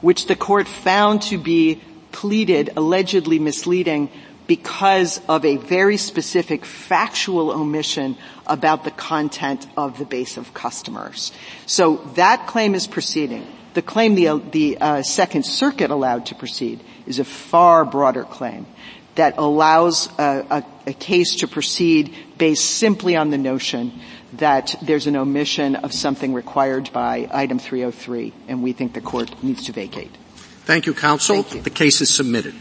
which 0.00 0.26
the 0.26 0.36
court 0.36 0.68
found 0.68 1.22
to 1.22 1.38
be 1.38 1.80
pleaded 2.12 2.70
allegedly 2.76 3.38
misleading 3.38 4.10
because 4.46 5.20
of 5.28 5.44
a 5.44 5.56
very 5.56 5.98
specific 5.98 6.64
factual 6.64 7.50
omission 7.50 8.16
about 8.46 8.82
the 8.82 8.90
content 8.90 9.66
of 9.76 9.98
the 9.98 10.06
base 10.06 10.38
of 10.38 10.54
customers. 10.54 11.32
So 11.66 11.96
that 12.14 12.46
claim 12.46 12.74
is 12.74 12.86
proceeding. 12.86 13.46
The 13.74 13.82
claim 13.82 14.14
the, 14.14 14.42
the 14.50 14.78
uh, 14.80 15.02
Second 15.02 15.44
Circuit 15.44 15.90
allowed 15.90 16.26
to 16.26 16.34
proceed 16.34 16.80
is 17.06 17.18
a 17.18 17.24
far 17.24 17.84
broader 17.84 18.24
claim 18.24 18.66
that 19.18 19.36
allows 19.36 20.08
a, 20.16 20.46
a, 20.86 20.90
a 20.90 20.92
case 20.92 21.36
to 21.36 21.48
proceed 21.48 22.14
based 22.38 22.64
simply 22.64 23.16
on 23.16 23.30
the 23.30 23.38
notion 23.38 23.92
that 24.34 24.76
there's 24.80 25.08
an 25.08 25.16
omission 25.16 25.74
of 25.74 25.92
something 25.92 26.32
required 26.32 26.90
by 26.92 27.28
item 27.32 27.58
303, 27.58 28.32
and 28.46 28.62
we 28.62 28.72
think 28.72 28.94
the 28.94 29.00
court 29.00 29.42
needs 29.42 29.64
to 29.64 29.72
vacate. 29.72 30.16
Thank 30.36 30.86
you, 30.86 30.94
counsel. 30.94 31.42
Thank 31.42 31.54
you. 31.54 31.62
The 31.62 31.70
case 31.70 32.00
is 32.00 32.14
submitted. 32.14 32.54